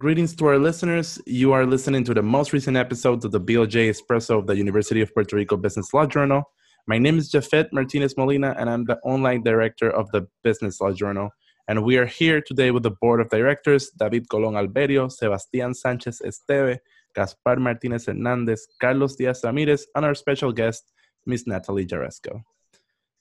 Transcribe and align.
Greetings 0.00 0.34
to 0.36 0.46
our 0.46 0.58
listeners. 0.58 1.20
You 1.26 1.52
are 1.52 1.66
listening 1.66 2.04
to 2.04 2.14
the 2.14 2.22
most 2.22 2.54
recent 2.54 2.74
episode 2.74 3.22
of 3.22 3.32
the 3.32 3.38
BLJ 3.38 3.90
Espresso 3.90 4.38
of 4.38 4.46
the 4.46 4.56
University 4.56 5.02
of 5.02 5.12
Puerto 5.12 5.36
Rico 5.36 5.58
Business 5.58 5.92
Law 5.92 6.06
Journal. 6.06 6.42
My 6.86 6.96
name 6.96 7.18
is 7.18 7.30
Jafet 7.30 7.70
Martinez 7.70 8.16
Molina, 8.16 8.54
and 8.58 8.70
I'm 8.70 8.86
the 8.86 8.96
online 9.00 9.42
director 9.42 9.90
of 9.90 10.10
the 10.12 10.26
Business 10.42 10.80
Law 10.80 10.92
Journal. 10.92 11.28
And 11.68 11.84
we 11.84 11.98
are 11.98 12.06
here 12.06 12.40
today 12.40 12.70
with 12.70 12.82
the 12.82 12.92
board 13.02 13.20
of 13.20 13.28
directors 13.28 13.90
David 13.90 14.26
Colon 14.30 14.54
Alberio, 14.54 15.10
Sebastián 15.10 15.74
Sánchez 15.74 16.22
Esteve, 16.22 16.78
Gaspar 17.14 17.56
Martinez 17.58 18.06
Hernandez, 18.06 18.66
Carlos 18.80 19.16
Diaz 19.16 19.42
Ramirez, 19.44 19.86
and 19.94 20.06
our 20.06 20.14
special 20.14 20.50
guest, 20.50 20.82
Ms. 21.26 21.46
Natalie 21.46 21.84
Jaresko. 21.84 22.42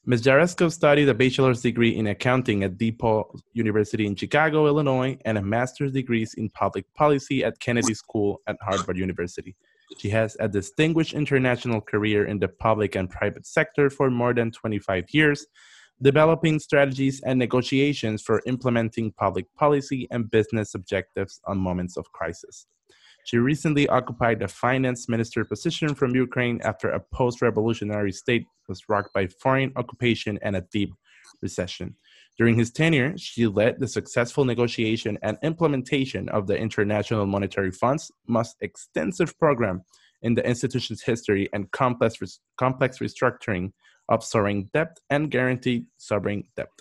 Ms. 0.06 0.24
Jaresko 0.24 0.72
studied 0.72 1.10
a 1.10 1.14
bachelor's 1.14 1.62
degree 1.62 1.96
in 1.96 2.08
accounting 2.08 2.64
at 2.64 2.78
DePaul 2.78 3.38
University 3.54 4.08
in 4.08 4.16
Chicago, 4.16 4.66
Illinois, 4.66 5.18
and 5.26 5.38
a 5.38 5.42
master's 5.42 5.92
degrees 5.92 6.34
in 6.36 6.50
public 6.50 6.86
policy 6.96 7.44
at 7.44 7.60
Kennedy 7.60 7.94
School 7.94 8.42
at 8.48 8.56
Harvard 8.62 8.98
University. 8.98 9.56
She 9.98 10.10
has 10.12 10.38
a 10.40 10.48
distinguished 10.48 11.14
international 11.14 11.82
career 11.82 12.26
in 12.26 12.40
the 12.40 12.48
public 12.48 12.96
and 12.96 13.10
private 13.10 13.46
sector 13.46 13.90
for 13.90 14.10
more 14.10 14.34
than 14.34 14.52
25 14.52 15.06
years, 15.12 15.46
developing 16.02 16.60
strategies 16.60 17.20
and 17.22 17.38
negotiations 17.38 18.22
for 18.22 18.42
implementing 18.46 19.12
public 19.12 19.54
policy 19.56 20.08
and 20.12 20.32
business 20.32 20.76
objectives 20.76 21.42
on 21.46 21.58
moments 21.58 21.98
of 21.98 22.10
crisis. 22.14 22.68
She 23.30 23.38
recently 23.38 23.88
occupied 23.90 24.40
the 24.40 24.48
finance 24.48 25.08
minister 25.08 25.46
position 25.46 25.94
from 25.94 26.16
Ukraine 26.16 26.60
after 26.64 26.90
a 26.90 27.00
post 27.14 27.44
revolutionary 27.44 28.12
state 28.12 28.48
was 28.68 28.90
rocked 28.90 29.14
by 29.14 29.28
foreign 29.28 29.72
occupation 29.76 30.40
and 30.42 30.56
a 30.56 30.66
deep 30.72 30.92
recession. 31.40 31.96
During 32.40 32.56
his 32.56 32.72
tenure, 32.72 33.14
she 33.20 33.46
led 33.46 33.80
the 33.80 33.88
successful 33.88 34.46
negotiation 34.46 35.20
and 35.22 35.38
implementation 35.44 36.28
of 36.30 36.48
the 36.48 36.58
International 36.58 37.28
Monetary 37.28 37.70
Fund's 37.70 38.12
most 38.28 38.56
extensive 38.62 39.38
program 39.38 39.84
in 40.24 40.34
the 40.34 40.44
institution's 40.44 41.04
history 41.04 41.48
and 41.54 41.70
complex, 41.70 42.16
complex 42.58 42.98
restructuring 42.98 43.74
of 44.10 44.24
sovereign 44.24 44.72
debt 44.74 44.98
and 45.12 45.30
guaranteed 45.30 45.86
sovereign 45.98 46.46
debt. 46.56 46.72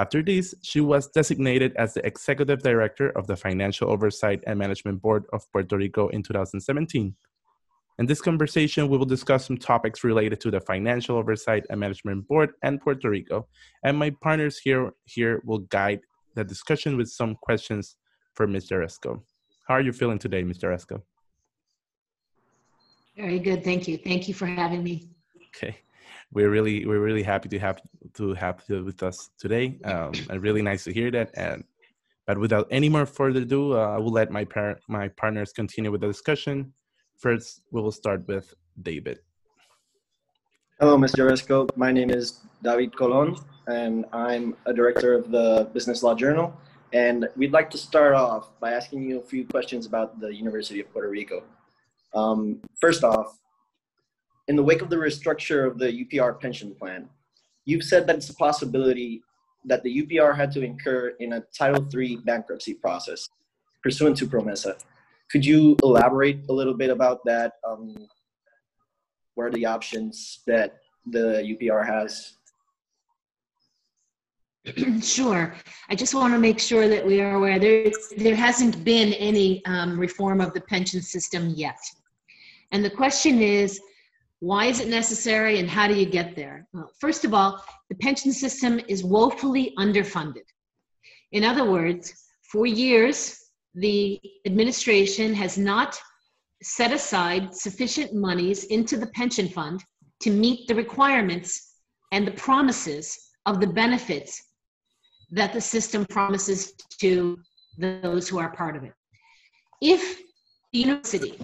After 0.00 0.22
this, 0.22 0.54
she 0.62 0.80
was 0.80 1.08
designated 1.08 1.74
as 1.76 1.92
the 1.92 2.06
executive 2.06 2.62
director 2.62 3.10
of 3.10 3.26
the 3.26 3.36
Financial 3.36 3.90
Oversight 3.90 4.42
and 4.46 4.58
Management 4.58 5.02
Board 5.02 5.26
of 5.34 5.44
Puerto 5.52 5.76
Rico 5.76 6.08
in 6.08 6.22
2017. 6.22 7.14
In 7.98 8.06
this 8.06 8.22
conversation, 8.22 8.88
we 8.88 8.96
will 8.96 9.04
discuss 9.04 9.44
some 9.46 9.58
topics 9.58 10.02
related 10.02 10.40
to 10.40 10.50
the 10.50 10.62
Financial 10.62 11.18
Oversight 11.18 11.66
and 11.68 11.78
Management 11.78 12.26
Board 12.28 12.52
and 12.62 12.80
Puerto 12.80 13.10
Rico, 13.10 13.46
and 13.84 13.98
my 13.98 14.08
partners 14.22 14.56
here, 14.56 14.90
here 15.04 15.42
will 15.44 15.64
guide 15.68 16.00
the 16.34 16.44
discussion 16.44 16.96
with 16.96 17.10
some 17.10 17.34
questions 17.34 17.96
for 18.32 18.48
Mr. 18.48 18.82
Esco. 18.82 19.20
How 19.68 19.74
are 19.74 19.82
you 19.82 19.92
feeling 19.92 20.18
today, 20.18 20.42
Mr. 20.42 20.74
Esco? 20.74 21.02
Very 23.18 23.38
good, 23.38 23.62
thank 23.62 23.86
you. 23.86 23.98
Thank 23.98 24.28
you 24.28 24.32
for 24.32 24.46
having 24.46 24.82
me. 24.82 25.10
Okay 25.48 25.76
we're 26.32 26.50
really 26.50 26.86
we're 26.86 27.00
really 27.00 27.22
happy 27.22 27.48
to 27.48 27.58
have 27.58 27.80
to 28.14 28.34
have 28.34 28.62
you 28.68 28.84
with 28.84 29.02
us 29.02 29.30
today. 29.38 29.78
Um, 29.84 30.12
and 30.28 30.42
really 30.42 30.62
nice 30.62 30.84
to 30.84 30.92
hear 30.92 31.10
that. 31.10 31.30
And 31.34 31.64
but 32.26 32.38
without 32.38 32.68
any 32.70 32.88
more 32.88 33.06
further 33.06 33.40
ado, 33.40 33.74
uh, 33.74 33.96
I 33.96 33.98
will 33.98 34.12
let 34.12 34.30
my 34.30 34.44
par- 34.44 34.78
my 34.88 35.08
partners 35.08 35.52
continue 35.52 35.90
with 35.90 36.02
the 36.02 36.06
discussion. 36.06 36.72
First, 37.18 37.62
we 37.72 37.82
will 37.82 37.92
start 37.92 38.26
with 38.28 38.54
David. 38.80 39.18
Hello, 40.78 40.96
Mr. 40.96 41.28
Resco. 41.28 41.68
My 41.76 41.92
name 41.92 42.10
is 42.10 42.40
David 42.62 42.96
Colon, 42.96 43.36
and 43.66 44.06
I'm 44.12 44.56
a 44.64 44.72
director 44.72 45.12
of 45.14 45.30
the 45.30 45.68
Business 45.74 46.02
Law 46.02 46.14
Journal. 46.14 46.56
And 46.92 47.28
we'd 47.36 47.52
like 47.52 47.70
to 47.70 47.78
start 47.78 48.14
off 48.14 48.58
by 48.60 48.72
asking 48.72 49.02
you 49.02 49.20
a 49.20 49.22
few 49.22 49.46
questions 49.46 49.86
about 49.86 50.18
the 50.20 50.34
University 50.34 50.80
of 50.80 50.90
Puerto 50.92 51.08
Rico. 51.08 51.42
Um, 52.14 52.60
first 52.80 53.04
off, 53.04 53.38
in 54.50 54.56
the 54.56 54.62
wake 54.64 54.82
of 54.82 54.90
the 54.90 54.96
restructure 54.96 55.64
of 55.64 55.78
the 55.78 56.04
UPR 56.04 56.40
pension 56.40 56.74
plan, 56.74 57.08
you've 57.66 57.84
said 57.84 58.04
that 58.08 58.16
it's 58.16 58.30
a 58.30 58.34
possibility 58.34 59.22
that 59.64 59.80
the 59.84 60.02
UPR 60.02 60.34
had 60.34 60.50
to 60.50 60.60
incur 60.60 61.14
in 61.20 61.34
a 61.34 61.40
Title 61.56 61.86
III 61.94 62.16
bankruptcy 62.24 62.74
process 62.74 63.28
pursuant 63.80 64.16
to 64.16 64.26
PROMESA. 64.26 64.74
Could 65.30 65.46
you 65.46 65.76
elaborate 65.84 66.40
a 66.48 66.52
little 66.52 66.74
bit 66.74 66.90
about 66.90 67.24
that? 67.26 67.52
Um, 67.64 68.08
what 69.36 69.44
are 69.44 69.52
the 69.52 69.66
options 69.66 70.40
that 70.48 70.78
the 71.06 71.26
UPR 71.52 71.86
has? 71.86 72.34
Sure. 75.00 75.54
I 75.88 75.94
just 75.94 76.12
want 76.12 76.34
to 76.34 76.40
make 76.40 76.58
sure 76.58 76.88
that 76.88 77.06
we 77.06 77.20
are 77.20 77.36
aware 77.36 77.60
there, 77.60 77.90
there 78.16 78.34
hasn't 78.34 78.84
been 78.84 79.12
any 79.14 79.64
um, 79.64 79.98
reform 79.98 80.40
of 80.40 80.52
the 80.54 80.60
pension 80.62 81.00
system 81.00 81.50
yet. 81.50 81.78
And 82.72 82.84
the 82.84 82.90
question 82.90 83.40
is 83.40 83.80
why 84.40 84.64
is 84.66 84.80
it 84.80 84.88
necessary 84.88 85.58
and 85.58 85.68
how 85.68 85.86
do 85.86 85.94
you 85.94 86.06
get 86.06 86.34
there? 86.34 86.66
Well, 86.72 86.90
first 86.98 87.24
of 87.24 87.34
all, 87.34 87.62
the 87.90 87.94
pension 87.96 88.32
system 88.32 88.80
is 88.88 89.04
woefully 89.04 89.74
underfunded. 89.78 90.48
In 91.32 91.44
other 91.44 91.70
words, 91.70 92.12
for 92.50 92.66
years, 92.66 93.38
the 93.74 94.20
administration 94.46 95.34
has 95.34 95.56
not 95.56 96.00
set 96.62 96.92
aside 96.92 97.54
sufficient 97.54 98.14
monies 98.14 98.64
into 98.64 98.96
the 98.96 99.06
pension 99.08 99.48
fund 99.48 99.84
to 100.22 100.30
meet 100.30 100.66
the 100.66 100.74
requirements 100.74 101.74
and 102.12 102.26
the 102.26 102.32
promises 102.32 103.30
of 103.46 103.60
the 103.60 103.66
benefits 103.66 104.42
that 105.30 105.52
the 105.52 105.60
system 105.60 106.04
promises 106.06 106.72
to 107.00 107.38
those 107.78 108.28
who 108.28 108.38
are 108.38 108.54
part 108.54 108.76
of 108.76 108.84
it. 108.84 108.92
If 109.80 110.18
the 110.72 110.80
university 110.80 111.38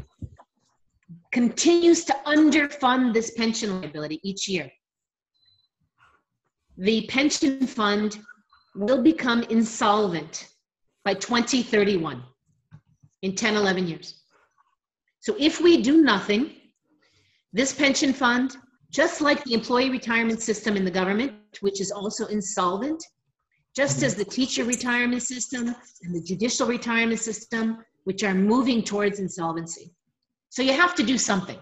continues 1.36 2.02
to 2.02 2.14
underfund 2.24 3.12
this 3.12 3.32
pension 3.32 3.78
liability 3.78 4.18
each 4.22 4.48
year. 4.48 4.72
The 6.78 7.06
pension 7.08 7.66
fund 7.66 8.20
will 8.74 9.02
become 9.02 9.42
insolvent 9.50 10.48
by 11.04 11.12
2031 11.12 12.22
in 13.20 13.34
10, 13.34 13.54
11 13.54 13.86
years. 13.86 14.22
So 15.20 15.36
if 15.38 15.60
we 15.60 15.82
do 15.82 16.00
nothing, 16.00 16.52
this 17.52 17.74
pension 17.74 18.14
fund, 18.14 18.56
just 18.90 19.20
like 19.20 19.44
the 19.44 19.52
employee 19.52 19.90
retirement 19.90 20.40
system 20.40 20.74
in 20.74 20.86
the 20.86 20.90
government, 20.90 21.34
which 21.60 21.82
is 21.82 21.90
also 21.90 22.24
insolvent, 22.28 23.04
just 23.76 24.02
as 24.02 24.14
the 24.14 24.24
teacher 24.24 24.64
retirement 24.64 25.22
system 25.22 25.76
and 26.02 26.14
the 26.14 26.22
judicial 26.22 26.66
retirement 26.66 27.20
system, 27.20 27.84
which 28.04 28.24
are 28.24 28.32
moving 28.32 28.82
towards 28.82 29.18
insolvency. 29.18 29.95
So 30.48 30.62
you 30.62 30.72
have 30.72 30.94
to 30.96 31.02
do 31.02 31.18
something. 31.18 31.58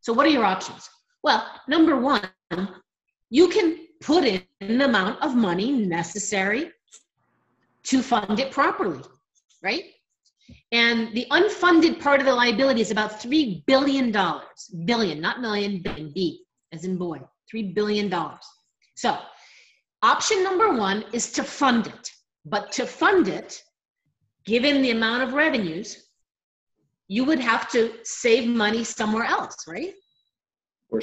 So 0.00 0.12
what 0.12 0.26
are 0.26 0.30
your 0.30 0.44
options? 0.44 0.88
Well, 1.22 1.46
number 1.68 1.96
one, 1.96 2.28
you 3.30 3.48
can 3.48 3.86
put 4.00 4.24
in 4.24 4.42
an 4.60 4.80
amount 4.80 5.22
of 5.22 5.34
money 5.34 5.72
necessary 5.72 6.70
to 7.84 8.02
fund 8.02 8.38
it 8.40 8.50
properly, 8.50 9.02
right? 9.62 9.84
And 10.72 11.14
the 11.14 11.26
unfunded 11.30 12.00
part 12.00 12.20
of 12.20 12.26
the 12.26 12.34
liability 12.34 12.80
is 12.80 12.90
about 12.90 13.20
$3 13.20 13.64
billion. 13.66 14.12
Billion, 14.84 15.20
not 15.20 15.40
million, 15.40 15.80
billion, 15.82 16.12
B, 16.12 16.44
as 16.72 16.84
in 16.84 16.96
boy, 16.96 17.20
$3 17.54 17.74
billion. 17.74 18.12
So, 18.96 19.18
option 20.02 20.42
number 20.42 20.72
one 20.72 21.04
is 21.12 21.30
to 21.32 21.44
fund 21.44 21.86
it. 21.86 22.10
But 22.44 22.72
to 22.72 22.86
fund 22.86 23.28
it, 23.28 23.62
given 24.46 24.82
the 24.82 24.90
amount 24.90 25.22
of 25.22 25.34
revenues, 25.34 26.11
you 27.12 27.24
would 27.24 27.40
have 27.40 27.68
to 27.68 27.92
save 28.04 28.48
money 28.48 28.82
somewhere 28.82 29.24
else, 29.24 29.56
right? 29.68 29.92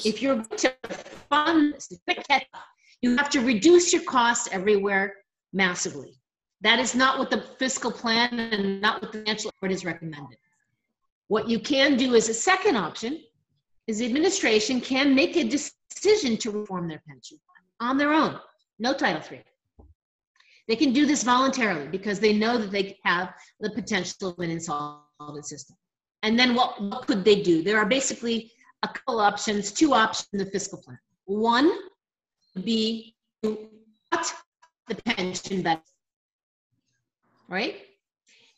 If 0.04 0.24
you're 0.24 0.38
going 0.38 0.58
to 0.58 0.74
fund, 1.30 1.76
you 3.04 3.16
have 3.16 3.30
to 3.30 3.42
reduce 3.42 3.94
your 3.94 4.02
costs 4.02 4.50
everywhere 4.52 5.14
massively. 5.54 6.20
That 6.62 6.80
is 6.80 6.96
not 6.96 7.20
what 7.20 7.30
the 7.30 7.42
fiscal 7.60 7.92
plan 7.92 8.40
and 8.40 8.82
not 8.82 9.04
what 9.04 9.12
the 9.12 9.20
financial 9.20 9.52
report 9.54 9.72
is 9.72 9.86
recommended. 9.86 10.40
What 11.28 11.48
you 11.48 11.60
can 11.60 11.96
do 11.96 12.16
as 12.16 12.28
a 12.28 12.34
second 12.34 12.76
option 12.76 13.24
is 13.86 14.00
the 14.00 14.08
administration 14.08 14.82
can 14.82 15.14
make 15.14 15.38
a 15.38 15.44
decision 15.44 16.38
to 16.38 16.50
reform 16.50 16.88
their 16.88 17.04
pension 17.08 17.38
on 17.80 18.00
their 18.00 18.14
own, 18.14 18.40
no 18.80 18.96
Title 18.96 19.22
III. 19.32 19.44
They 20.68 20.76
can 20.76 20.92
do 20.92 21.06
this 21.06 21.22
voluntarily 21.22 21.88
because 21.88 22.20
they 22.20 22.34
know 22.34 22.58
that 22.58 22.72
they 22.72 22.98
have 23.04 23.32
the 23.60 23.70
potential 23.70 24.30
of 24.30 24.40
an 24.40 24.50
insolvent 24.50 25.46
system. 25.46 25.78
And 26.24 26.38
then 26.38 26.56
what, 26.56 26.82
what 26.82 27.08
could 27.08 27.24
they 27.24 27.42
do? 27.42 27.62
There 27.64 27.78
are 27.78 27.86
basically 27.86 28.52
a 28.84 28.88
couple 28.88 29.20
options, 29.20 29.72
two 29.72 29.94
options 29.94 30.28
in 30.34 30.40
the 30.40 30.46
fiscal 30.46 30.80
plan. 30.80 31.00
One 31.26 31.72
would 32.56 32.66
be 32.66 33.16
to 33.44 33.70
cut 34.12 34.34
the 34.88 34.96
pension 34.96 35.62
benefits, 35.62 35.94
right? 37.48 37.78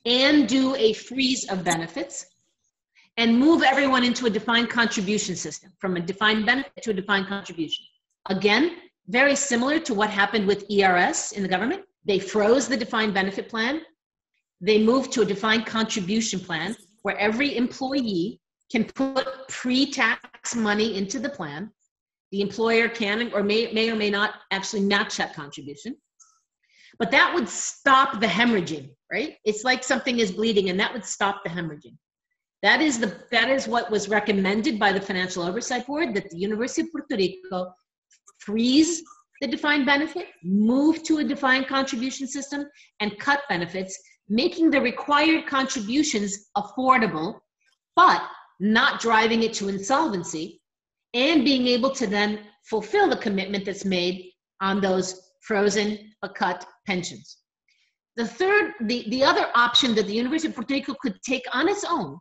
And 0.05 0.47
do 0.47 0.75
a 0.75 0.93
freeze 0.93 1.49
of 1.49 1.63
benefits 1.63 2.25
and 3.17 3.37
move 3.37 3.61
everyone 3.61 4.03
into 4.03 4.25
a 4.25 4.29
defined 4.29 4.69
contribution 4.69 5.35
system 5.35 5.71
from 5.77 5.97
a 5.97 5.99
defined 5.99 6.45
benefit 6.45 6.81
to 6.83 6.91
a 6.91 6.93
defined 6.93 7.27
contribution. 7.27 7.85
Again, 8.27 8.77
very 9.07 9.35
similar 9.35 9.79
to 9.79 9.93
what 9.93 10.09
happened 10.09 10.47
with 10.47 10.65
ERS 10.71 11.33
in 11.33 11.43
the 11.43 11.49
government. 11.49 11.83
They 12.05 12.17
froze 12.17 12.67
the 12.67 12.77
defined 12.77 13.13
benefit 13.13 13.49
plan 13.49 13.81
they 14.61 14.81
moved 14.81 15.11
to 15.13 15.21
a 15.21 15.25
defined 15.25 15.65
contribution 15.65 16.39
plan 16.39 16.75
where 17.03 17.17
every 17.17 17.57
employee 17.57 18.39
can 18.71 18.85
put 18.85 19.27
pre-tax 19.49 20.55
money 20.55 20.97
into 20.97 21.19
the 21.19 21.29
plan. 21.29 21.71
The 22.31 22.41
employer 22.41 22.87
can 22.87 23.31
or 23.33 23.43
may, 23.43 23.71
may 23.73 23.89
or 23.89 23.95
may 23.95 24.09
not 24.09 24.35
actually 24.51 24.81
match 24.81 25.17
that 25.17 25.33
contribution. 25.33 25.95
But 26.97 27.11
that 27.11 27.33
would 27.33 27.49
stop 27.49 28.21
the 28.21 28.27
hemorrhaging, 28.27 28.91
right? 29.11 29.35
It's 29.43 29.63
like 29.63 29.83
something 29.83 30.19
is 30.19 30.31
bleeding 30.31 30.69
and 30.69 30.79
that 30.79 30.93
would 30.93 31.05
stop 31.05 31.43
the 31.43 31.49
hemorrhaging. 31.49 31.97
That 32.63 32.79
is 32.79 32.99
the 32.99 33.17
that 33.31 33.49
is 33.49 33.67
what 33.67 33.89
was 33.89 34.07
recommended 34.07 34.79
by 34.79 34.91
the 34.91 35.01
Financial 35.01 35.41
Oversight 35.41 35.87
Board 35.87 36.13
that 36.13 36.29
the 36.29 36.37
University 36.37 36.83
of 36.83 36.91
Puerto 36.91 37.15
Rico 37.15 37.73
freeze 38.37 39.01
the 39.41 39.47
defined 39.47 39.87
benefit, 39.87 40.27
move 40.43 41.01
to 41.03 41.17
a 41.17 41.23
defined 41.23 41.67
contribution 41.67 42.27
system, 42.27 42.65
and 42.99 43.17
cut 43.17 43.41
benefits, 43.49 43.99
making 44.31 44.71
the 44.71 44.79
required 44.79 45.45
contributions 45.45 46.49
affordable, 46.55 47.37
but 47.97 48.23
not 48.61 49.01
driving 49.01 49.43
it 49.43 49.53
to 49.53 49.67
insolvency, 49.67 50.61
and 51.13 51.43
being 51.43 51.67
able 51.67 51.89
to 51.91 52.07
then 52.07 52.39
fulfill 52.63 53.09
the 53.09 53.17
commitment 53.17 53.65
that's 53.65 53.83
made 53.83 54.31
on 54.61 54.79
those 54.79 55.33
frozen 55.41 56.13
but 56.21 56.33
cut 56.33 56.65
pensions. 56.87 57.39
The 58.15 58.25
third, 58.25 58.73
the, 58.81 59.05
the 59.09 59.21
other 59.21 59.47
option 59.53 59.93
that 59.95 60.07
the 60.07 60.13
University 60.13 60.47
of 60.47 60.55
Puerto 60.55 60.75
Rico 60.75 60.95
could 61.01 61.21
take 61.23 61.43
on 61.51 61.67
its 61.67 61.83
own 61.83 62.17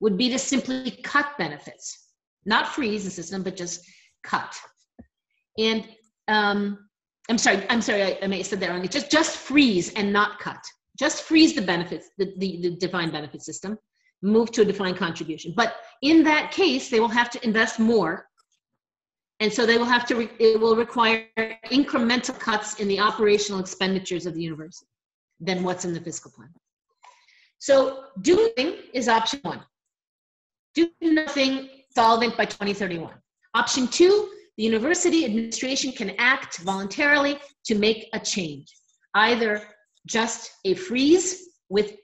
would 0.00 0.16
be 0.18 0.30
to 0.30 0.38
simply 0.38 0.90
cut 1.04 1.38
benefits, 1.38 2.08
not 2.44 2.66
freeze 2.66 3.04
the 3.04 3.10
system, 3.10 3.44
but 3.44 3.56
just 3.56 3.84
cut. 4.24 4.52
And 5.58 5.86
um, 6.26 6.88
I'm 7.28 7.38
sorry, 7.38 7.64
I'm 7.70 7.82
sorry, 7.82 8.02
I, 8.02 8.18
I 8.22 8.26
may 8.26 8.38
have 8.38 8.46
said 8.46 8.58
that 8.60 8.70
wrong. 8.70 8.86
Just 8.88 9.12
just 9.12 9.36
freeze 9.36 9.92
and 9.94 10.12
not 10.12 10.40
cut. 10.40 10.60
Just 11.00 11.22
freeze 11.22 11.54
the 11.54 11.62
benefits, 11.62 12.10
the, 12.18 12.34
the, 12.36 12.60
the 12.60 12.70
defined 12.76 13.10
benefit 13.10 13.40
system, 13.40 13.78
move 14.20 14.52
to 14.52 14.60
a 14.60 14.64
defined 14.66 14.98
contribution. 14.98 15.54
But 15.56 15.76
in 16.02 16.22
that 16.24 16.52
case, 16.52 16.90
they 16.90 17.00
will 17.00 17.08
have 17.08 17.30
to 17.30 17.42
invest 17.42 17.78
more. 17.78 18.26
And 19.40 19.50
so 19.50 19.64
they 19.64 19.78
will 19.78 19.86
have 19.86 20.04
to, 20.08 20.14
re- 20.14 20.30
it 20.38 20.60
will 20.60 20.76
require 20.76 21.24
incremental 21.72 22.38
cuts 22.38 22.80
in 22.80 22.86
the 22.86 23.00
operational 23.00 23.60
expenditures 23.60 24.26
of 24.26 24.34
the 24.34 24.42
university 24.42 24.86
than 25.40 25.62
what's 25.62 25.86
in 25.86 25.94
the 25.94 26.00
fiscal 26.02 26.30
plan. 26.32 26.50
So 27.60 28.04
doing 28.20 28.76
is 28.92 29.08
option 29.08 29.40
one. 29.42 29.62
Do 30.74 30.90
nothing 31.00 31.70
solvent 31.94 32.36
by 32.36 32.44
2031. 32.44 33.14
Option 33.54 33.88
two, 33.88 34.28
the 34.58 34.64
university 34.64 35.24
administration 35.24 35.92
can 35.92 36.10
act 36.18 36.58
voluntarily 36.58 37.38
to 37.64 37.74
make 37.74 38.10
a 38.12 38.20
change. 38.20 38.70
Either 39.14 39.62
just 40.06 40.50
a 40.64 40.74
freeze 40.74 41.48
with 41.68 41.96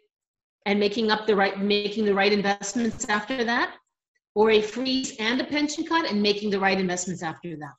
and 0.67 0.81
making 0.81 1.11
up 1.11 1.27
the 1.27 1.37
right 1.37 1.61
making 1.61 2.05
the 2.05 2.15
right 2.15 2.33
investments 2.33 3.09
after 3.09 3.45
that, 3.45 3.77
or 4.35 4.51
a 4.51 4.61
freeze 4.61 5.17
and 5.19 5.41
a 5.41 5.45
pension 5.45 5.85
cut 5.85 6.11
and 6.11 6.21
making 6.21 6.51
the 6.51 6.61
right 6.61 6.79
investments 6.79 7.23
after 7.23 7.57
that. 7.57 7.75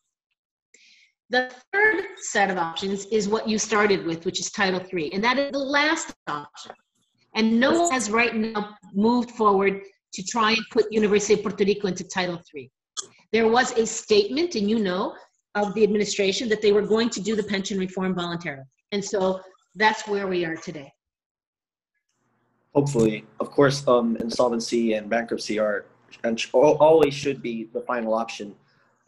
The 1.30 1.54
third 1.74 2.06
set 2.18 2.50
of 2.50 2.58
options 2.58 3.06
is 3.08 3.28
what 3.28 3.50
you 3.50 3.60
started 3.60 4.06
with, 4.06 4.26
which 4.26 4.40
is 4.40 4.50
Title 4.50 4.82
III, 4.82 5.14
and 5.14 5.24
that 5.24 5.38
is 5.38 5.52
the 5.52 5.60
last 5.60 6.14
option. 6.28 6.72
And 7.36 7.60
no 7.60 7.84
one 7.84 7.92
has 7.92 8.10
right 8.10 8.36
now 8.36 8.76
moved 8.94 9.32
forward 9.32 9.82
to 10.14 10.24
try 10.24 10.52
and 10.52 10.66
put 10.72 10.92
University 10.92 11.34
of 11.34 11.44
Puerto 11.44 11.66
Rico 11.66 11.88
into 11.88 12.06
Title 12.08 12.42
III. 12.56 12.72
There 13.34 13.50
was 13.50 13.78
a 13.78 13.86
statement, 13.86 14.56
and 14.56 14.70
you 14.70 14.80
know, 14.80 15.14
of 15.56 15.74
the 15.74 15.84
administration 15.84 16.48
that 16.50 16.62
they 16.62 16.72
were 16.72 16.82
going 16.82 17.10
to 17.10 17.22
do 17.22 17.36
the 17.36 17.44
pension 17.44 17.78
reform 17.78 18.16
voluntarily. 18.16 18.64
And 18.94 19.04
so 19.04 19.42
that's 19.78 20.08
where 20.08 20.28
we 20.28 20.44
are 20.44 20.56
today. 20.56 20.92
Hopefully, 22.74 23.26
of 23.40 23.50
course, 23.52 23.88
um, 23.88 24.18
insolvency 24.18 24.94
and 24.94 25.10
bankruptcy 25.10 25.58
are 25.60 25.86
and 26.24 26.44
always 26.54 27.14
should 27.14 27.42
be 27.42 27.70
the 27.74 27.82
final 27.82 28.14
option. 28.14 28.56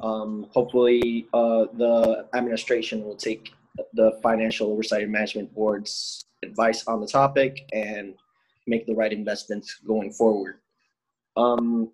Um, 0.01 0.48
hopefully, 0.51 1.27
uh, 1.33 1.66
the 1.74 2.27
administration 2.33 3.04
will 3.04 3.16
take 3.16 3.51
the 3.94 4.19
Financial 4.24 4.71
Oversight 4.71 5.04
and 5.04 5.12
Management 5.12 5.54
Board's 5.54 6.25
advice 6.44 6.88
on 6.88 7.01
the 7.01 7.07
topic 7.07 7.68
and 7.74 8.16
make 8.68 8.86
the 8.86 8.94
right 8.94 9.12
investments 9.12 9.75
going 9.86 10.12
forward. 10.12 10.60
Um, 11.38 11.92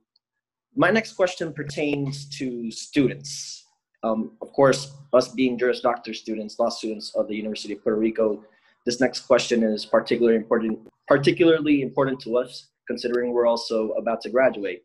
my 0.76 0.92
next 0.92 1.14
question 1.14 1.54
pertains 1.54 2.28
to 2.38 2.72
students. 2.72 3.66
Um, 4.04 4.32
of 4.42 4.52
course, 4.54 4.94
us 5.14 5.30
being 5.30 5.58
Juris 5.58 5.82
Doctor 5.82 6.14
students, 6.14 6.60
law 6.60 6.70
students 6.70 7.16
of 7.16 7.28
the 7.28 7.36
University 7.36 7.74
of 7.74 7.84
Puerto 7.84 8.00
Rico, 8.00 8.44
this 8.86 9.02
next 9.02 9.22
question 9.22 9.64
is 9.64 9.86
particularly 9.86 10.38
important, 10.38 10.80
particularly 11.08 11.82
important 11.82 12.20
to 12.22 12.38
us, 12.38 12.68
considering 12.88 13.34
we're 13.34 13.48
also 13.48 13.92
about 13.92 14.22
to 14.22 14.30
graduate. 14.30 14.84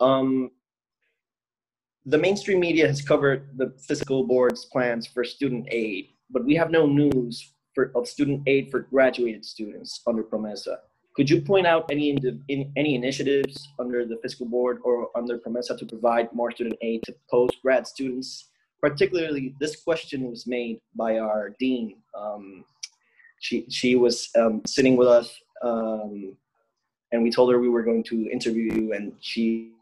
Um, 0.00 0.50
the 2.06 2.18
mainstream 2.18 2.60
media 2.60 2.86
has 2.86 3.02
covered 3.02 3.58
the 3.58 3.74
fiscal 3.86 4.24
board's 4.24 4.64
plans 4.66 5.06
for 5.06 5.24
student 5.24 5.66
aid, 5.70 6.10
but 6.30 6.44
we 6.44 6.54
have 6.54 6.70
no 6.70 6.86
news 6.86 7.52
for, 7.74 7.90
of 7.94 8.08
student 8.08 8.42
aid 8.46 8.70
for 8.70 8.80
graduated 8.80 9.44
students 9.44 10.00
under 10.06 10.22
Promesa. 10.22 10.76
Could 11.16 11.28
you 11.28 11.40
point 11.40 11.66
out 11.66 11.90
any 11.90 12.10
in, 12.10 12.72
any 12.76 12.94
initiatives 12.94 13.68
under 13.80 14.06
the 14.06 14.18
fiscal 14.22 14.46
board 14.46 14.78
or 14.84 15.08
under 15.16 15.36
Promesa 15.38 15.76
to 15.76 15.84
provide 15.84 16.32
more 16.32 16.52
student 16.52 16.76
aid 16.80 17.02
to 17.04 17.14
post-grad 17.28 17.88
students? 17.88 18.50
Particularly, 18.80 19.56
this 19.58 19.82
question 19.82 20.30
was 20.30 20.46
made 20.46 20.78
by 20.94 21.18
our 21.18 21.56
dean. 21.58 21.96
Um, 22.16 22.64
she 23.40 23.66
she 23.68 23.96
was 23.96 24.28
um, 24.38 24.62
sitting 24.66 24.96
with 24.96 25.08
us, 25.08 25.30
um, 25.62 26.36
and 27.12 27.22
we 27.22 27.30
told 27.30 27.50
her 27.50 27.58
we 27.58 27.68
were 27.68 27.82
going 27.82 28.02
to 28.04 28.30
interview 28.30 28.72
you, 28.72 28.92
and 28.92 29.12
she 29.20 29.72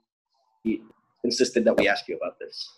insisted 1.24 1.64
that 1.64 1.76
we 1.76 1.88
ask 1.88 2.08
you 2.08 2.16
about 2.16 2.38
this. 2.38 2.68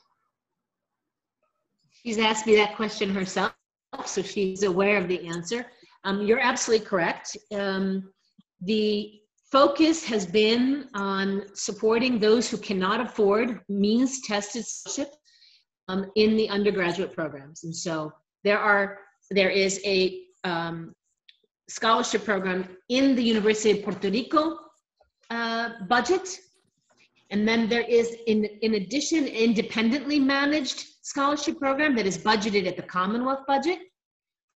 She's 2.02 2.18
asked 2.18 2.46
me 2.46 2.56
that 2.56 2.76
question 2.76 3.10
herself, 3.10 3.52
so 4.06 4.22
she's 4.22 4.62
aware 4.62 4.98
of 4.98 5.08
the 5.08 5.26
answer. 5.26 5.66
Um, 6.04 6.22
you're 6.22 6.40
absolutely 6.40 6.86
correct. 6.86 7.36
Um, 7.52 8.10
the 8.62 9.20
focus 9.50 10.04
has 10.04 10.26
been 10.26 10.88
on 10.94 11.44
supporting 11.54 12.18
those 12.18 12.50
who 12.50 12.56
cannot 12.56 13.00
afford 13.00 13.60
means 13.68 14.20
tested 14.22 14.64
scholarship 14.66 15.14
um, 15.88 16.10
in 16.16 16.36
the 16.36 16.48
undergraduate 16.48 17.14
programs. 17.14 17.64
And 17.64 17.74
so 17.74 18.12
there 18.44 18.58
are 18.58 18.98
there 19.30 19.50
is 19.50 19.80
a 19.84 20.27
um, 20.44 20.94
scholarship 21.68 22.24
program 22.24 22.76
in 22.88 23.14
the 23.14 23.22
University 23.22 23.78
of 23.78 23.84
Puerto 23.84 24.10
Rico 24.10 24.58
uh, 25.30 25.70
budget. 25.88 26.38
And 27.30 27.46
then 27.46 27.68
there 27.68 27.82
is, 27.82 28.16
in, 28.26 28.44
in 28.62 28.74
addition, 28.74 29.26
independently 29.26 30.18
managed 30.18 30.84
scholarship 31.02 31.58
program 31.58 31.94
that 31.96 32.06
is 32.06 32.16
budgeted 32.16 32.66
at 32.66 32.76
the 32.76 32.82
Commonwealth 32.82 33.44
budget 33.46 33.78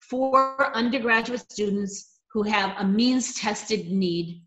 for 0.01 0.75
undergraduate 0.77 1.51
students 1.51 2.21
who 2.33 2.43
have 2.43 2.75
a 2.79 2.85
means 2.85 3.35
tested 3.35 3.91
need 3.91 4.43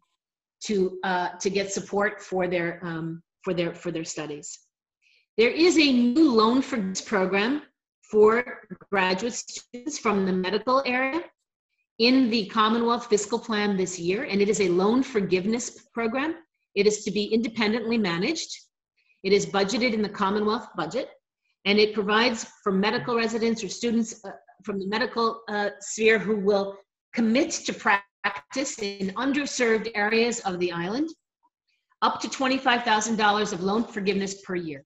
to 0.66 0.98
uh, 1.04 1.30
to 1.40 1.50
get 1.50 1.72
support 1.72 2.22
for 2.22 2.48
their 2.48 2.80
um, 2.84 3.22
for 3.44 3.54
their 3.54 3.76
for 3.76 3.92
their 3.92 4.06
studies. 4.06 4.60
There 5.38 5.50
is 5.50 5.78
a 5.78 5.92
new 5.92 6.32
loan 6.32 6.62
forgiveness 6.62 7.02
program 7.02 7.64
for 8.10 8.68
graduate 8.92 9.34
students 9.34 9.98
from 9.98 10.26
the 10.26 10.34
medical 10.34 10.84
area 10.86 11.24
in 12.00 12.30
the 12.30 12.46
Commonwealth 12.48 13.08
fiscal 13.08 13.40
plan 13.40 13.78
this 13.78 14.00
year, 14.00 14.24
and 14.24 14.42
it 14.42 14.50
is 14.50 14.62
a 14.62 14.70
loan 14.70 15.04
forgiveness 15.04 15.88
program. 15.94 16.36
It 16.76 16.88
is 16.88 17.04
to 17.04 17.12
be 17.12 17.26
independently 17.26 17.98
managed. 17.98 18.50
It 19.24 19.32
is 19.32 19.46
budgeted 19.46 19.94
in 19.94 20.02
the 20.02 20.10
Commonwealth 20.10 20.68
budget, 20.76 21.10
and 21.66 21.80
it 21.80 21.94
provides 21.94 22.46
for 22.64 22.72
medical 22.72 23.16
residents 23.16 23.64
or 23.64 23.70
students 23.70 24.24
uh, 24.26 24.32
from 24.64 24.80
the 24.80 24.88
medical 24.88 25.42
uh, 25.50 25.70
sphere 25.80 26.20
who 26.20 26.38
will 26.38 26.78
commit 27.14 27.52
to 27.52 27.74
practice 27.74 28.80
in 28.80 29.10
underserved 29.16 29.92
areas 29.96 30.40
of 30.42 30.60
the 30.60 30.72
island, 30.72 31.10
up 32.02 32.20
to 32.22 32.28
$25,000 32.28 33.54
of 33.54 33.64
loan 33.64 33.84
forgiveness 33.84 34.42
per 34.42 34.56
year. 34.56 34.84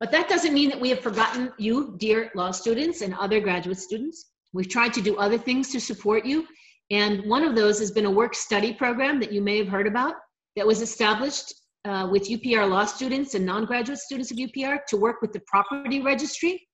But 0.00 0.12
that 0.12 0.28
doesn't 0.28 0.54
mean 0.54 0.68
that 0.70 0.80
we 0.80 0.90
have 0.90 1.00
forgotten 1.00 1.52
you, 1.58 1.94
dear 1.98 2.30
law 2.34 2.52
students 2.52 3.00
and 3.00 3.14
other 3.14 3.40
graduate 3.40 3.78
students. 3.78 4.26
We've 4.52 4.68
tried 4.68 4.94
to 4.94 5.02
do 5.02 5.16
other 5.16 5.38
things 5.38 5.70
to 5.72 5.80
support 5.80 6.24
you. 6.24 6.46
And 6.90 7.28
one 7.28 7.44
of 7.44 7.54
those 7.54 7.78
has 7.80 7.90
been 7.90 8.06
a 8.06 8.10
work 8.10 8.34
study 8.34 8.72
program 8.72 9.20
that 9.20 9.32
you 9.32 9.42
may 9.42 9.58
have 9.58 9.68
heard 9.68 9.86
about 9.86 10.14
that 10.56 10.66
was 10.66 10.80
established 10.80 11.52
uh, 11.84 12.08
with 12.10 12.28
UPR 12.28 12.68
law 12.68 12.84
students 12.84 13.34
and 13.34 13.44
non-graduate 13.44 13.98
students 13.98 14.30
of 14.30 14.38
UPR 14.38 14.78
to 14.88 14.96
work 14.96 15.20
with 15.20 15.32
the 15.32 15.40
property 15.46 16.00
registry. 16.00 16.66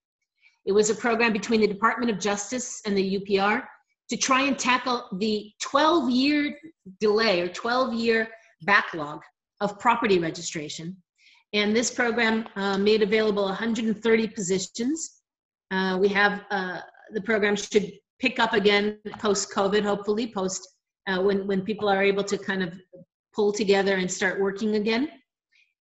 It 0.67 0.73
was 0.73 0.91
a 0.91 0.95
program 0.95 1.33
between 1.33 1.61
the 1.61 1.67
Department 1.67 2.11
of 2.11 2.19
Justice 2.19 2.81
and 2.87 2.97
the 2.97 3.19
UPR 3.19 3.65
to 4.11 4.17
try 4.17 4.43
and 4.43 4.59
tackle 4.59 5.09
the 5.19 5.51
12 5.61 6.11
year 6.11 6.59
delay 7.01 7.41
or 7.41 7.49
12 7.49 7.95
year 7.95 8.29
backlog 8.63 9.23
of 9.61 9.79
property 9.79 10.19
registration. 10.19 10.97
And 11.55 11.75
this 11.75 11.89
program 11.89 12.49
uh, 12.57 12.77
made 12.77 13.03
available 13.03 13.45
130 13.45 14.29
positions. 14.29 15.21
Uh, 15.71 15.97
we 16.01 16.09
have 16.09 16.43
uh, 16.51 16.81
the 17.13 17.21
program 17.21 17.55
should 17.55 17.93
pick 18.19 18.41
up 18.41 18.55
again 18.55 18.99
post 19.21 19.53
COVID, 19.55 19.85
hopefully, 19.85 20.33
post 20.35 20.69
uh, 21.07 21.23
when 21.23 21.47
when 21.47 21.63
people 21.63 21.89
are 21.89 22.03
able 22.03 22.25
to 22.25 22.37
kind 22.37 22.63
of 22.63 22.75
pull 23.35 23.53
together 23.53 23.95
and 23.97 24.11
start 24.11 24.41
working 24.41 24.75
again. 24.75 25.09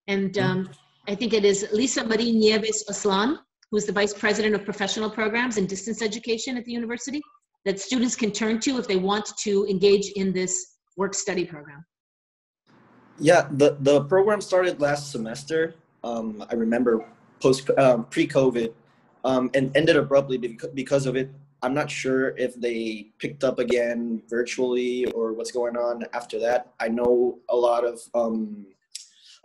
And 0.08 0.38
um, 0.38 0.70
I 1.08 1.16
think 1.16 1.34
it 1.34 1.44
is 1.44 1.68
Lisa 1.72 2.06
Marie 2.06 2.32
Nieves 2.32 2.84
Oslan, 2.90 3.40
who 3.72 3.78
is 3.78 3.86
the 3.86 3.92
vice 3.92 4.14
president 4.14 4.54
of 4.54 4.64
professional 4.66 5.10
programs 5.10 5.58
and 5.58 5.68
distance 5.68 6.04
education 6.04 6.56
at 6.56 6.66
the 6.66 6.72
university, 6.72 7.22
that 7.66 7.80
students 7.80 8.16
can 8.16 8.32
turn 8.32 8.60
to 8.60 8.78
if 8.78 8.88
they 8.88 8.98
want 8.98 9.26
to 9.40 9.66
engage 9.68 10.10
in 10.16 10.34
this 10.34 10.78
work 10.98 11.16
study 11.16 11.46
program. 11.46 11.84
Yeah, 13.20 13.48
the, 13.52 13.78
the 13.80 14.04
program 14.06 14.42
started 14.42 14.82
last 14.82 15.12
semester. 15.12 15.76
Um, 16.04 16.44
I 16.50 16.56
remember 16.56 17.06
post 17.40 17.70
um, 17.78 18.06
pre-COVID, 18.06 18.74
um, 19.24 19.50
and 19.54 19.76
ended 19.76 19.96
abruptly 19.96 20.38
because 20.38 21.06
of 21.06 21.16
it. 21.16 21.30
I'm 21.62 21.74
not 21.74 21.90
sure 21.90 22.36
if 22.38 22.56
they 22.56 23.08
picked 23.20 23.44
up 23.44 23.60
again 23.60 24.22
virtually 24.30 25.06
or 25.12 25.32
what's 25.32 25.52
going 25.52 25.78
on 25.78 26.04
after 26.14 26.38
that. 26.40 26.74
I 26.80 26.90
know 26.90 27.40
a 27.50 27.56
lot 27.56 27.86
of 27.86 28.02
um, 28.14 28.66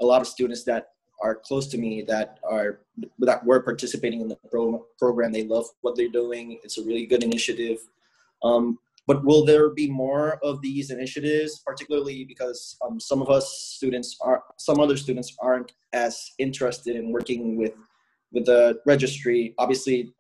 a 0.00 0.04
lot 0.04 0.20
of 0.20 0.26
students 0.26 0.64
that 0.64 0.92
are 1.20 1.34
close 1.34 1.68
to 1.68 1.78
me 1.78 2.02
that 2.02 2.38
are 2.42 2.80
that 3.20 3.44
were 3.44 3.60
participating 3.60 4.20
in 4.20 4.28
the 4.28 4.36
pro- 4.50 4.84
program. 4.98 5.30
They 5.30 5.44
love 5.44 5.66
what 5.82 5.94
they're 5.94 6.08
doing. 6.08 6.58
It's 6.64 6.78
a 6.78 6.82
really 6.84 7.06
good 7.06 7.22
initiative. 7.22 7.78
Um, 8.42 8.78
but 9.08 9.24
will 9.24 9.42
there 9.42 9.70
be 9.70 9.88
more 9.88 10.38
of 10.44 10.60
these 10.60 10.90
initiatives, 10.90 11.62
particularly 11.66 12.24
because 12.24 12.76
um, 12.86 13.00
some 13.00 13.22
of 13.22 13.30
us 13.30 13.50
students 13.76 14.18
are, 14.20 14.44
some 14.58 14.78
other 14.78 14.98
students 14.98 15.34
aren't 15.40 15.72
as 15.94 16.32
interested 16.38 16.94
in 16.94 17.10
working 17.10 17.56
with 17.56 17.72
with 18.32 18.44
the 18.44 18.78
registry? 18.84 19.54
Obviously, 19.56 20.12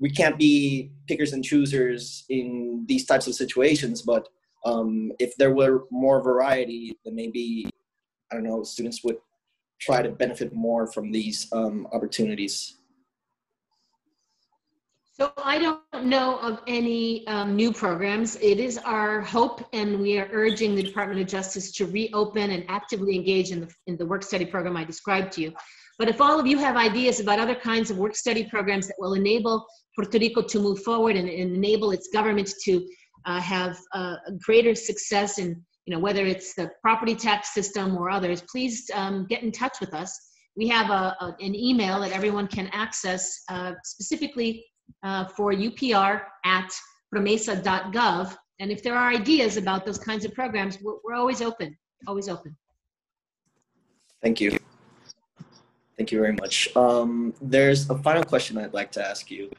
we 0.00 0.10
can't 0.10 0.36
be 0.36 0.90
pickers 1.06 1.32
and 1.32 1.44
choosers 1.44 2.24
in 2.28 2.84
these 2.88 3.06
types 3.06 3.28
of 3.28 3.34
situations, 3.36 4.02
but 4.02 4.28
um, 4.64 5.12
if 5.20 5.36
there 5.36 5.54
were 5.54 5.84
more 5.92 6.20
variety, 6.20 6.98
then 7.04 7.14
maybe 7.14 7.70
I 8.32 8.34
don't 8.34 8.44
know, 8.44 8.64
students 8.64 9.04
would 9.04 9.18
try 9.80 10.02
to 10.02 10.08
benefit 10.08 10.52
more 10.52 10.90
from 10.90 11.12
these 11.12 11.46
um, 11.52 11.86
opportunities. 11.92 12.78
So 15.18 15.32
I 15.38 15.58
don't 15.58 16.04
know 16.04 16.36
of 16.40 16.60
any 16.66 17.26
um, 17.26 17.56
new 17.56 17.72
programs. 17.72 18.36
It 18.36 18.60
is 18.60 18.76
our 18.76 19.22
hope, 19.22 19.66
and 19.72 19.98
we 19.98 20.18
are 20.18 20.28
urging 20.30 20.74
the 20.74 20.82
Department 20.82 21.18
of 21.22 21.26
Justice 21.26 21.72
to 21.72 21.86
reopen 21.86 22.50
and 22.50 22.66
actively 22.68 23.16
engage 23.16 23.50
in 23.50 23.60
the, 23.62 23.68
in 23.86 23.96
the 23.96 24.04
work 24.04 24.22
study 24.22 24.44
program 24.44 24.76
I 24.76 24.84
described 24.84 25.32
to 25.32 25.40
you. 25.40 25.54
But 25.98 26.10
if 26.10 26.20
all 26.20 26.38
of 26.38 26.46
you 26.46 26.58
have 26.58 26.76
ideas 26.76 27.18
about 27.18 27.38
other 27.38 27.54
kinds 27.54 27.90
of 27.90 27.96
work 27.96 28.14
study 28.14 28.44
programs 28.44 28.88
that 28.88 28.96
will 28.98 29.14
enable 29.14 29.64
Puerto 29.94 30.18
Rico 30.18 30.42
to 30.42 30.60
move 30.60 30.82
forward 30.82 31.16
and, 31.16 31.30
and 31.30 31.56
enable 31.56 31.92
its 31.92 32.08
government 32.12 32.52
to 32.64 32.86
uh, 33.24 33.40
have 33.40 33.78
uh, 33.94 34.16
greater 34.44 34.74
success 34.74 35.38
in, 35.38 35.64
you 35.86 35.94
know, 35.94 35.98
whether 35.98 36.26
it's 36.26 36.52
the 36.56 36.70
property 36.82 37.14
tax 37.14 37.54
system 37.54 37.96
or 37.96 38.10
others, 38.10 38.42
please 38.52 38.90
um, 38.92 39.24
get 39.30 39.42
in 39.42 39.50
touch 39.50 39.80
with 39.80 39.94
us. 39.94 40.14
We 40.58 40.68
have 40.68 40.90
a, 40.90 41.16
a, 41.24 41.36
an 41.40 41.54
email 41.54 42.00
that 42.00 42.12
everyone 42.12 42.48
can 42.48 42.68
access 42.74 43.44
uh, 43.48 43.72
specifically 43.82 44.62
uh, 45.02 45.26
for 45.26 45.52
UPR 45.52 46.22
at 46.44 46.70
promesa.gov. 47.14 48.36
And 48.58 48.70
if 48.70 48.82
there 48.82 48.94
are 48.94 49.10
ideas 49.10 49.56
about 49.56 49.84
those 49.84 49.98
kinds 49.98 50.24
of 50.24 50.34
programs, 50.34 50.78
we're, 50.82 50.94
we're 51.04 51.14
always 51.14 51.42
open, 51.42 51.76
always 52.06 52.28
open. 52.28 52.56
Thank 54.22 54.40
you. 54.40 54.58
Thank 55.96 56.12
you 56.12 56.20
very 56.20 56.34
much. 56.34 56.74
Um, 56.76 57.34
there's 57.40 57.88
a 57.88 57.96
final 57.98 58.22
question 58.22 58.58
I'd 58.58 58.74
like 58.74 58.92
to 58.92 59.06
ask 59.06 59.30
you. 59.30 59.50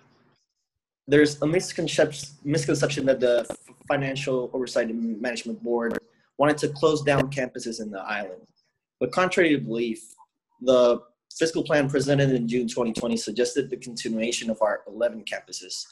There's 1.07 1.41
a 1.41 1.47
misconception, 1.47 2.29
misconception 2.43 3.05
that 3.05 3.19
the 3.19 3.47
Financial 3.87 4.49
Oversight 4.53 4.89
and 4.89 5.19
Management 5.21 5.63
Board 5.63 5.97
wanted 6.37 6.57
to 6.59 6.67
close 6.69 7.01
down 7.01 7.31
campuses 7.31 7.81
in 7.81 7.89
the 7.89 8.01
island. 8.01 8.41
But 8.99 9.11
contrary 9.11 9.49
to 9.51 9.57
belief, 9.59 10.03
the 10.61 11.01
fiscal 11.37 11.63
plan 11.63 11.89
presented 11.89 12.31
in 12.31 12.47
June 12.47 12.67
2020 12.67 13.17
suggested 13.17 13.69
the 13.69 13.77
continuation 13.77 14.49
of 14.49 14.61
our 14.61 14.81
11 14.87 15.23
campuses, 15.31 15.85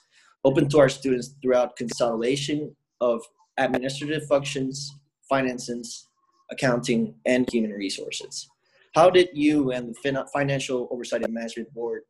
open 0.44 0.68
to 0.70 0.80
our 0.80 0.90
students 0.90 1.36
throughout 1.42 1.76
consolidation 1.76 2.76
of 3.02 3.22
administrative 3.58 4.28
functions, 4.28 4.92
finances, 5.30 6.08
accounting, 6.52 7.16
and 7.26 7.50
human 7.52 7.72
resources. 7.72 8.48
How 8.94 9.10
did 9.10 9.30
you 9.34 9.72
and 9.72 9.94
the 10.04 10.28
Financial 10.34 10.88
Oversight 10.92 11.24
and 11.24 11.34
Management 11.34 11.74
Board 11.74 12.04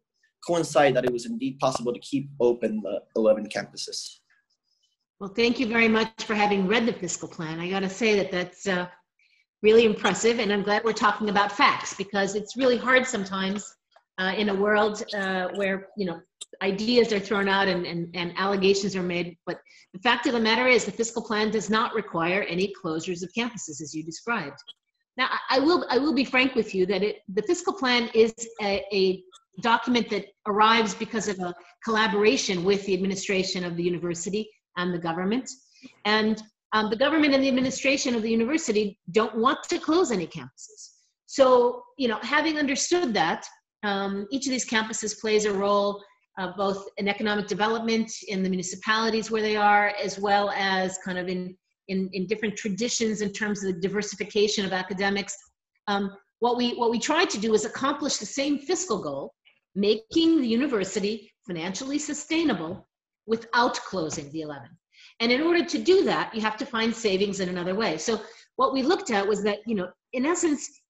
coincide 0.45 0.95
that 0.95 1.05
it 1.05 1.11
was 1.11 1.25
indeed 1.25 1.57
possible 1.59 1.91
to 1.91 1.99
keep 1.99 2.29
open 2.39 2.81
the 2.81 3.01
11 3.15 3.49
campuses? 3.49 4.19
Well, 5.19 5.33
thank 5.33 5.59
you 5.59 5.67
very 5.67 5.87
much 5.87 6.23
for 6.25 6.35
having 6.35 6.67
read 6.67 6.85
the 6.85 6.93
fiscal 6.93 7.27
plan. 7.27 7.59
I 7.59 7.69
got 7.69 7.79
to 7.79 7.89
say 7.89 8.15
that 8.17 8.31
that's 8.31 8.67
uh, 8.67 8.87
really 9.61 9.85
impressive, 9.85 10.39
and 10.39 10.51
I'm 10.51 10.63
glad 10.63 10.83
we're 10.83 10.93
talking 10.93 11.29
about 11.29 11.51
facts 11.51 11.93
because 11.95 12.35
it's 12.35 12.55
really 12.55 12.77
hard 12.77 13.05
sometimes 13.05 13.75
uh, 14.17 14.33
in 14.37 14.49
a 14.49 14.55
world 14.55 15.03
uh, 15.13 15.49
where 15.55 15.87
you 15.97 16.05
know 16.05 16.19
ideas 16.61 17.11
are 17.11 17.19
thrown 17.19 17.49
out 17.49 17.67
and, 17.67 17.85
and, 17.85 18.15
and 18.15 18.33
allegations 18.37 18.95
are 18.95 19.03
made. 19.03 19.37
But 19.45 19.59
the 19.93 19.99
fact 19.99 20.25
of 20.27 20.33
the 20.33 20.39
matter 20.39 20.67
is, 20.67 20.85
the 20.85 20.91
fiscal 20.91 21.23
plan 21.23 21.51
does 21.51 21.69
not 21.69 21.93
require 21.93 22.43
any 22.43 22.73
closures 22.83 23.23
of 23.23 23.31
campuses, 23.37 23.81
as 23.81 23.93
you 23.93 24.03
described. 24.03 24.57
Now, 25.17 25.29
I 25.49 25.59
will 25.59 25.85
I 25.89 25.97
will 25.97 26.13
be 26.13 26.25
frank 26.25 26.55
with 26.55 26.75
you 26.75 26.85
that 26.87 27.03
it, 27.03 27.17
the 27.33 27.43
fiscal 27.43 27.73
plan 27.73 28.09
is 28.13 28.33
a, 28.61 28.83
a 28.93 29.23
document 29.61 30.09
that 30.09 30.25
arrives 30.45 30.93
because 30.93 31.27
of 31.27 31.39
a 31.39 31.53
collaboration 31.83 32.63
with 32.63 32.85
the 32.85 32.93
administration 32.93 33.63
of 33.63 33.77
the 33.77 33.83
university 33.83 34.49
and 34.77 34.93
the 34.93 34.99
government. 34.99 35.49
And 36.03 36.41
um, 36.73 36.89
the 36.89 36.95
government 36.95 37.33
and 37.33 37.43
the 37.43 37.47
administration 37.47 38.15
of 38.15 38.21
the 38.21 38.29
university 38.29 38.99
don't 39.11 39.37
want 39.37 39.63
to 39.69 39.79
close 39.79 40.11
any 40.11 40.27
campuses. 40.27 40.91
So, 41.25 41.83
you 41.97 42.07
know, 42.07 42.19
having 42.21 42.57
understood 42.57 43.13
that, 43.13 43.45
um, 43.83 44.27
each 44.31 44.45
of 44.45 44.51
these 44.51 44.67
campuses 44.67 45.19
plays 45.19 45.45
a 45.45 45.53
role 45.53 46.03
uh, 46.37 46.51
both 46.57 46.87
in 46.97 47.07
economic 47.07 47.47
development 47.47 48.11
in 48.27 48.43
the 48.43 48.49
municipalities 48.49 49.31
where 49.31 49.41
they 49.41 49.55
are, 49.55 49.93
as 50.01 50.19
well 50.19 50.51
as 50.51 50.97
kind 50.97 51.17
of 51.17 51.29
in, 51.29 51.55
in, 51.87 52.09
in 52.13 52.27
different 52.27 52.57
traditions 52.57 53.21
in 53.21 53.31
terms 53.31 53.63
of 53.63 53.73
the 53.73 53.79
diversification 53.79 54.65
of 54.65 54.73
academics. 54.73 55.37
Um, 55.87 56.11
what, 56.39 56.57
we, 56.57 56.75
what 56.75 56.91
we 56.91 56.99
try 56.99 57.25
to 57.25 57.39
do 57.39 57.53
is 57.53 57.63
accomplish 57.63 58.17
the 58.17 58.25
same 58.25 58.59
fiscal 58.59 59.01
goal, 59.01 59.33
making 59.75 60.41
the 60.41 60.47
university 60.47 61.31
financially 61.47 61.99
sustainable 61.99 62.87
without 63.27 63.75
closing 63.75 64.31
the 64.31 64.41
11. 64.41 64.67
And 65.19 65.31
in 65.31 65.41
order 65.41 65.63
to 65.63 65.77
do 65.77 66.03
that, 66.05 66.33
you 66.35 66.41
have 66.41 66.57
to 66.57 66.65
find 66.65 66.93
savings 66.93 67.39
in 67.39 67.49
another 67.49 67.75
way. 67.75 67.97
So 67.97 68.21
what 68.57 68.73
we 68.73 68.81
looked 68.81 69.11
at 69.11 69.27
was 69.27 69.43
that, 69.43 69.59
you 69.65 69.75
know, 69.75 69.89
in 70.13 70.25
essence, 70.25 70.81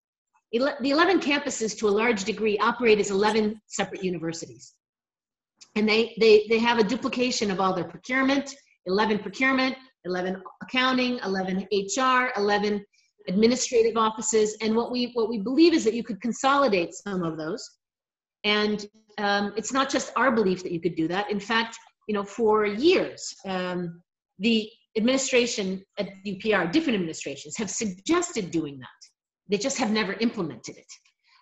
the 0.51 0.89
11 0.89 1.20
campuses 1.20 1.77
to 1.79 1.88
a 1.88 1.89
large 1.89 2.24
degree 2.24 2.58
operate 2.60 3.00
as 3.00 3.12
11 3.12 3.60
separate 3.67 4.03
universities. 4.03 4.74
And 5.75 5.88
they, 5.88 6.15
they, 6.20 6.46
they 6.50 6.60
have 6.60 6.79
a 6.79 6.84
duplication 6.84 7.51
of 7.51 7.60
all 7.60 7.74
their 7.74 7.84
procurement, 7.84 8.55
11 8.86 9.20
procurement, 9.20 9.75
11 10.05 10.41
accounting, 10.63 11.20
11 11.25 11.67
HR, 11.72 12.32
11 12.38 12.86
administrative 13.27 13.98
offices. 13.98 14.55
And 14.62 14.75
what 14.75 14.91
we, 14.91 15.12
what 15.13 15.29
we 15.29 15.39
believe 15.39 15.74
is 15.74 15.84
that 15.84 15.94
you 15.94 16.03
could 16.03 16.22
consolidate 16.22 16.94
some 16.94 17.24
of 17.24 17.38
those. 17.38 17.70
And 18.44 18.86
um, 19.17 19.53
it's 19.58 19.74
not 19.74 19.89
just 19.89 20.13
our 20.15 20.32
belief 20.32 20.63
that 20.63 20.72
you 20.72 20.79
could 20.79 20.96
do 20.96 21.08
that. 21.08 21.29
In 21.32 21.39
fact, 21.39 21.77
you 22.08 22.13
know, 22.13 22.24
for 22.24 22.65
years, 22.65 23.34
um, 23.46 24.01
the 24.39 24.70
administration 24.98 25.84
at 26.00 26.10
UPR, 26.25 26.72
different 26.72 26.96
administrations, 26.96 27.58
have 27.58 27.70
suggested 27.70 28.51
doing 28.51 28.80
that. 28.80 28.88
They 29.50 29.58
just 29.58 29.77
have 29.77 29.92
never 29.92 30.13
implemented 30.13 30.77
it. 30.77 30.92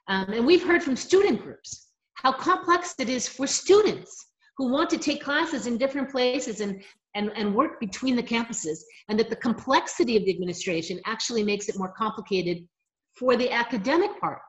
Um, 0.07 0.33
and 0.33 0.45
we've 0.45 0.63
heard 0.63 0.83
from 0.83 0.95
student 0.95 1.41
groups 1.41 1.87
how 2.15 2.33
complex 2.33 2.95
it 2.99 3.09
is 3.09 3.27
for 3.27 3.47
students 3.47 4.27
who 4.57 4.71
want 4.71 4.89
to 4.89 4.97
take 4.97 5.23
classes 5.23 5.65
in 5.65 5.77
different 5.77 6.09
places 6.09 6.61
and, 6.61 6.83
and, 7.15 7.31
and 7.35 7.55
work 7.55 7.79
between 7.79 8.15
the 8.15 8.23
campuses, 8.23 8.79
and 9.09 9.17
that 9.19 9.29
the 9.29 9.35
complexity 9.35 10.15
of 10.17 10.25
the 10.25 10.31
administration 10.31 10.99
actually 11.05 11.43
makes 11.43 11.69
it 11.69 11.77
more 11.77 11.93
complicated 11.97 12.67
for 13.15 13.35
the 13.35 13.51
academic 13.51 14.19
part 14.19 14.41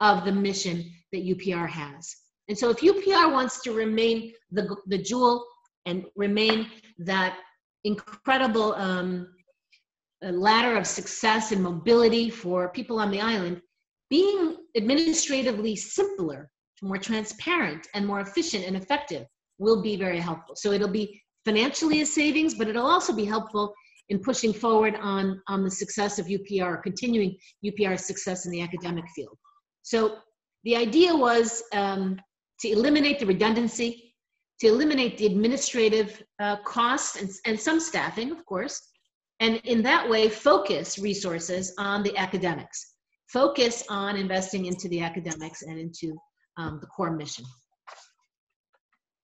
of 0.00 0.24
the 0.24 0.32
mission 0.32 0.84
that 1.12 1.24
UPR 1.24 1.68
has. 1.68 2.14
And 2.48 2.56
so 2.56 2.70
if 2.70 2.78
UPR 2.78 3.32
wants 3.32 3.62
to 3.62 3.72
remain 3.72 4.32
the, 4.50 4.74
the 4.86 4.98
jewel 4.98 5.46
and 5.86 6.04
remain 6.16 6.70
that 6.98 7.38
incredible 7.84 8.74
um, 8.74 9.28
ladder 10.22 10.76
of 10.76 10.86
success 10.86 11.52
and 11.52 11.62
mobility 11.62 12.30
for 12.30 12.68
people 12.70 12.98
on 12.98 13.10
the 13.10 13.20
island, 13.20 13.60
being 14.10 14.56
administratively 14.76 15.76
simpler, 15.76 16.50
more 16.82 16.98
transparent, 16.98 17.86
and 17.94 18.06
more 18.06 18.20
efficient 18.20 18.64
and 18.64 18.76
effective 18.76 19.26
will 19.58 19.82
be 19.82 19.96
very 19.96 20.18
helpful. 20.18 20.54
So 20.56 20.72
it'll 20.72 20.88
be 20.88 21.20
financially 21.44 22.00
a 22.00 22.06
savings, 22.06 22.54
but 22.54 22.68
it'll 22.68 22.86
also 22.86 23.12
be 23.12 23.24
helpful 23.24 23.74
in 24.08 24.18
pushing 24.18 24.52
forward 24.52 24.96
on, 25.00 25.40
on 25.48 25.62
the 25.62 25.70
success 25.70 26.18
of 26.18 26.26
UPR, 26.26 26.82
continuing 26.82 27.36
UPR's 27.64 28.06
success 28.06 28.46
in 28.46 28.52
the 28.52 28.62
academic 28.62 29.04
field. 29.14 29.36
So 29.82 30.18
the 30.64 30.76
idea 30.76 31.14
was 31.14 31.62
um, 31.74 32.18
to 32.60 32.68
eliminate 32.68 33.18
the 33.18 33.26
redundancy 33.26 34.07
to 34.60 34.66
eliminate 34.66 35.18
the 35.18 35.26
administrative 35.26 36.22
uh, 36.40 36.56
costs 36.64 37.20
and, 37.20 37.30
and 37.46 37.58
some 37.58 37.78
staffing, 37.80 38.30
of 38.30 38.44
course, 38.44 38.88
and 39.40 39.56
in 39.64 39.82
that 39.82 40.08
way 40.08 40.28
focus 40.28 40.98
resources 40.98 41.74
on 41.78 42.02
the 42.02 42.16
academics. 42.16 42.94
Focus 43.28 43.84
on 43.88 44.16
investing 44.16 44.66
into 44.66 44.88
the 44.88 45.00
academics 45.00 45.62
and 45.62 45.78
into 45.78 46.16
um, 46.56 46.78
the 46.80 46.86
core 46.86 47.10
mission. 47.10 47.44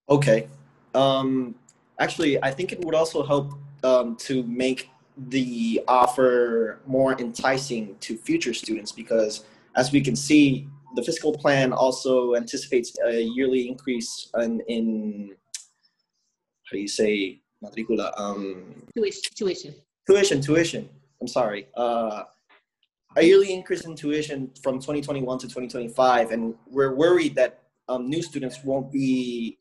Okay. 0.09 0.49
Um, 0.95 1.57
actually 1.99 2.43
i 2.43 2.51
think 2.51 2.73
it 2.73 2.85
would 2.85 2.95
also 2.95 3.25
help 3.25 3.55
um, 3.83 4.17
to 4.17 4.43
make 4.45 4.91
the 5.29 5.81
offer 5.87 6.81
more 6.87 7.19
enticing 7.21 7.97
to 8.01 8.17
future 8.17 8.55
students 8.55 8.91
because 8.91 9.45
as 9.77 9.93
we 9.93 10.01
can 10.01 10.17
see 10.17 10.69
the 10.97 11.03
fiscal 11.03 11.33
plan 11.33 11.73
also 11.73 12.35
anticipates 12.35 12.97
a 13.05 13.23
yearly 13.23 13.69
increase 13.69 14.31
in, 14.41 14.61
in 14.69 15.31
how 16.65 16.73
do 16.73 16.79
you 16.79 16.89
say 16.89 17.41
matricula 17.63 18.13
um, 18.17 18.83
tuition 18.97 19.23
tuition. 19.35 19.75
Tuition 20.07 20.41
tuition. 20.41 20.89
I'm 21.21 21.29
sorry. 21.29 21.69
Uh, 21.77 22.25
a 23.17 23.23
yearly 23.23 23.53
increase 23.53 23.85
in 23.85 23.95
tuition 23.95 24.51
from 24.63 24.75
2021 24.79 25.39
to 25.39 25.47
2025 25.47 26.33
and 26.33 26.55
we're 26.69 26.95
worried 26.95 27.35
that 27.37 27.63
um, 27.89 28.09
new 28.09 28.23
students 28.23 28.63
won't 28.65 28.91
be 28.91 29.59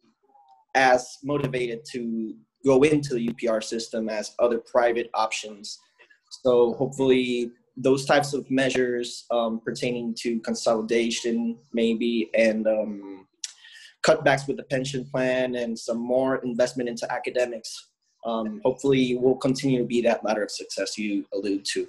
as 0.75 1.17
motivated 1.23 1.85
to 1.91 2.35
go 2.65 2.81
into 2.83 3.13
the 3.13 3.27
UPR 3.29 3.63
system 3.63 4.09
as 4.09 4.33
other 4.39 4.59
private 4.59 5.09
options. 5.13 5.79
So 6.43 6.73
hopefully 6.73 7.51
those 7.75 8.05
types 8.05 8.33
of 8.33 8.49
measures 8.51 9.25
um, 9.31 9.59
pertaining 9.59 10.13
to 10.19 10.39
consolidation 10.41 11.57
maybe 11.73 12.29
and 12.35 12.67
um, 12.67 13.27
cutbacks 14.05 14.47
with 14.47 14.57
the 14.57 14.63
pension 14.63 15.05
plan 15.05 15.55
and 15.55 15.77
some 15.77 15.97
more 15.97 16.37
investment 16.37 16.87
into 16.87 17.11
academics 17.11 17.89
um, 18.25 18.61
hopefully 18.63 19.15
will 19.15 19.35
continue 19.35 19.79
to 19.79 19.85
be 19.85 20.01
that 20.01 20.23
ladder 20.23 20.43
of 20.43 20.51
success 20.51 20.97
you 20.97 21.25
allude 21.33 21.65
to. 21.65 21.87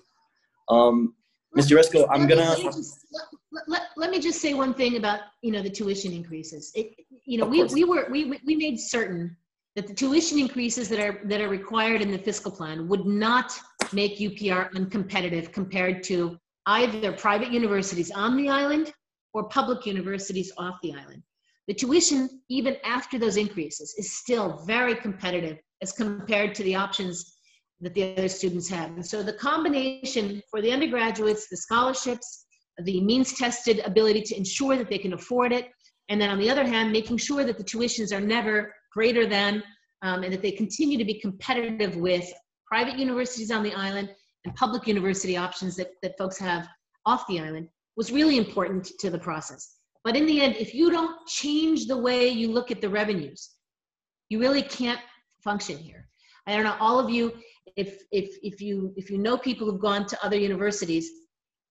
Um, 0.69 1.15
Mr. 1.57 1.79
Resco, 1.79 2.07
I'm 2.11 2.27
gonna. 2.27 2.43
Let 2.43 2.59
me, 2.59 2.65
just, 2.65 3.07
let, 3.13 3.69
let, 3.69 3.83
let 3.97 4.11
me 4.11 4.19
just 4.19 4.41
say 4.41 4.55
one 4.55 4.75
thing 4.75 4.97
about 4.97 5.21
you 5.43 5.53
know 5.53 5.63
the 5.63 5.71
tuition 5.71 6.13
increases. 6.13 6.73
It, 6.75 6.97
you 7.27 7.39
know, 7.39 7.47
we, 7.47 7.63
we 7.65 7.85
were 7.85 8.09
we 8.11 8.41
we 8.45 8.57
made 8.57 8.81
certain 8.81 9.37
that 9.77 9.87
the 9.87 9.95
tuition 9.95 10.39
increases 10.39 10.89
that 10.89 11.01
are 11.01 11.21
that 11.25 11.41
are 11.41 11.49
required 11.49 12.01
in 12.01 12.11
the 12.11 12.19
fiscal 12.19 12.51
plan 12.51 12.89
would 12.89 13.07
not 13.07 13.53
make 13.93 14.19
UPR 14.19 14.73
uncompetitive 14.73 15.53
compared 15.53 16.03
to 16.05 16.39
either 16.67 17.13
private 17.13 17.53
universities 17.53 18.11
on 18.11 18.37
the 18.37 18.49
island 18.49 18.93
or 19.33 19.49
public 19.49 19.85
universities 19.85 20.53
off 20.57 20.77
the 20.83 20.93
island. 20.93 21.23
The 21.67 21.75
tuition, 21.75 22.43
even 22.49 22.77
after 22.85 23.19
those 23.19 23.37
increases, 23.37 23.95
is 23.99 24.17
still 24.17 24.63
very 24.67 24.95
competitive 24.95 25.59
as 25.83 25.93
compared 25.93 26.55
to 26.55 26.63
the 26.63 26.75
options 26.75 27.39
that 27.81 27.95
the 27.95 28.13
other 28.17 28.29
students 28.29 28.69
have. 28.69 28.91
And 28.91 29.05
so 29.05 29.23
the 29.23 29.33
combination 29.33 30.41
for 30.51 30.63
the 30.63 30.71
undergraduates, 30.71 31.49
the 31.49 31.57
scholarships, 31.57 32.47
the 32.83 33.01
means 33.01 33.35
tested 33.35 33.81
ability 33.81 34.23
to 34.23 34.37
ensure 34.37 34.77
that 34.77 34.89
they 34.89 34.99
can 34.99 35.15
afford 35.15 35.53
it, 35.53 35.71
and 36.09 36.21
then 36.21 36.31
on 36.31 36.39
the 36.39 36.51
other 36.51 36.65
hand, 36.65 36.93
making 36.93 37.17
sure 37.17 37.45
that 37.45 37.57
the 37.57 37.65
tuitions 37.65 38.13
are 38.13 38.21
never 38.21 38.75
greater 38.95 39.27
than, 39.27 39.63
um, 40.03 40.23
and 40.23 40.33
that 40.33 40.43
they 40.43 40.53
continue 40.53 40.97
to 40.97 41.05
be 41.05 41.21
competitive 41.21 41.97
with 41.97 42.33
private 42.67 42.99
universities 42.99 43.51
on 43.51 43.63
the 43.63 43.75
island 43.75 44.15
and 44.45 44.55
public 44.55 44.87
university 44.87 45.37
options 45.37 45.77
that, 45.77 45.91
that 46.03 46.17
folks 46.17 46.39
have 46.39 46.69
off 47.07 47.27
the 47.29 47.41
island 47.41 47.69
was 47.97 48.13
really 48.13 48.37
important 48.37 48.85
to 48.99 49.11
the 49.11 49.19
process. 49.19 49.77
But 50.05 50.17
in 50.17 50.27
the 50.27 50.41
end, 50.41 50.57
if 50.57 50.75
you 50.75 50.91
don't 50.91 51.27
change 51.27 51.87
the 51.87 51.97
way 51.97 52.29
you 52.29 52.53
look 52.53 52.71
at 52.71 52.81
the 52.81 52.89
revenues, 52.89 53.51
you 54.29 54.39
really 54.41 54.63
can't 54.63 55.01
function 55.43 55.79
here. 55.79 56.09
I 56.47 56.55
don't 56.55 56.65
know, 56.65 56.77
all 56.81 56.99
of 56.99 57.09
you, 57.09 57.33
if, 57.77 58.03
if, 58.13 58.37
if, 58.43 58.61
you, 58.61 58.93
if 58.97 59.11
you 59.11 59.19
know 59.19 59.39
people 59.39 59.71
who've 59.71 59.81
gone 59.81 60.07
to 60.07 60.25
other 60.25 60.37
universities, 60.37 61.09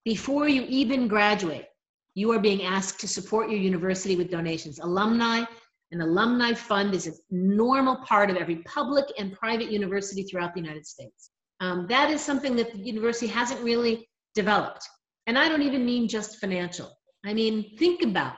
before 0.03 0.47
you 0.47 0.65
even 0.67 1.07
graduate, 1.07 1.67
you 2.15 2.31
are 2.31 2.39
being 2.39 2.63
asked 2.63 2.99
to 3.01 3.07
support 3.07 3.49
your 3.49 3.59
university 3.59 4.15
with 4.15 4.29
donations. 4.29 4.79
Alumni 4.79 5.45
an 5.93 6.01
alumni 6.01 6.53
fund 6.53 6.95
is 6.95 7.05
a 7.05 7.11
normal 7.29 7.97
part 7.97 8.31
of 8.31 8.35
every 8.35 8.57
public 8.63 9.05
and 9.19 9.31
private 9.31 9.71
university 9.71 10.23
throughout 10.23 10.55
the 10.55 10.59
United 10.59 10.87
States. 10.87 11.29
Um, 11.59 11.85
that 11.87 12.09
is 12.09 12.19
something 12.19 12.55
that 12.55 12.73
the 12.73 12.79
university 12.79 13.27
hasn't 13.27 13.61
really 13.61 14.09
developed. 14.33 14.83
And 15.27 15.37
I 15.37 15.47
don't 15.47 15.61
even 15.61 15.85
mean 15.85 16.07
just 16.07 16.39
financial. 16.39 16.97
I 17.23 17.33
mean, 17.33 17.77
think 17.77 18.01
about 18.01 18.35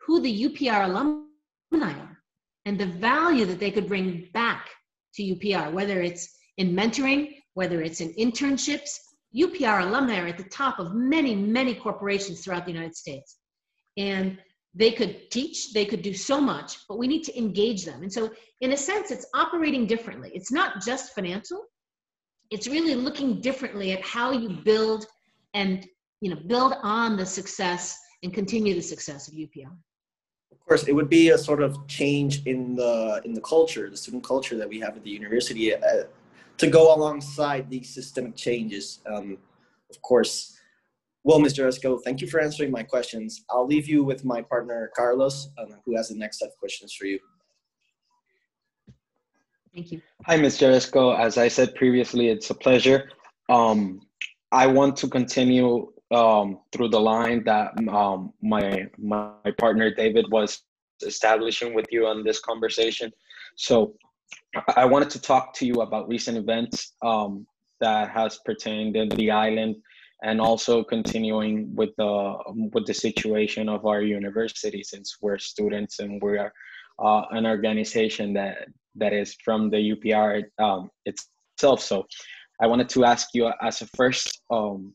who 0.00 0.20
the 0.20 0.48
UPR 0.48 0.84
alumni 0.84 1.92
are 1.92 2.18
and 2.64 2.78
the 2.78 2.86
value 2.86 3.46
that 3.46 3.60
they 3.60 3.70
could 3.70 3.86
bring 3.86 4.28
back 4.34 4.68
to 5.14 5.22
UPR, 5.22 5.72
whether 5.72 6.02
it's 6.02 6.28
in 6.58 6.74
mentoring, 6.74 7.36
whether 7.54 7.82
it's 7.82 8.00
in 8.00 8.12
internships. 8.14 8.90
UPR 9.34 9.82
alumni 9.82 10.18
are 10.18 10.26
at 10.26 10.38
the 10.38 10.44
top 10.44 10.80
of 10.80 10.92
many, 10.92 11.36
many 11.36 11.72
corporations 11.72 12.42
throughout 12.42 12.66
the 12.66 12.72
United 12.72 12.96
States. 12.96 13.36
And 13.96 14.38
they 14.74 14.92
could 14.92 15.30
teach 15.30 15.72
they 15.72 15.84
could 15.84 16.02
do 16.02 16.14
so 16.14 16.40
much 16.40 16.86
but 16.88 16.98
we 16.98 17.08
need 17.08 17.24
to 17.24 17.36
engage 17.36 17.84
them. 17.84 18.02
And 18.02 18.12
so 18.12 18.30
in 18.60 18.72
a 18.72 18.76
sense 18.76 19.10
it's 19.10 19.26
operating 19.34 19.86
differently. 19.86 20.30
It's 20.34 20.52
not 20.52 20.82
just 20.82 21.14
financial. 21.14 21.64
It's 22.50 22.66
really 22.66 22.94
looking 22.94 23.40
differently 23.40 23.92
at 23.92 24.02
how 24.02 24.32
you 24.32 24.48
build 24.64 25.06
and 25.54 25.86
you 26.20 26.30
know 26.30 26.40
build 26.46 26.74
on 26.82 27.16
the 27.16 27.26
success 27.26 27.98
and 28.22 28.32
continue 28.32 28.74
the 28.74 28.82
success 28.82 29.26
of 29.26 29.34
upr 29.34 29.70
of 30.52 30.60
course 30.66 30.86
it 30.86 30.92
would 30.92 31.08
be 31.08 31.30
a 31.30 31.38
sort 31.38 31.62
of 31.62 31.86
change 31.88 32.46
in 32.46 32.76
the 32.76 33.20
in 33.24 33.32
the 33.32 33.40
culture 33.40 33.88
the 33.90 33.96
student 33.96 34.22
culture 34.22 34.56
that 34.56 34.68
we 34.68 34.78
have 34.78 34.96
at 34.96 35.02
the 35.02 35.10
university 35.10 35.74
uh, 35.74 35.78
to 36.60 36.66
go 36.66 36.94
alongside 36.94 37.70
these 37.70 37.88
systemic 37.88 38.36
changes. 38.36 39.00
Um, 39.06 39.38
of 39.88 40.00
course 40.02 40.59
well, 41.22 41.38
Mr. 41.38 41.66
Esco, 41.66 42.00
thank 42.02 42.20
you 42.20 42.26
for 42.26 42.40
answering 42.40 42.70
my 42.70 42.82
questions. 42.82 43.44
I'll 43.50 43.66
leave 43.66 43.86
you 43.86 44.02
with 44.02 44.24
my 44.24 44.40
partner, 44.40 44.90
Carlos, 44.96 45.50
um, 45.58 45.76
who 45.84 45.96
has 45.96 46.08
the 46.08 46.16
next 46.16 46.38
set 46.38 46.48
of 46.48 46.56
questions 46.56 46.94
for 46.94 47.06
you. 47.06 47.18
Thank 49.74 49.92
you. 49.92 50.00
Hi, 50.24 50.38
Mr. 50.38 50.72
Esco. 50.74 51.16
As 51.18 51.36
I 51.36 51.48
said 51.48 51.74
previously, 51.74 52.28
it's 52.28 52.50
a 52.50 52.54
pleasure. 52.54 53.10
Um, 53.48 54.00
I 54.50 54.66
want 54.66 54.96
to 54.96 55.08
continue 55.08 55.92
um, 56.10 56.60
through 56.72 56.88
the 56.88 57.00
line 57.00 57.44
that 57.44 57.72
um, 57.88 58.32
my 58.42 58.88
my 58.98 59.50
partner 59.58 59.94
David 59.94 60.26
was 60.30 60.62
establishing 61.06 61.72
with 61.72 61.86
you 61.92 62.06
on 62.06 62.24
this 62.24 62.40
conversation. 62.40 63.12
So, 63.56 63.94
I 64.76 64.84
wanted 64.86 65.10
to 65.10 65.20
talk 65.20 65.54
to 65.54 65.66
you 65.66 65.82
about 65.82 66.08
recent 66.08 66.36
events 66.36 66.94
um, 67.02 67.46
that 67.80 68.10
has 68.10 68.38
pertained 68.44 68.96
in 68.96 69.08
the 69.10 69.30
island 69.30 69.76
and 70.22 70.40
also 70.40 70.84
continuing 70.84 71.74
with 71.74 71.90
the 71.96 72.36
with 72.72 72.86
the 72.86 72.94
situation 72.94 73.68
of 73.68 73.86
our 73.86 74.02
university 74.02 74.82
since 74.82 75.16
we're 75.20 75.38
students 75.38 75.98
and 75.98 76.20
we're 76.20 76.52
uh, 76.98 77.22
an 77.30 77.46
organization 77.46 78.32
that 78.34 78.68
that 78.96 79.12
is 79.12 79.36
from 79.44 79.70
the 79.70 79.94
UPR 79.94 80.44
um, 80.58 80.90
itself. 81.06 81.80
So 81.80 82.06
I 82.60 82.66
wanted 82.66 82.88
to 82.90 83.04
ask 83.04 83.28
you 83.34 83.50
as 83.62 83.80
a 83.80 83.86
first, 83.96 84.42
um, 84.50 84.94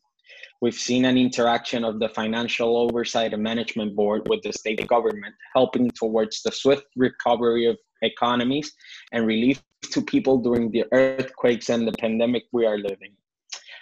we've 0.61 0.75
seen 0.75 1.05
an 1.05 1.17
interaction 1.17 1.83
of 1.83 1.99
the 1.99 2.09
Financial 2.09 2.77
Oversight 2.77 3.33
and 3.33 3.41
Management 3.41 3.95
Board 3.95 4.27
with 4.27 4.41
the 4.43 4.53
state 4.53 4.85
government 4.87 5.33
helping 5.55 5.89
towards 5.91 6.43
the 6.43 6.51
swift 6.51 6.85
recovery 6.95 7.65
of 7.65 7.77
economies 8.01 8.71
and 9.13 9.25
relief 9.25 9.63
to 9.91 10.01
people 10.01 10.37
during 10.37 10.69
the 10.71 10.83
earthquakes 10.91 11.69
and 11.69 11.87
the 11.87 11.93
pandemic 11.93 12.43
we 12.51 12.65
are 12.65 12.77
living. 12.77 13.13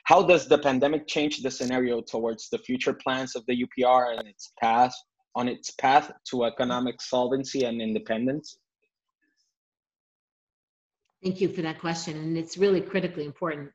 How 0.06 0.22
does 0.22 0.48
the 0.48 0.58
pandemic 0.58 1.08
change 1.08 1.42
the 1.42 1.50
scenario 1.52 2.02
towards 2.02 2.50
the 2.50 2.58
future 2.58 2.94
plans 2.94 3.36
of 3.36 3.46
the 3.48 3.66
UPR 3.66 4.20
and 4.20 4.28
its 4.28 4.52
path 4.60 4.94
on 5.36 5.48
its 5.48 5.72
path 5.72 6.12
to 6.30 6.44
economic 6.44 7.02
solvency 7.02 7.64
and 7.64 7.82
independence? 7.82 8.58
Thank 11.24 11.40
you 11.40 11.48
for 11.48 11.62
that 11.62 11.80
question, 11.80 12.18
and 12.18 12.38
it's 12.38 12.58
really 12.58 12.82
critically 12.82 13.26
important. 13.26 13.72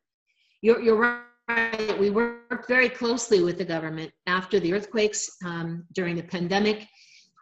You're, 0.61 0.81
you're 0.83 1.23
right. 1.49 1.99
We 1.99 2.11
worked 2.11 2.69
very 2.69 2.91
closely 2.91 3.43
with 3.43 3.57
the 3.57 3.65
government 3.65 4.13
after 4.27 4.61
the 4.61 4.75
earthquakes 4.75 5.31
um, 5.47 5.87
during 5.95 6.15
the 6.15 6.23
pandemic, 6.23 6.87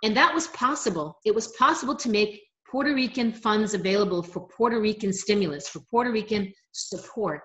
and 0.04 0.16
that 0.16 0.32
was 0.32 0.46
possible. 0.48 1.18
It 1.24 1.34
was 1.34 1.48
possible 1.58 1.96
to 1.96 2.08
make 2.08 2.40
Puerto 2.70 2.94
Rican 2.94 3.32
funds 3.32 3.74
available 3.74 4.22
for 4.22 4.46
Puerto 4.46 4.80
Rican 4.80 5.12
stimulus, 5.12 5.68
for 5.68 5.80
Puerto 5.90 6.12
Rican 6.12 6.52
support 6.70 7.42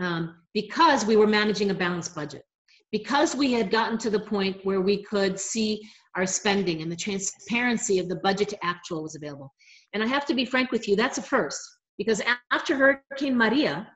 um, 0.00 0.36
because 0.54 1.04
we 1.04 1.16
were 1.16 1.26
managing 1.26 1.70
a 1.70 1.74
balanced 1.74 2.14
budget, 2.14 2.42
because 2.92 3.34
we 3.34 3.52
had 3.52 3.70
gotten 3.70 3.98
to 3.98 4.10
the 4.10 4.20
point 4.20 4.64
where 4.64 4.80
we 4.80 5.02
could 5.02 5.38
see 5.38 5.80
our 6.16 6.26
spending 6.26 6.82
and 6.82 6.90
the 6.90 6.96
transparency 6.96 7.98
of 7.98 8.08
the 8.08 8.16
budget 8.16 8.48
to 8.48 8.64
actual 8.64 9.02
was 9.02 9.14
available. 9.14 9.52
And 9.92 10.02
I 10.02 10.06
have 10.06 10.26
to 10.26 10.34
be 10.34 10.44
frank 10.44 10.72
with 10.72 10.88
you, 10.88 10.96
that's 10.96 11.18
a 11.18 11.22
first, 11.22 11.60
because 11.96 12.22
after 12.52 12.76
Hurricane 12.76 13.36
Maria, 13.36 13.88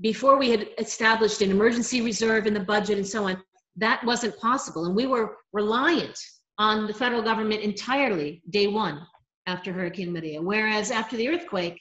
before 0.00 0.38
we 0.38 0.50
had 0.50 0.68
established 0.78 1.42
an 1.42 1.50
emergency 1.50 2.00
reserve 2.00 2.46
in 2.46 2.54
the 2.54 2.60
budget 2.60 2.96
and 2.96 3.06
so 3.06 3.28
on, 3.28 3.42
that 3.76 4.04
wasn't 4.04 4.38
possible. 4.38 4.86
And 4.86 4.96
we 4.96 5.06
were 5.06 5.36
reliant 5.52 6.18
on 6.58 6.86
the 6.86 6.94
federal 6.94 7.22
government 7.22 7.62
entirely 7.62 8.42
day 8.50 8.66
one 8.66 9.00
after 9.46 9.72
Hurricane 9.72 10.12
Maria. 10.12 10.40
Whereas 10.40 10.90
after 10.90 11.16
the 11.16 11.28
earthquake, 11.28 11.80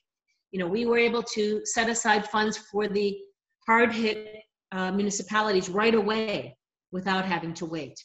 you 0.52 0.60
know, 0.60 0.68
we 0.68 0.86
were 0.86 0.98
able 0.98 1.24
to 1.24 1.62
set 1.66 1.90
aside 1.90 2.28
funds 2.28 2.58
for 2.58 2.88
the 2.88 3.18
hard 3.68 3.94
hit 3.94 4.36
uh, 4.72 4.92
municipalities 4.92 5.70
right 5.70 5.96
away 5.96 6.58
without 6.92 7.26
having 7.26 7.54
to 7.56 7.66
wait. 7.66 8.00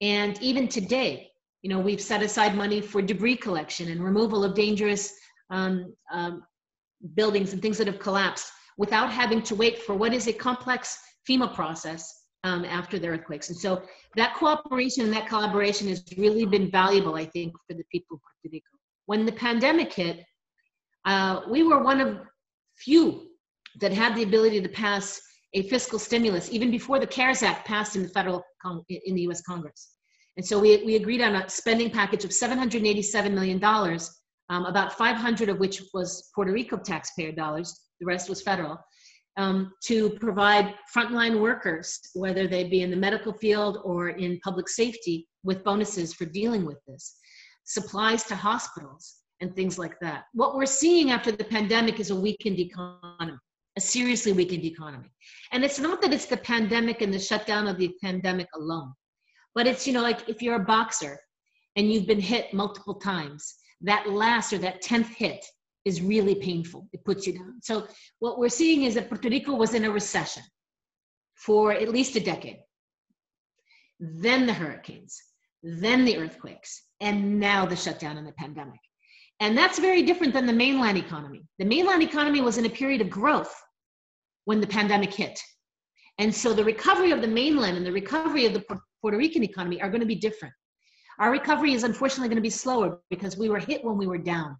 And 0.00 0.40
even 0.42 0.68
today, 0.68 1.30
you 1.62 1.70
know, 1.70 1.78
we've 1.78 2.00
set 2.00 2.22
aside 2.22 2.54
money 2.54 2.80
for 2.80 3.02
debris 3.02 3.36
collection 3.36 3.90
and 3.90 4.02
removal 4.02 4.42
of 4.42 4.54
dangerous 4.54 5.14
um, 5.50 5.94
um, 6.12 6.42
buildings 7.14 7.52
and 7.52 7.62
things 7.62 7.78
that 7.78 7.86
have 7.86 7.98
collapsed 7.98 8.50
without 8.78 9.10
having 9.10 9.42
to 9.42 9.54
wait 9.54 9.78
for 9.82 9.94
what 9.94 10.12
is 10.12 10.26
a 10.26 10.32
complex 10.32 10.98
FEMA 11.28 11.54
process 11.54 12.22
um, 12.44 12.64
after 12.64 12.98
the 12.98 13.06
earthquakes. 13.06 13.48
And 13.50 13.58
so 13.58 13.82
that 14.16 14.34
cooperation 14.34 15.04
and 15.04 15.12
that 15.12 15.28
collaboration 15.28 15.88
has 15.88 16.02
really 16.16 16.46
been 16.46 16.70
valuable, 16.70 17.14
I 17.14 17.26
think, 17.26 17.52
for 17.68 17.74
the 17.74 17.84
people 17.92 18.16
of 18.16 18.22
Puerto 18.22 18.52
Rico. 18.52 18.66
When 19.06 19.24
the 19.26 19.32
pandemic 19.32 19.92
hit, 19.92 20.24
uh, 21.04 21.40
we 21.48 21.62
were 21.62 21.82
one 21.82 22.00
of 22.00 22.18
few 22.76 23.28
that 23.80 23.92
had 23.92 24.14
the 24.14 24.22
ability 24.22 24.60
to 24.60 24.68
pass 24.68 25.20
a 25.54 25.62
fiscal 25.68 25.98
stimulus 25.98 26.50
even 26.50 26.70
before 26.70 26.98
the 26.98 27.06
CARES 27.06 27.42
Act 27.42 27.66
passed 27.66 27.96
in 27.96 28.02
the 28.02 28.08
federal 28.08 28.42
in 28.88 29.14
the 29.14 29.22
U.S. 29.22 29.42
Congress. 29.42 29.90
And 30.36 30.46
so 30.46 30.58
we, 30.58 30.82
we 30.84 30.96
agreed 30.96 31.20
on 31.20 31.34
a 31.34 31.48
spending 31.48 31.90
package 31.90 32.24
of 32.24 32.30
$787 32.30 33.32
million, 33.32 33.62
um, 34.48 34.64
about 34.66 34.96
500 34.96 35.48
of 35.48 35.58
which 35.58 35.82
was 35.92 36.30
Puerto 36.34 36.52
Rico 36.52 36.78
taxpayer 36.78 37.32
dollars. 37.32 37.78
The 38.00 38.06
rest 38.06 38.28
was 38.28 38.40
federal 38.40 38.78
um, 39.36 39.72
to 39.84 40.10
provide 40.10 40.74
frontline 40.94 41.40
workers, 41.40 41.98
whether 42.14 42.46
they 42.46 42.64
be 42.64 42.82
in 42.82 42.90
the 42.90 42.96
medical 42.96 43.32
field 43.32 43.78
or 43.84 44.10
in 44.10 44.38
public 44.40 44.68
safety, 44.68 45.28
with 45.44 45.64
bonuses 45.64 46.14
for 46.14 46.24
dealing 46.24 46.64
with 46.64 46.78
this, 46.86 47.16
supplies 47.64 48.24
to 48.24 48.36
hospitals, 48.36 49.16
and 49.42 49.54
things 49.54 49.78
like 49.78 49.98
that. 50.00 50.24
What 50.32 50.54
we're 50.54 50.66
seeing 50.66 51.10
after 51.10 51.32
the 51.32 51.44
pandemic 51.44 52.00
is 52.00 52.10
a 52.10 52.16
weakened 52.16 52.60
economy, 52.60 53.36
a 53.76 53.80
seriously 53.80 54.32
weakened 54.32 54.64
economy. 54.64 55.10
And 55.50 55.64
it's 55.64 55.80
not 55.80 56.00
that 56.00 56.12
it's 56.12 56.26
the 56.26 56.36
pandemic 56.36 57.02
and 57.02 57.12
the 57.12 57.18
shutdown 57.18 57.66
of 57.66 57.76
the 57.76 57.94
pandemic 58.02 58.48
alone, 58.54 58.92
but 59.54 59.66
it's, 59.66 59.86
you 59.86 59.92
know, 59.92 60.00
like 60.00 60.28
if 60.28 60.40
you're 60.40 60.54
a 60.54 60.64
boxer 60.64 61.18
and 61.76 61.92
you've 61.92 62.06
been 62.06 62.20
hit 62.20 62.54
multiple 62.54 62.94
times, 62.94 63.56
that 63.80 64.08
last 64.08 64.52
or 64.52 64.58
that 64.58 64.82
10th 64.82 65.08
hit 65.08 65.44
is 65.84 66.00
really 66.00 66.36
painful. 66.36 66.88
It 66.92 67.04
puts 67.04 67.26
you 67.26 67.32
down. 67.36 67.60
So 67.62 67.88
what 68.20 68.38
we're 68.38 68.48
seeing 68.48 68.84
is 68.84 68.94
that 68.94 69.08
Puerto 69.08 69.28
Rico 69.28 69.54
was 69.54 69.74
in 69.74 69.84
a 69.84 69.90
recession 69.90 70.44
for 71.34 71.72
at 71.72 71.88
least 71.88 72.14
a 72.14 72.20
decade. 72.20 72.60
Then 73.98 74.46
the 74.46 74.52
hurricanes, 74.52 75.20
then 75.64 76.04
the 76.04 76.16
earthquakes, 76.16 76.84
and 77.00 77.40
now 77.40 77.66
the 77.66 77.74
shutdown 77.74 78.16
and 78.16 78.26
the 78.26 78.32
pandemic. 78.32 78.78
And 79.42 79.58
that's 79.58 79.80
very 79.80 80.04
different 80.04 80.32
than 80.32 80.46
the 80.46 80.52
mainland 80.52 80.96
economy. 80.96 81.42
The 81.58 81.64
mainland 81.64 82.00
economy 82.00 82.40
was 82.40 82.58
in 82.58 82.66
a 82.66 82.70
period 82.70 83.00
of 83.00 83.10
growth 83.10 83.52
when 84.44 84.60
the 84.60 84.68
pandemic 84.68 85.12
hit. 85.12 85.36
And 86.18 86.32
so 86.32 86.54
the 86.54 86.62
recovery 86.62 87.10
of 87.10 87.20
the 87.20 87.26
mainland 87.26 87.76
and 87.76 87.84
the 87.84 87.90
recovery 87.90 88.46
of 88.46 88.52
the 88.52 88.64
Puerto 89.00 89.18
Rican 89.18 89.42
economy 89.42 89.82
are 89.82 89.88
going 89.88 90.00
to 90.00 90.06
be 90.06 90.14
different. 90.14 90.54
Our 91.18 91.32
recovery 91.32 91.74
is 91.74 91.82
unfortunately 91.82 92.28
going 92.28 92.36
to 92.36 92.50
be 92.50 92.50
slower 92.50 93.00
because 93.10 93.36
we 93.36 93.48
were 93.48 93.58
hit 93.58 93.84
when 93.84 93.98
we 93.98 94.06
were 94.06 94.16
down. 94.16 94.56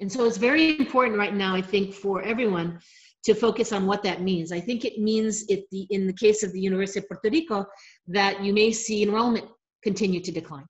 And 0.00 0.10
so 0.10 0.24
it's 0.24 0.38
very 0.38 0.78
important 0.78 1.18
right 1.18 1.34
now, 1.34 1.54
I 1.54 1.60
think, 1.60 1.92
for 1.92 2.22
everyone 2.22 2.80
to 3.24 3.34
focus 3.34 3.70
on 3.72 3.86
what 3.86 4.02
that 4.02 4.22
means. 4.22 4.50
I 4.50 4.60
think 4.60 4.86
it 4.86 4.98
means, 4.98 5.44
if 5.50 5.60
the, 5.70 5.86
in 5.90 6.06
the 6.06 6.14
case 6.14 6.42
of 6.42 6.54
the 6.54 6.60
University 6.60 7.00
of 7.00 7.08
Puerto 7.08 7.28
Rico, 7.28 7.66
that 8.06 8.42
you 8.42 8.54
may 8.54 8.72
see 8.72 9.02
enrollment 9.02 9.44
continue 9.82 10.20
to 10.20 10.32
decline 10.32 10.64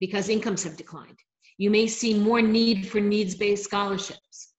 because 0.00 0.30
incomes 0.30 0.64
have 0.64 0.78
declined. 0.78 1.18
You 1.62 1.70
may 1.70 1.86
see 1.86 2.12
more 2.12 2.42
need 2.42 2.88
for 2.88 3.00
needs 3.00 3.36
based 3.36 3.62
scholarships 3.62 4.54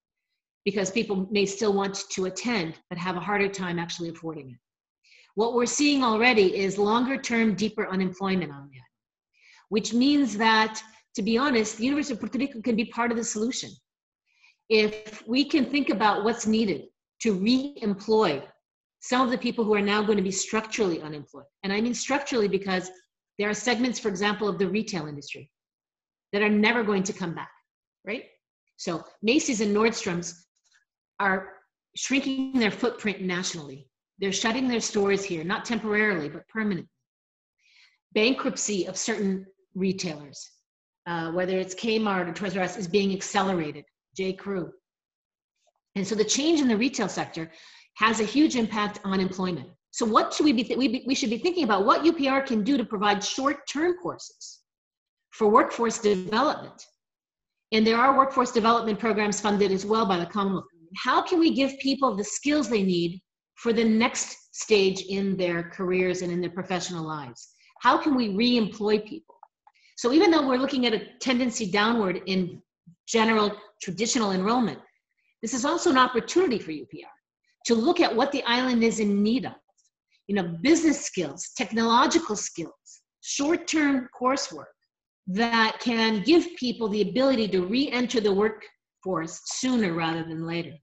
because 0.63 0.89
people 0.89 1.27
may 1.31 1.45
still 1.45 1.73
want 1.73 1.95
to 2.11 2.27
attend 2.27 2.75
but 2.89 2.97
have 2.97 3.17
a 3.17 3.19
harder 3.19 3.49
time 3.49 3.77
actually 3.77 4.07
affording 4.07 4.51
it. 4.51 4.57
What 5.35 5.53
we're 5.53 5.65
seeing 5.65 6.01
already 6.01 6.55
is 6.55 6.77
longer 6.77 7.17
term, 7.17 7.55
deeper 7.55 7.89
unemployment 7.89 8.53
on 8.53 8.69
that, 8.71 8.87
which 9.67 9.93
means 9.93 10.37
that 10.37 10.81
to 11.15 11.21
be 11.21 11.37
honest, 11.37 11.75
the 11.75 11.83
University 11.83 12.13
of 12.13 12.21
Puerto 12.21 12.37
Rico 12.37 12.61
can 12.61 12.77
be 12.77 12.85
part 12.85 13.11
of 13.11 13.17
the 13.17 13.23
solution. 13.25 13.71
If 14.69 15.27
we 15.27 15.43
can 15.43 15.65
think 15.65 15.89
about 15.89 16.23
what's 16.23 16.47
needed 16.47 16.83
to 17.23 17.33
re-employ 17.33 18.43
some 19.01 19.19
of 19.19 19.29
the 19.29 19.37
people 19.37 19.65
who 19.65 19.73
are 19.73 19.81
now 19.81 20.03
going 20.03 20.15
to 20.23 20.23
be 20.23 20.31
structurally 20.31 21.01
unemployed. 21.01 21.51
And 21.63 21.73
I 21.73 21.81
mean 21.81 21.95
structurally 21.95 22.47
because 22.47 22.89
there 23.37 23.49
are 23.49 23.53
segments, 23.53 23.99
for 23.99 24.07
example, 24.07 24.47
of 24.47 24.57
the 24.57 24.69
retail 24.69 25.07
industry 25.07 25.51
that 26.33 26.41
are 26.41 26.49
never 26.49 26.83
going 26.83 27.03
to 27.03 27.13
come 27.13 27.33
back, 27.33 27.51
right? 28.05 28.25
So 28.77 29.05
Macy's 29.21 29.61
and 29.61 29.75
Nordstrom's 29.75 30.45
are 31.19 31.53
shrinking 31.95 32.59
their 32.59 32.71
footprint 32.71 33.21
nationally. 33.21 33.87
They're 34.19 34.31
shutting 34.33 34.67
their 34.67 34.81
stores 34.81 35.23
here, 35.23 35.43
not 35.43 35.63
temporarily, 35.63 36.27
but 36.27 36.47
permanently. 36.47 36.89
Bankruptcy 38.13 38.85
of 38.85 38.97
certain 38.97 39.45
retailers 39.73 40.49
uh, 41.05 41.31
whether 41.31 41.57
it's 41.57 41.75
Kmart 41.75 42.29
or 42.29 42.33
Toys 42.33 42.55
R 42.55 42.63
Us, 42.63 42.77
is 42.77 42.87
being 42.87 43.13
accelerated. 43.13 43.85
J. 44.15 44.33
Crew. 44.33 44.71
And 45.95 46.07
so 46.07 46.15
the 46.15 46.23
change 46.23 46.61
in 46.61 46.67
the 46.67 46.77
retail 46.77 47.09
sector 47.09 47.51
has 47.95 48.19
a 48.19 48.25
huge 48.25 48.55
impact 48.55 48.99
on 49.03 49.19
employment. 49.19 49.69
So 49.91 50.05
what 50.05 50.33
should 50.33 50.45
we 50.45 50.53
be, 50.53 50.63
th- 50.63 50.77
we, 50.77 50.87
be 50.87 51.03
we 51.05 51.13
should 51.13 51.29
be 51.29 51.37
thinking 51.37 51.63
about 51.63 51.85
what 51.85 52.03
UPR 52.03 52.45
can 52.45 52.63
do 52.63 52.77
to 52.77 52.85
provide 52.85 53.23
short-term 53.23 53.95
courses 54.01 54.61
for 55.33 55.49
workforce 55.49 55.99
development. 55.99 56.85
And 57.71 57.85
there 57.85 57.97
are 57.97 58.15
workforce 58.15 58.51
development 58.51 58.99
programs 58.99 59.41
funded 59.41 59.71
as 59.71 59.85
well 59.85 60.05
by 60.05 60.19
the 60.19 60.27
Commonwealth. 60.27 60.65
How 60.95 61.23
can 61.23 61.39
we 61.39 61.53
give 61.53 61.77
people 61.79 62.15
the 62.15 62.23
skills 62.23 62.69
they 62.69 62.83
need 62.83 63.19
for 63.55 63.73
the 63.73 63.83
next 63.83 64.55
stage 64.55 65.01
in 65.01 65.35
their 65.35 65.63
careers 65.71 66.21
and 66.21 66.31
in 66.31 66.39
their 66.39 66.51
professional 66.51 67.03
lives? 67.03 67.49
How 67.81 67.97
can 67.97 68.15
we 68.15 68.29
re-employ 68.29 68.99
people? 68.99 69.35
So 69.97 70.13
even 70.13 70.29
though 70.29 70.47
we're 70.47 70.57
looking 70.57 70.85
at 70.85 70.93
a 70.93 71.07
tendency 71.19 71.69
downward 71.69 72.21
in 72.27 72.61
general 73.07 73.51
traditional 73.81 74.31
enrollment, 74.31 74.79
this 75.41 75.55
is 75.55 75.65
also 75.65 75.89
an 75.89 75.97
opportunity 75.97 76.59
for 76.59 76.71
UPR 76.71 77.09
to 77.65 77.75
look 77.75 77.99
at 77.99 78.15
what 78.15 78.31
the 78.31 78.43
island 78.43 78.83
is 78.83 78.99
in 78.99 79.23
need 79.23 79.45
of. 79.45 79.53
You 80.27 80.35
know, 80.35 80.57
business 80.61 81.03
skills, 81.03 81.51
technological 81.57 82.35
skills, 82.35 83.01
short-term 83.21 84.07
coursework 84.19 84.65
that 85.27 85.77
can 85.79 86.21
give 86.23 86.47
people 86.57 86.89
the 86.89 87.01
ability 87.01 87.47
to 87.49 87.65
re-enter 87.65 88.19
the 88.19 88.33
workforce 88.33 89.41
sooner 89.45 89.93
rather 89.93 90.23
than 90.23 90.45
later. 90.45 90.73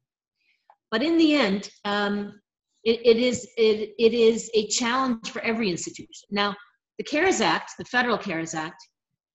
But 0.90 1.02
in 1.02 1.18
the 1.18 1.34
end, 1.34 1.70
um, 1.84 2.40
it, 2.84 3.00
it, 3.04 3.16
is, 3.18 3.46
it, 3.56 3.94
it 3.98 4.14
is 4.14 4.50
a 4.54 4.66
challenge 4.68 5.30
for 5.30 5.42
every 5.42 5.70
institution. 5.70 6.28
Now, 6.30 6.56
the 6.98 7.04
CARES 7.04 7.40
Act, 7.40 7.72
the 7.78 7.84
federal 7.84 8.18
CARES 8.18 8.54
Act, 8.54 8.82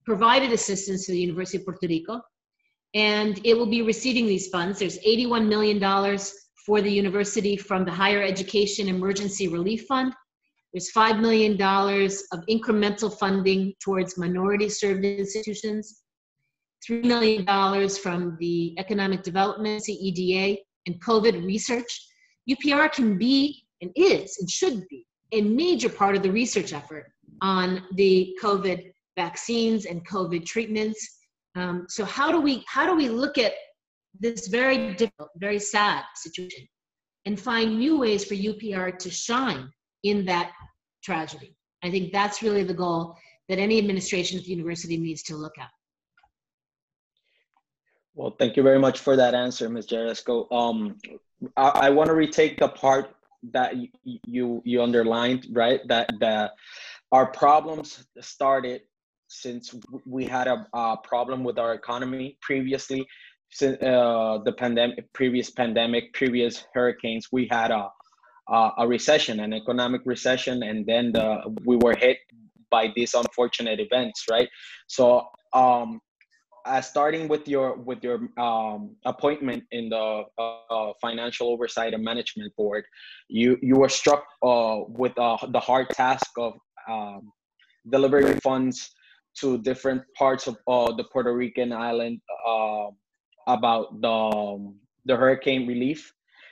provided 0.05 0.51
assistance 0.51 1.05
to 1.05 1.11
the 1.11 1.19
University 1.19 1.57
of 1.57 1.65
Puerto 1.65 1.87
Rico, 1.87 2.21
and 2.93 3.39
it 3.43 3.55
will 3.55 3.65
be 3.65 3.81
receiving 3.81 4.25
these 4.25 4.47
funds. 4.47 4.79
There's 4.79 4.99
$81 4.99 5.47
million 5.47 5.79
for 6.65 6.81
the 6.81 6.91
university 6.91 7.57
from 7.57 7.85
the 7.85 7.91
Higher 7.91 8.23
Education 8.23 8.87
Emergency 8.87 9.47
Relief 9.47 9.85
Fund. 9.87 10.13
There's 10.75 10.91
$5 10.91 11.21
million 11.21 11.53
of 11.53 12.45
incremental 12.49 13.17
funding 13.17 13.73
towards 13.81 14.17
minority 14.17 14.67
served 14.67 15.05
institutions, 15.05 16.01
$3 16.85 17.05
million 17.05 17.87
from 17.91 18.35
the 18.41 18.77
Economic 18.77 19.23
Development, 19.23 19.81
CEDA, 19.81 20.57
and 20.85 21.01
COVID 21.01 21.45
research. 21.45 22.07
UPR 22.49 22.91
can 22.91 23.17
be 23.17 23.63
and 23.81 23.89
is 23.95 24.37
and 24.41 24.51
should 24.51 24.85
be 24.89 25.07
a 25.31 25.43
major 25.43 25.87
part 25.87 26.17
of 26.17 26.23
the 26.23 26.31
research 26.31 26.73
effort 26.73 27.09
on 27.41 27.81
the 27.93 28.35
COVID 28.43 28.91
vaccines 29.15 29.85
and 29.85 30.05
COVID 30.05 30.45
treatments. 30.45 31.19
Um, 31.55 31.85
so 31.87 32.03
how 32.03 32.33
do 32.33 32.41
we 32.41 32.65
how 32.67 32.85
do 32.85 32.97
we 32.97 33.07
look 33.07 33.37
at 33.37 33.53
this 34.19 34.47
very 34.47 34.93
difficult, 34.95 35.29
very 35.37 35.59
sad 35.59 36.03
situation 36.15 36.67
and 37.23 37.39
find 37.39 37.79
new 37.79 37.97
ways 37.97 38.25
for 38.25 38.35
UPR 38.35 38.99
to 38.99 39.09
shine 39.09 39.69
in 40.03 40.25
that 40.25 40.51
tragedy? 41.05 41.55
I 41.83 41.91
think 41.91 42.11
that's 42.11 42.41
really 42.41 42.63
the 42.63 42.73
goal 42.73 43.15
that 43.47 43.59
any 43.59 43.77
administration 43.77 44.39
at 44.39 44.45
the 44.45 44.51
university 44.51 44.97
needs 44.97 45.21
to 45.23 45.35
look 45.35 45.57
at. 45.59 45.69
Well, 48.15 48.35
thank 48.39 48.57
you 48.57 48.63
very 48.63 48.79
much 48.79 48.99
for 48.99 49.15
that 49.15 49.35
answer, 49.35 49.69
Ms. 49.69 49.87
Jaresko. 49.87 50.51
Um, 50.51 50.97
I, 51.57 51.69
I 51.87 51.89
want 51.89 52.07
to 52.07 52.15
retake 52.15 52.57
the 52.57 52.69
part 52.69 53.15
that 53.51 53.75
you, 54.03 54.61
you 54.65 54.81
underlined, 54.81 55.47
right? 55.51 55.81
That 55.87 56.09
that 56.19 56.51
our 57.11 57.27
problems 57.27 58.05
started 58.21 58.81
since 59.27 59.75
we 60.05 60.25
had 60.25 60.47
a, 60.47 60.65
a 60.73 60.97
problem 61.03 61.43
with 61.43 61.59
our 61.59 61.73
economy 61.73 62.37
previously 62.41 63.05
since 63.51 63.81
uh, 63.81 64.39
the 64.43 64.51
pandemic 64.51 65.11
previous 65.13 65.49
pandemic 65.49 66.13
previous 66.13 66.65
hurricanes 66.73 67.29
we 67.31 67.47
had 67.49 67.71
a, 67.71 67.89
a, 68.49 68.71
a 68.79 68.87
recession 68.87 69.39
an 69.39 69.53
economic 69.53 70.01
recession 70.05 70.63
and 70.63 70.85
then 70.85 71.11
the, 71.11 71.41
we 71.65 71.77
were 71.77 71.95
hit 71.95 72.17
by 72.71 72.91
these 72.95 73.13
unfortunate 73.13 73.79
events 73.79 74.25
right 74.29 74.49
so 74.87 75.27
um, 75.53 76.01
uh, 76.65 76.81
starting 76.81 77.27
with 77.27 77.47
your 77.47 77.75
with 77.75 78.03
your 78.03 78.27
um, 78.39 78.95
appointment 79.05 79.63
in 79.71 79.89
the 79.89 80.23
uh, 80.37 80.91
financial 80.99 81.49
oversight 81.49 81.93
and 81.93 82.03
management 82.03 82.53
board, 82.55 82.83
you 83.29 83.57
you 83.61 83.75
were 83.75 83.89
struck 83.89 84.25
uh, 84.43 84.79
with 84.87 85.17
uh, 85.17 85.37
the 85.49 85.59
hard 85.59 85.87
task 85.89 86.31
of 86.37 86.53
um, 86.89 87.31
delivering 87.89 88.39
funds 88.41 88.91
to 89.37 89.59
different 89.59 90.01
parts 90.17 90.47
of 90.47 90.57
uh, 90.67 90.91
the 90.91 91.03
Puerto 91.13 91.35
Rican 91.35 91.71
island 91.71 92.19
uh, 92.47 92.87
about 93.47 94.01
the 94.01 94.09
um, 94.09 94.75
the 95.05 95.15
hurricane 95.15 95.67
relief. 95.67 96.11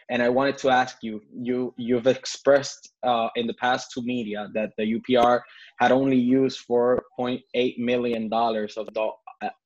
And 0.10 0.22
I 0.22 0.30
wanted 0.30 0.58
to 0.60 0.70
ask 0.70 0.98
you, 1.02 1.22
you 1.34 1.74
you've 1.78 2.08
expressed 2.08 2.92
uh, 3.04 3.30
in 3.36 3.48
the 3.48 3.54
past 3.56 3.92
to 3.92 4.02
media 4.02 4.50
that 4.54 4.72
the 4.78 5.00
UPR 5.00 5.42
had 5.80 5.92
only 5.92 6.18
used 6.18 6.68
4.8 6.68 7.78
million 7.78 8.30
dollars 8.30 8.78
of 8.78 8.88
the 8.94 9.10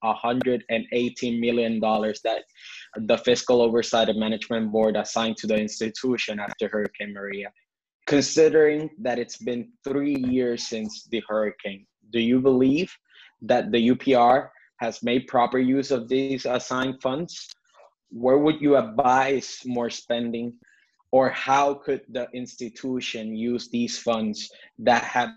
118 0.01 1.39
million 1.39 1.79
dollars 1.79 2.21
that 2.23 2.43
the 2.95 3.17
Fiscal 3.17 3.61
Oversight 3.61 4.09
and 4.09 4.19
Management 4.19 4.71
Board 4.71 4.95
assigned 4.95 5.37
to 5.37 5.47
the 5.47 5.55
institution 5.55 6.39
after 6.39 6.67
Hurricane 6.67 7.13
Maria. 7.13 7.51
Considering 8.05 8.89
that 8.99 9.19
it's 9.19 9.37
been 9.37 9.69
three 9.83 10.15
years 10.15 10.67
since 10.67 11.07
the 11.11 11.21
hurricane, 11.27 11.85
do 12.11 12.19
you 12.19 12.39
believe 12.39 12.91
that 13.41 13.71
the 13.71 13.89
UPR 13.89 14.49
has 14.79 15.03
made 15.03 15.27
proper 15.27 15.59
use 15.59 15.91
of 15.91 16.07
these 16.07 16.45
assigned 16.45 17.01
funds? 17.01 17.47
Where 18.09 18.37
would 18.37 18.61
you 18.61 18.77
advise 18.77 19.61
more 19.65 19.89
spending? 19.89 20.53
Or 21.11 21.29
how 21.29 21.75
could 21.75 22.01
the 22.09 22.27
institution 22.33 23.35
use 23.35 23.69
these 23.69 23.97
funds 23.97 24.49
that 24.79 25.03
have 25.03 25.29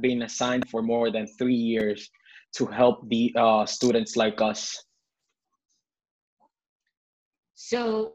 been 0.00 0.22
assigned 0.22 0.68
for 0.68 0.82
more 0.82 1.10
than 1.10 1.26
three 1.38 1.54
years 1.54 2.10
to 2.56 2.66
help 2.66 3.08
the 3.08 3.32
uh, 3.36 3.66
students 3.66 4.16
like 4.16 4.40
us? 4.40 4.82
So 7.54 8.14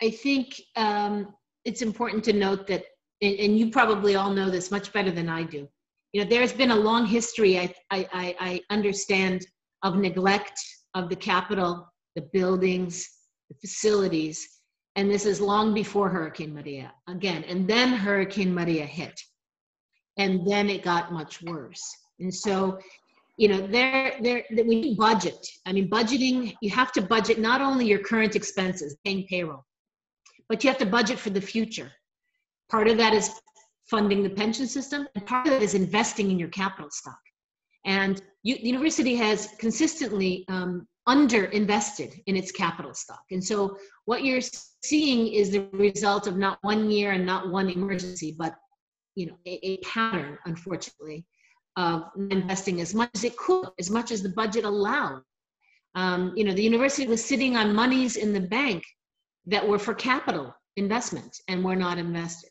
I 0.00 0.10
think 0.10 0.60
um, 0.76 1.34
it's 1.64 1.82
important 1.82 2.22
to 2.24 2.32
note 2.32 2.66
that, 2.68 2.84
and, 3.20 3.38
and, 3.38 3.58
you 3.58 3.70
probably 3.70 4.14
all 4.14 4.30
know 4.30 4.48
this 4.48 4.70
much 4.70 4.92
better 4.92 5.10
than 5.10 5.28
I 5.28 5.42
do. 5.42 5.68
You 6.12 6.22
know, 6.22 6.30
there's 6.30 6.52
been 6.52 6.70
a 6.70 6.76
long 6.76 7.04
history, 7.04 7.58
I, 7.58 7.74
I, 7.90 8.08
I 8.40 8.60
understand, 8.70 9.44
of 9.82 9.96
neglect 9.96 10.58
of 10.94 11.08
the 11.08 11.16
capital, 11.16 11.92
the 12.14 12.22
buildings, 12.32 13.17
the 13.48 13.56
facilities, 13.56 14.46
and 14.96 15.10
this 15.10 15.26
is 15.26 15.40
long 15.40 15.74
before 15.74 16.08
Hurricane 16.08 16.54
Maria. 16.54 16.92
Again. 17.06 17.44
And 17.44 17.68
then 17.68 17.92
Hurricane 17.92 18.54
Maria 18.54 18.84
hit, 18.84 19.18
and 20.16 20.46
then 20.46 20.68
it 20.68 20.82
got 20.82 21.12
much 21.12 21.42
worse. 21.42 21.82
And 22.20 22.34
so 22.34 22.78
you 23.36 23.48
know 23.48 23.66
there 23.66 24.14
there 24.20 24.44
we 24.50 24.80
need 24.80 24.96
budget. 24.96 25.46
I 25.66 25.72
mean 25.72 25.88
budgeting 25.88 26.54
you 26.60 26.70
have 26.70 26.92
to 26.92 27.00
budget 27.00 27.38
not 27.38 27.60
only 27.60 27.86
your 27.86 28.00
current 28.00 28.34
expenses 28.34 28.96
paying 29.04 29.26
payroll 29.28 29.64
but 30.48 30.64
you 30.64 30.68
have 30.70 30.78
to 30.78 30.86
budget 30.86 31.18
for 31.18 31.30
the 31.30 31.40
future. 31.40 31.92
Part 32.70 32.88
of 32.88 32.96
that 32.98 33.12
is 33.12 33.30
funding 33.88 34.22
the 34.22 34.30
pension 34.30 34.66
system 34.66 35.06
and 35.14 35.26
part 35.26 35.46
of 35.46 35.52
it 35.52 35.62
is 35.62 35.74
investing 35.74 36.30
in 36.30 36.38
your 36.38 36.48
capital 36.48 36.90
stock. 36.90 37.18
And 37.84 38.20
you, 38.42 38.56
the 38.56 38.66
university 38.66 39.14
has 39.16 39.54
consistently 39.58 40.44
um, 40.48 40.86
under 41.08 41.46
invested 41.46 42.20
in 42.26 42.36
its 42.36 42.52
capital 42.52 42.94
stock 42.94 43.24
and 43.32 43.42
so 43.42 43.76
what 44.04 44.22
you're 44.22 44.40
seeing 44.84 45.26
is 45.32 45.50
the 45.50 45.66
result 45.72 46.28
of 46.28 46.36
not 46.36 46.58
one 46.62 46.88
year 46.88 47.10
and 47.12 47.26
not 47.26 47.50
one 47.50 47.68
emergency 47.68 48.36
but 48.38 48.54
you 49.16 49.26
know 49.26 49.36
a, 49.46 49.58
a 49.66 49.76
pattern 49.78 50.38
unfortunately 50.44 51.26
of 51.78 52.10
investing 52.30 52.80
as 52.80 52.92
much 52.92 53.08
as 53.14 53.22
it 53.22 53.36
could, 53.36 53.68
as 53.78 53.88
much 53.88 54.10
as 54.10 54.20
the 54.20 54.28
budget 54.30 54.64
allowed. 54.64 55.22
Um, 55.94 56.32
you 56.34 56.42
know, 56.44 56.52
the 56.52 56.62
university 56.62 57.06
was 57.06 57.24
sitting 57.24 57.56
on 57.56 57.74
monies 57.74 58.16
in 58.16 58.32
the 58.32 58.40
bank 58.40 58.82
that 59.46 59.66
were 59.66 59.78
for 59.78 59.94
capital 59.94 60.52
investment 60.76 61.40
and 61.46 61.64
were 61.64 61.76
not 61.76 61.96
invested. 61.96 62.50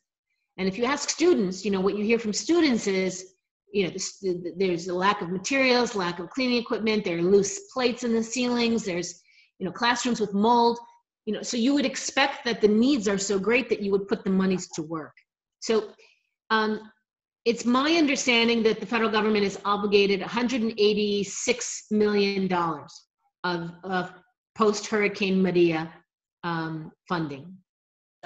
And 0.58 0.68
if 0.68 0.78
you 0.78 0.86
ask 0.86 1.10
students, 1.10 1.66
you 1.66 1.72
know, 1.72 1.82
what 1.82 1.98
you 1.98 2.06
hear 2.06 2.20
from 2.20 2.34
students 2.34 2.88
is, 2.88 3.34
you 3.78 3.84
know, 3.84 3.92
this, 3.92 4.26
there's 4.56 4.88
a 4.88 4.94
lack 4.94 5.22
of 5.22 5.30
materials, 5.30 5.94
lack 5.94 6.18
of 6.18 6.32
cleaning 6.32 6.58
equipment, 6.58 7.06
there 7.06 7.20
are 7.20 7.22
loose 7.22 7.60
plates 7.72 8.04
in 8.04 8.12
the 8.12 8.24
ceilings, 8.24 8.84
there's, 8.84 9.22
you 9.60 9.68
know, 9.68 9.72
classrooms 9.72 10.20
with 10.20 10.34
mold, 10.34 10.80
you 11.28 11.34
know, 11.34 11.44
so 11.44 11.58
you 11.58 11.76
would 11.76 11.86
expect 11.86 12.44
that 12.44 12.60
the 12.60 12.68
needs 12.68 13.08
are 13.08 13.20
so 13.20 13.38
great 13.38 13.70
that 13.70 13.80
you 13.84 13.92
would 13.92 14.08
put 14.08 14.24
the 14.24 14.32
monies 14.32 14.68
to 14.70 14.82
work. 14.82 15.14
So 15.60 15.90
um, 16.50 16.90
it's 17.46 17.66
my 17.66 17.92
understanding 17.94 18.64
that 18.64 18.80
the 18.80 18.86
federal 18.88 19.12
government 19.12 19.46
is 19.46 19.60
obligated 19.64 20.22
186 20.22 21.86
million 21.92 22.48
dollars 22.48 23.04
of, 23.44 23.70
of 23.84 24.12
post 24.58 24.88
Hurricane 24.88 25.40
Maria 25.40 25.94
um, 26.44 26.92
funding, 27.08 27.56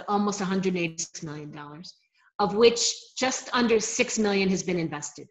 almost 0.08 0.40
186 0.40 1.24
million 1.24 1.52
dollars, 1.52 1.94
of 2.40 2.56
which 2.56 3.16
just 3.18 3.50
under 3.52 3.82
six 3.82 4.18
million 4.18 4.48
has 4.48 4.64
been 4.64 4.80
invested. 4.80 5.28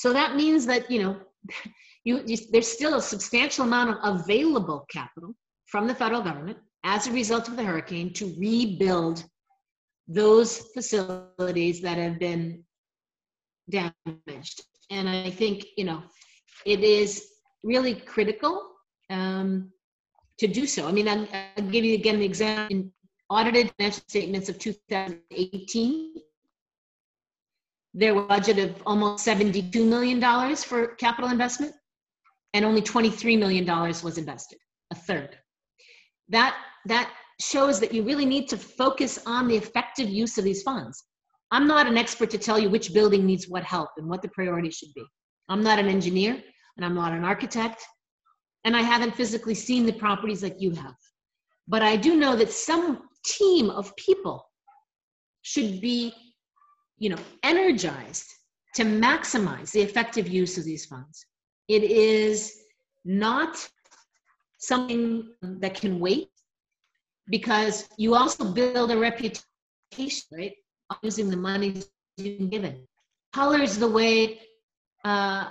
So 0.00 0.12
that 0.12 0.36
means 0.36 0.64
that 0.66 0.88
you 0.88 1.02
know, 1.02 1.16
you, 2.04 2.22
you 2.24 2.36
there's 2.52 2.68
still 2.68 2.94
a 2.94 3.02
substantial 3.02 3.64
amount 3.64 3.90
of 3.90 4.20
available 4.20 4.86
capital 4.88 5.34
from 5.66 5.88
the 5.88 5.94
federal 5.94 6.22
government 6.22 6.58
as 6.84 7.06
a 7.06 7.12
result 7.12 7.48
of 7.48 7.56
the 7.56 7.64
hurricane 7.64 8.12
to 8.14 8.32
rebuild 8.38 9.24
those 10.06 10.58
facilities 10.72 11.82
that 11.82 11.98
have 11.98 12.18
been 12.18 12.64
damaged. 13.68 14.64
And 14.90 15.08
I 15.08 15.30
think, 15.30 15.66
you 15.76 15.84
know, 15.84 16.02
it 16.64 16.80
is 16.80 17.26
really 17.62 17.94
critical 17.94 18.70
um, 19.10 19.70
to 20.38 20.46
do 20.46 20.64
so. 20.66 20.86
I 20.86 20.92
mean, 20.92 21.08
I'll, 21.08 21.28
I'll 21.56 21.64
give 21.64 21.84
you 21.84 21.94
again 21.94 22.20
the 22.20 22.24
example 22.24 22.74
in 22.74 22.92
audited 23.28 23.72
financial 23.76 24.04
statements 24.06 24.48
of 24.48 24.58
2018. 24.58 26.14
A 28.00 28.12
budget 28.12 28.58
of 28.58 28.82
almost 28.86 29.26
$72 29.26 29.74
million 29.86 30.56
for 30.56 30.94
capital 30.96 31.30
investment, 31.30 31.72
and 32.54 32.64
only 32.64 32.80
$23 32.80 33.38
million 33.38 33.66
was 33.66 34.18
invested, 34.18 34.58
a 34.92 34.94
third. 34.94 35.36
That, 36.28 36.56
that 36.86 37.12
shows 37.40 37.80
that 37.80 37.92
you 37.92 38.02
really 38.02 38.26
need 38.26 38.48
to 38.48 38.56
focus 38.56 39.18
on 39.26 39.48
the 39.48 39.56
effective 39.56 40.08
use 40.08 40.38
of 40.38 40.44
these 40.44 40.62
funds. 40.62 41.04
I'm 41.50 41.66
not 41.66 41.86
an 41.86 41.96
expert 41.96 42.30
to 42.30 42.38
tell 42.38 42.58
you 42.58 42.68
which 42.68 42.92
building 42.92 43.24
needs 43.24 43.48
what 43.48 43.64
help 43.64 43.90
and 43.96 44.08
what 44.08 44.22
the 44.22 44.28
priority 44.28 44.70
should 44.70 44.92
be. 44.94 45.04
I'm 45.48 45.62
not 45.62 45.78
an 45.78 45.86
engineer 45.86 46.42
and 46.76 46.84
I'm 46.84 46.94
not 46.94 47.12
an 47.12 47.24
architect, 47.24 47.82
and 48.64 48.76
I 48.76 48.82
haven't 48.82 49.16
physically 49.16 49.54
seen 49.54 49.86
the 49.86 49.92
properties 49.92 50.42
like 50.42 50.56
you 50.58 50.72
have. 50.72 50.94
But 51.66 51.82
I 51.82 51.96
do 51.96 52.16
know 52.16 52.36
that 52.36 52.50
some 52.50 53.08
team 53.24 53.70
of 53.70 53.94
people 53.96 54.44
should 55.42 55.80
be, 55.80 56.12
you 56.98 57.10
know, 57.10 57.18
energized 57.42 58.26
to 58.74 58.84
maximize 58.84 59.72
the 59.72 59.80
effective 59.80 60.28
use 60.28 60.58
of 60.58 60.64
these 60.64 60.86
funds. 60.86 61.24
It 61.68 61.82
is 61.84 62.60
not 63.04 63.68
something 64.58 65.28
that 65.42 65.74
can 65.74 66.00
wait 66.00 66.30
because 67.28 67.88
you 67.96 68.14
also 68.14 68.44
build 68.44 68.90
a 68.90 68.96
reputation, 68.96 69.42
right? 70.32 70.54
Using 71.02 71.30
the 71.30 71.36
money 71.36 71.82
you've 72.16 72.38
been 72.38 72.48
given. 72.48 72.86
Colors 73.32 73.78
the 73.78 73.88
way, 73.88 74.40
uh, 75.04 75.50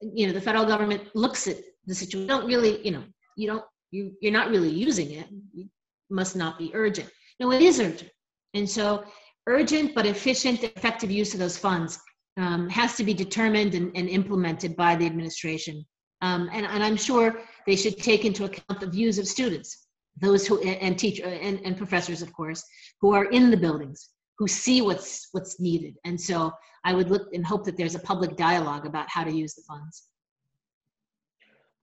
you 0.00 0.26
know, 0.26 0.32
the 0.32 0.40
federal 0.40 0.64
government 0.64 1.02
looks 1.14 1.46
at 1.46 1.56
the 1.86 1.94
situation. 1.94 2.22
You 2.22 2.28
don't 2.28 2.46
really, 2.46 2.84
you 2.84 2.92
know, 2.92 3.02
you 3.36 3.48
don't, 3.48 3.64
you, 3.90 4.12
you're 4.20 4.32
not 4.32 4.50
really 4.50 4.70
using 4.70 5.10
it. 5.12 5.26
It 5.54 5.68
must 6.10 6.36
not 6.36 6.58
be 6.58 6.70
urgent. 6.74 7.10
No, 7.40 7.50
it 7.52 7.62
is 7.62 7.80
urgent. 7.80 8.10
And 8.54 8.68
so 8.68 9.04
urgent 9.46 9.94
but 9.94 10.06
efficient, 10.06 10.62
effective 10.62 11.10
use 11.10 11.34
of 11.34 11.40
those 11.40 11.58
funds 11.58 11.98
um, 12.36 12.68
has 12.68 12.96
to 12.96 13.04
be 13.04 13.12
determined 13.14 13.74
and, 13.74 13.94
and, 13.94 14.08
implemented 14.08 14.74
by 14.76 14.96
the 14.96 15.04
administration. 15.04 15.84
Um, 16.22 16.48
and, 16.52 16.64
and, 16.64 16.82
I'm 16.82 16.96
sure 16.96 17.40
they 17.66 17.76
should 17.76 17.98
take 17.98 18.24
into 18.24 18.44
account 18.44 18.80
the 18.80 18.86
views 18.86 19.18
of 19.18 19.26
students 19.26 19.86
those 20.20 20.46
who 20.46 20.60
and 20.62 20.98
teachers 20.98 21.38
and, 21.40 21.60
and 21.64 21.76
professors 21.76 22.22
of 22.22 22.32
course 22.32 22.62
who 23.00 23.14
are 23.14 23.26
in 23.26 23.50
the 23.50 23.56
buildings 23.56 24.10
who 24.38 24.46
see 24.46 24.82
what's 24.82 25.28
what's 25.32 25.60
needed. 25.60 25.94
And 26.04 26.20
so 26.20 26.52
i 26.84 26.92
would 26.92 27.10
look 27.10 27.28
and 27.32 27.46
hope 27.46 27.64
that 27.64 27.76
there's 27.76 27.94
a 27.94 28.00
public 28.00 28.36
dialogue 28.36 28.86
about 28.86 29.08
how 29.08 29.24
to 29.24 29.32
use 29.32 29.54
the 29.54 29.62
funds. 29.62 30.04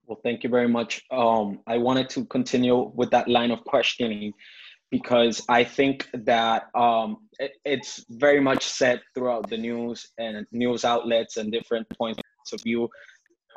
Well 0.06 0.20
thank 0.22 0.44
you 0.44 0.50
very 0.50 0.68
much. 0.68 1.02
Um, 1.10 1.60
i 1.66 1.78
wanted 1.78 2.08
to 2.10 2.24
continue 2.26 2.92
with 2.94 3.10
that 3.10 3.28
line 3.28 3.50
of 3.50 3.64
questioning 3.64 4.32
because 4.90 5.44
i 5.48 5.62
think 5.62 6.08
that 6.12 6.64
um, 6.74 7.18
it, 7.38 7.52
it's 7.64 8.04
very 8.10 8.40
much 8.40 8.64
said 8.64 9.00
throughout 9.14 9.48
the 9.48 9.56
news 9.56 10.06
and 10.18 10.46
news 10.52 10.84
outlets 10.84 11.36
and 11.36 11.52
different 11.52 11.86
points 11.96 12.20
of 12.52 12.60
view 12.62 12.88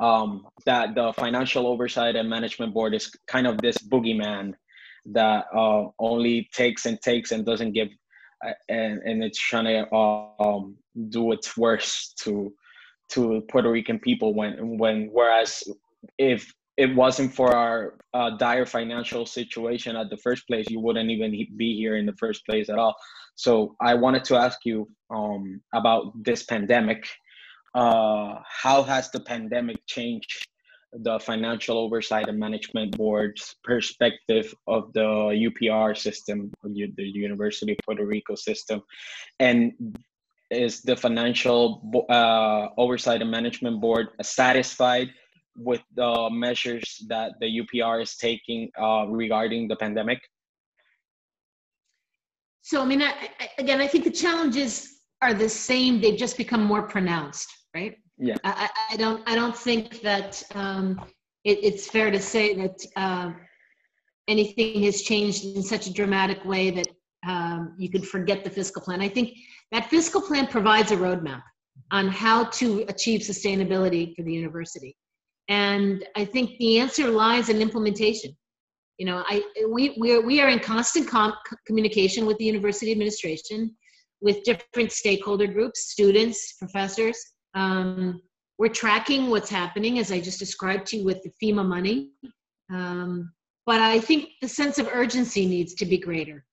um, 0.00 0.46
that 0.66 0.94
the 0.94 1.12
financial 1.12 1.66
oversight 1.66 2.16
and 2.16 2.28
management 2.28 2.74
board 2.74 2.94
is 2.94 3.10
kind 3.26 3.46
of 3.46 3.60
this 3.60 3.78
boogeyman 3.78 4.52
that 5.06 5.44
uh, 5.54 5.84
only 5.98 6.48
takes 6.52 6.86
and 6.86 7.00
takes 7.00 7.30
and 7.32 7.44
doesn't 7.44 7.72
give, 7.72 7.88
uh, 8.46 8.52
and 8.68 9.00
and 9.02 9.22
it's 9.22 9.38
trying 9.38 9.64
to 9.64 9.94
um, 9.94 10.76
do 11.10 11.32
its 11.32 11.56
worst 11.56 12.18
to 12.24 12.52
to 13.10 13.42
Puerto 13.50 13.70
Rican 13.70 13.98
people 13.98 14.34
when 14.34 14.78
when 14.78 15.08
whereas 15.12 15.62
if 16.18 16.52
it 16.76 16.94
wasn't 16.94 17.32
for 17.32 17.54
our 17.54 17.94
uh, 18.14 18.30
dire 18.36 18.66
financial 18.66 19.26
situation 19.26 19.96
at 19.96 20.10
the 20.10 20.16
first 20.16 20.46
place, 20.46 20.68
you 20.68 20.80
wouldn't 20.80 21.10
even 21.10 21.30
be 21.56 21.76
here 21.76 21.96
in 21.96 22.06
the 22.06 22.14
first 22.14 22.44
place 22.46 22.68
at 22.68 22.78
all. 22.78 22.94
So 23.36 23.76
I 23.80 23.94
wanted 23.94 24.24
to 24.24 24.36
ask 24.36 24.58
you 24.64 24.88
um, 25.10 25.60
about 25.72 26.12
this 26.24 26.44
pandemic. 26.44 27.06
Uh, 27.74 28.36
how 28.46 28.82
has 28.82 29.10
the 29.10 29.20
pandemic 29.20 29.78
changed 29.86 30.46
the 30.92 31.18
Financial 31.18 31.76
Oversight 31.76 32.28
and 32.28 32.38
Management 32.38 32.96
Board's 32.96 33.56
perspective 33.64 34.54
of 34.68 34.92
the 34.92 35.00
UPR 35.50 35.96
system, 35.96 36.52
the 36.62 36.92
University 36.96 37.72
of 37.72 37.78
Puerto 37.84 38.06
Rico 38.06 38.36
system, 38.36 38.80
and 39.40 39.72
is 40.50 40.82
the 40.82 40.94
Financial 40.94 41.82
uh, 42.08 42.68
Oversight 42.78 43.22
and 43.22 43.30
Management 43.30 43.80
Board 43.80 44.08
satisfied 44.22 45.10
with 45.56 45.82
the 45.94 46.28
measures 46.30 47.04
that 47.08 47.32
the 47.40 47.60
UPR 47.60 48.02
is 48.02 48.16
taking 48.16 48.70
uh, 48.80 49.06
regarding 49.08 49.68
the 49.68 49.76
pandemic? 49.76 50.20
So, 52.62 52.80
I 52.80 52.86
mean, 52.86 53.02
I, 53.02 53.12
I, 53.40 53.48
again, 53.58 53.80
I 53.80 53.86
think 53.86 54.04
the 54.04 54.10
challenges 54.10 55.00
are 55.20 55.34
the 55.34 55.48
same. 55.48 56.00
They've 56.00 56.16
just 56.16 56.36
become 56.36 56.64
more 56.64 56.82
pronounced, 56.82 57.52
right? 57.74 57.96
Yeah. 58.18 58.36
I, 58.44 58.68
I 58.90 58.96
don't. 58.96 59.22
I 59.28 59.34
don't 59.34 59.56
think 59.56 60.00
that 60.02 60.42
um, 60.54 61.00
it, 61.44 61.58
it's 61.62 61.88
fair 61.88 62.10
to 62.10 62.20
say 62.20 62.54
that 62.54 62.86
uh, 62.96 63.32
anything 64.28 64.82
has 64.84 65.02
changed 65.02 65.44
in 65.44 65.62
such 65.62 65.86
a 65.86 65.92
dramatic 65.92 66.44
way 66.44 66.70
that 66.70 66.88
um, 67.26 67.74
you 67.78 67.90
could 67.90 68.06
forget 68.06 68.44
the 68.44 68.50
fiscal 68.50 68.82
plan. 68.82 69.00
I 69.00 69.08
think 69.08 69.36
that 69.72 69.90
fiscal 69.90 70.20
plan 70.20 70.46
provides 70.46 70.90
a 70.92 70.96
roadmap 70.96 71.42
on 71.90 72.08
how 72.08 72.44
to 72.44 72.84
achieve 72.88 73.20
sustainability 73.20 74.14
for 74.14 74.22
the 74.22 74.32
university. 74.32 74.96
And 75.48 76.04
I 76.16 76.24
think 76.24 76.56
the 76.58 76.78
answer 76.78 77.10
lies 77.10 77.48
in 77.48 77.60
implementation. 77.60 78.34
You 78.98 79.06
know, 79.06 79.24
I, 79.26 79.42
we, 79.68 79.96
we, 79.98 80.12
are, 80.12 80.20
we 80.20 80.40
are 80.40 80.48
in 80.48 80.60
constant 80.60 81.08
com- 81.08 81.34
communication 81.66 82.26
with 82.26 82.38
the 82.38 82.44
university 82.44 82.92
administration, 82.92 83.74
with 84.20 84.44
different 84.44 84.92
stakeholder 84.92 85.46
groups, 85.46 85.90
students, 85.90 86.54
professors. 86.58 87.18
Um, 87.54 88.22
we're 88.58 88.68
tracking 88.68 89.30
what's 89.30 89.50
happening, 89.50 89.98
as 89.98 90.12
I 90.12 90.20
just 90.20 90.38
described 90.38 90.86
to 90.88 90.98
you 90.98 91.04
with 91.04 91.20
the 91.22 91.32
FEMA 91.42 91.66
money. 91.66 92.10
Um, 92.72 93.32
but 93.66 93.80
I 93.80 93.98
think 93.98 94.30
the 94.40 94.48
sense 94.48 94.78
of 94.78 94.88
urgency 94.92 95.46
needs 95.46 95.74
to 95.74 95.86
be 95.86 95.98
greater. 95.98 96.44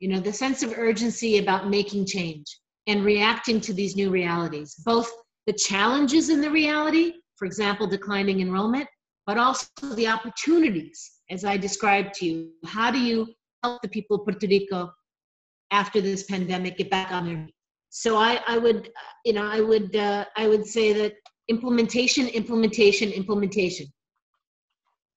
You 0.00 0.08
know, 0.08 0.20
the 0.20 0.32
sense 0.32 0.62
of 0.62 0.72
urgency 0.76 1.38
about 1.38 1.68
making 1.68 2.06
change 2.06 2.46
and 2.86 3.04
reacting 3.04 3.60
to 3.60 3.74
these 3.74 3.94
new 3.94 4.10
realities, 4.10 4.74
both 4.84 5.10
the 5.46 5.52
challenges 5.52 6.30
in 6.30 6.40
the 6.40 6.50
reality 6.50 7.14
for 7.38 7.46
example, 7.46 7.86
declining 7.86 8.40
enrollment, 8.40 8.88
but 9.26 9.38
also 9.38 9.66
the 9.94 10.08
opportunities, 10.08 11.12
as 11.30 11.44
I 11.44 11.56
described 11.56 12.14
to 12.14 12.26
you. 12.26 12.50
How 12.66 12.90
do 12.90 12.98
you 12.98 13.28
help 13.62 13.80
the 13.82 13.88
people 13.88 14.16
of 14.16 14.24
Puerto 14.24 14.46
Rico 14.46 14.90
after 15.70 16.00
this 16.00 16.24
pandemic 16.24 16.78
get 16.78 16.90
back 16.90 17.12
on 17.12 17.26
their 17.26 17.36
feet? 17.46 17.54
So 17.90 18.16
I, 18.16 18.40
I 18.46 18.58
would, 18.58 18.90
you 19.24 19.32
know, 19.32 19.46
I 19.46 19.60
would, 19.60 19.94
uh, 19.96 20.24
I 20.36 20.48
would 20.48 20.66
say 20.66 20.92
that 20.92 21.14
implementation, 21.48 22.28
implementation, 22.28 23.10
implementation. 23.12 23.86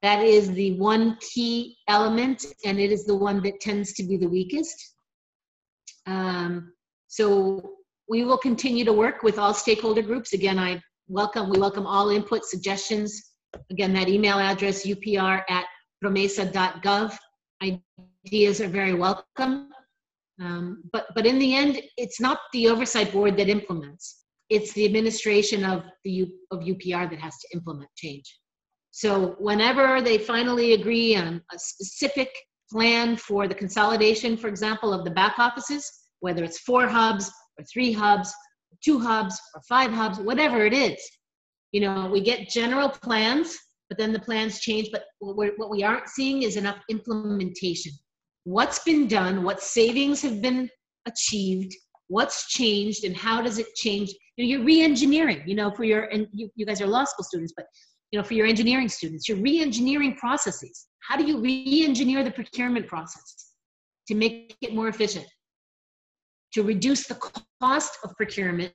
That 0.02 0.24
is 0.24 0.52
the 0.52 0.80
one 0.80 1.18
key 1.22 1.78
element, 1.88 2.46
and 2.66 2.80
it 2.80 2.92
is 2.92 3.06
the 3.06 3.16
one 3.16 3.42
that 3.44 3.60
tends 3.60 3.94
to 3.94 4.04
be 4.04 4.18
the 4.18 4.28
weakest. 4.28 4.96
Um, 6.08 6.74
so 7.08 7.74
we 8.10 8.24
will 8.24 8.38
continue 8.38 8.84
to 8.86 8.94
work 8.94 9.22
with 9.22 9.38
all 9.38 9.54
stakeholder 9.54 10.02
groups. 10.02 10.34
Again, 10.34 10.58
I 10.58 10.82
welcome, 11.12 11.50
we 11.50 11.60
welcome 11.60 11.86
all 11.86 12.10
input, 12.10 12.46
suggestions. 12.46 13.34
Again, 13.70 13.94
that 13.94 14.08
email 14.08 14.40
address, 14.40 14.86
upr 14.86 15.44
at 15.50 15.66
promesa.gov. 16.04 17.18
Ideas 17.62 18.62
are 18.62 18.70
very 18.70 18.94
welcome. 18.94 19.70
Um, 20.40 20.84
but, 20.94 21.08
but 21.14 21.26
in 21.26 21.38
the 21.38 21.54
end, 21.54 21.82
it's 21.98 22.22
not 22.22 22.40
the 22.54 22.70
oversight 22.70 23.12
board 23.12 23.36
that 23.38 23.50
implements. 23.50 24.24
It's 24.50 24.72
the 24.72 24.86
administration 24.86 25.66
of 25.66 25.84
the 26.06 26.12
U, 26.12 26.32
of 26.50 26.60
UPR 26.60 27.10
that 27.10 27.20
has 27.20 27.38
to 27.40 27.48
implement 27.54 27.90
change. 27.96 28.40
So 28.92 29.36
whenever 29.38 30.02
they 30.02 30.18
finally 30.18 30.74
agree 30.74 31.16
on 31.16 31.42
a 31.54 31.60
specific 31.60 32.30
plan 32.72 33.18
for 33.18 33.48
the 33.50 33.56
consolidation, 33.56 34.38
for 34.38 34.48
example, 34.48 34.94
of 34.94 35.04
the 35.04 35.12
back 35.12 35.40
offices, 35.40 35.90
whether 36.22 36.44
it's 36.44 36.60
four 36.60 36.88
hubs 36.88 37.30
or 37.60 37.66
three 37.66 37.92
hubs 37.92 38.34
two 38.84 39.00
hubs 39.00 39.40
or 39.56 39.62
five 39.68 39.92
hubs, 39.92 40.20
whatever 40.20 40.66
it 40.66 40.74
is. 40.74 40.98
You 41.72 41.82
know, 41.82 42.10
we 42.12 42.22
get 42.22 42.50
general 42.50 42.90
plans, 42.90 43.58
but 43.90 43.98
then 43.98 44.12
the 44.12 44.20
plans 44.20 44.60
change. 44.60 44.90
But 44.92 45.04
what 45.20 45.70
we 45.70 45.84
aren't 45.84 46.10
seeing 46.10 46.44
is 46.44 46.58
enough 46.58 46.78
implementation. 46.90 47.94
What's 48.44 48.80
been 48.80 49.08
done? 49.08 49.44
What 49.44 49.62
savings 49.62 50.22
have 50.22 50.42
been 50.42 50.70
achieved? 51.06 51.74
What's 52.08 52.50
changed, 52.50 53.06
and 53.06 53.16
how 53.16 53.42
does 53.42 53.58
it 53.58 53.68
change? 53.76 54.14
You 54.36 54.44
know, 54.44 54.50
you're 54.50 54.66
re-engineering. 54.66 55.44
You 55.46 55.56
know, 55.56 55.72
for 55.72 55.86
your 55.86 56.04
and 56.06 56.28
you, 56.34 56.50
you 56.56 56.66
guys 56.66 56.82
are 56.82 56.88
law 56.88 57.06
school 57.06 57.24
students, 57.24 57.54
but 57.56 57.66
you 58.12 58.20
know, 58.20 58.24
for 58.26 58.34
your 58.34 58.48
engineering 58.48 58.90
students, 58.90 59.30
you're 59.30 59.38
re-engineering 59.38 60.18
processes. 60.18 60.88
How 61.00 61.16
do 61.16 61.24
you 61.24 61.40
re-engineer 61.40 62.24
the 62.24 62.32
procurement 62.32 62.88
process 62.88 63.54
to 64.08 64.16
make 64.16 64.58
it 64.62 64.76
more 64.76 64.90
efficient? 64.90 65.26
To 66.54 66.64
reduce 66.64 67.08
the 67.08 67.20
cost 67.62 67.98
of 68.04 68.16
procurement 68.18 68.74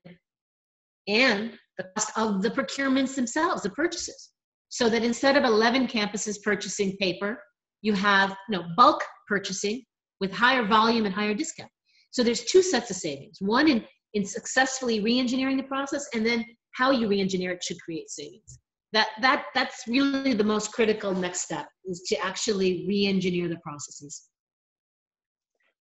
and 1.08 1.52
the 1.78 1.84
cost 1.96 2.10
of 2.16 2.42
the 2.42 2.50
procurements 2.50 3.14
themselves, 3.14 3.62
the 3.62 3.70
purchases. 3.70 4.30
So 4.68 4.88
that 4.88 5.04
instead 5.04 5.36
of 5.36 5.44
11 5.44 5.86
campuses 5.86 6.42
purchasing 6.42 6.96
paper, 6.96 7.40
you 7.82 7.92
have 7.92 8.36
you 8.48 8.58
know, 8.58 8.64
bulk 8.76 9.02
purchasing 9.28 9.84
with 10.20 10.32
higher 10.32 10.64
volume 10.66 11.06
and 11.06 11.14
higher 11.14 11.34
discount. 11.34 11.70
So 12.10 12.22
there's 12.22 12.44
two 12.44 12.62
sets 12.62 12.90
of 12.90 12.96
savings. 12.96 13.36
One 13.40 13.68
in, 13.68 13.84
in 14.14 14.24
successfully 14.24 15.00
re-engineering 15.00 15.56
the 15.56 15.62
process, 15.64 16.06
and 16.14 16.24
then 16.24 16.44
how 16.72 16.90
you 16.90 17.08
re-engineer 17.08 17.52
it 17.52 17.62
should 17.62 17.80
create 17.80 18.10
savings. 18.10 18.58
That, 18.92 19.08
that, 19.20 19.46
that's 19.54 19.82
really 19.86 20.32
the 20.32 20.44
most 20.44 20.72
critical 20.72 21.14
next 21.14 21.42
step 21.42 21.68
is 21.84 22.02
to 22.08 22.16
actually 22.24 22.86
re-engineer 22.88 23.48
the 23.48 23.58
processes. 23.58 24.28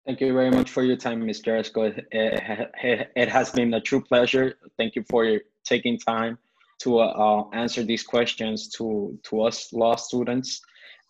Thank 0.04 0.20
you 0.20 0.32
very 0.32 0.50
much 0.50 0.68
for 0.68 0.82
your 0.82 0.96
time, 0.96 1.24
Ms. 1.24 1.42
Jaresko. 1.42 1.96
It, 2.10 3.10
it, 3.14 3.28
has 3.28 3.50
been 3.52 3.74
a 3.74 3.80
true 3.80 4.02
pleasure. 4.02 4.54
Thank 4.76 4.96
you 4.96 5.04
for 5.08 5.38
taking 5.64 5.96
time 5.96 6.38
to 6.80 6.98
uh, 6.98 7.44
answer 7.52 7.84
these 7.84 8.02
questions 8.02 8.68
to, 8.70 9.16
to 9.22 9.42
us 9.42 9.72
law 9.72 9.94
students. 9.94 10.60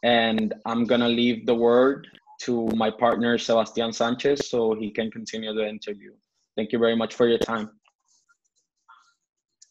And 0.03 0.53
I'm 0.67 0.85
gonna 0.85 1.09
leave 1.09 1.47
the 1.47 1.55
word 1.55 2.07
to 2.43 2.67
my 2.75 2.91
partner, 2.91 3.39
Sebastian 3.39 3.95
Sanchez, 3.95 4.51
so 4.51 4.75
he 4.75 4.91
can 4.91 5.11
continue 5.11 5.55
the 5.55 5.67
interview. 5.67 6.13
Thank 6.55 6.73
you 6.73 6.79
very 6.79 6.97
much 6.97 7.15
for 7.15 7.27
your 7.27 7.39
time. 7.39 7.71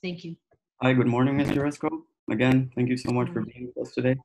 Thank 0.01 0.23
you. 0.23 0.35
Hi, 0.81 0.93
good 0.93 1.05
morning, 1.05 1.37
Ms. 1.37 1.49
Jaresko. 1.49 1.89
Again, 2.31 2.71
thank 2.75 2.89
you 2.89 2.97
so 2.97 3.11
much 3.11 3.29
for 3.29 3.41
being 3.41 3.71
with 3.75 3.87
us 3.87 3.93
today. 3.93 4.15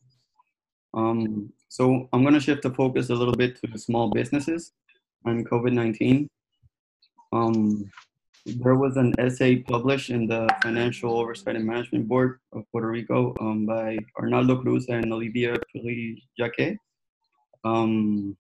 Um, 0.95 1.53
so 1.69 2.09
I'm 2.15 2.25
gonna 2.25 2.41
shift 2.41 2.63
the 2.63 2.71
focus 2.71 3.11
a 3.11 3.15
little 3.15 3.35
bit 3.35 3.61
to 3.61 3.67
the 3.67 3.79
small 3.79 4.09
businesses 4.09 4.73
on 5.25 5.45
COVID-19. 5.45 6.29
Um, 7.33 7.91
there 8.47 8.77
was 8.77 8.97
an 8.97 9.13
essay 9.19 9.57
published 9.57 10.11
in 10.11 10.27
the 10.27 10.49
Financial 10.63 11.19
Oversight 11.19 11.57
and 11.57 11.67
Management 11.67 12.07
Board 12.07 12.39
of 12.53 12.65
Puerto 12.71 12.89
Rico 12.89 13.35
um, 13.41 13.67
by 13.67 13.99
Arnaldo 14.19 14.57
Cruz 14.63 14.87
and 14.89 15.13
Olivia 15.13 15.57
Puri-Jacquet. 15.73 16.77
Um, 17.65 18.37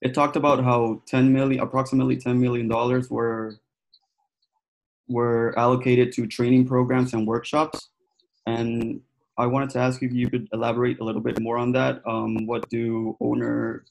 it 0.00 0.14
talked 0.14 0.36
about 0.36 0.62
how 0.62 1.02
10 1.06 1.32
million, 1.32 1.60
approximately 1.60 2.16
10 2.16 2.40
million 2.40 2.68
dollars 2.68 3.10
were 3.10 3.58
were 5.08 5.58
allocated 5.58 6.12
to 6.12 6.26
training 6.26 6.66
programs 6.66 7.14
and 7.14 7.26
workshops. 7.26 7.88
And 8.46 9.00
I 9.38 9.46
wanted 9.46 9.70
to 9.70 9.78
ask 9.78 10.02
if 10.02 10.12
you 10.12 10.28
could 10.28 10.48
elaborate 10.52 11.00
a 11.00 11.04
little 11.04 11.22
bit 11.22 11.40
more 11.40 11.56
on 11.56 11.72
that. 11.72 12.02
Um, 12.06 12.46
what 12.46 12.68
do 12.68 13.16
owner 13.20 13.84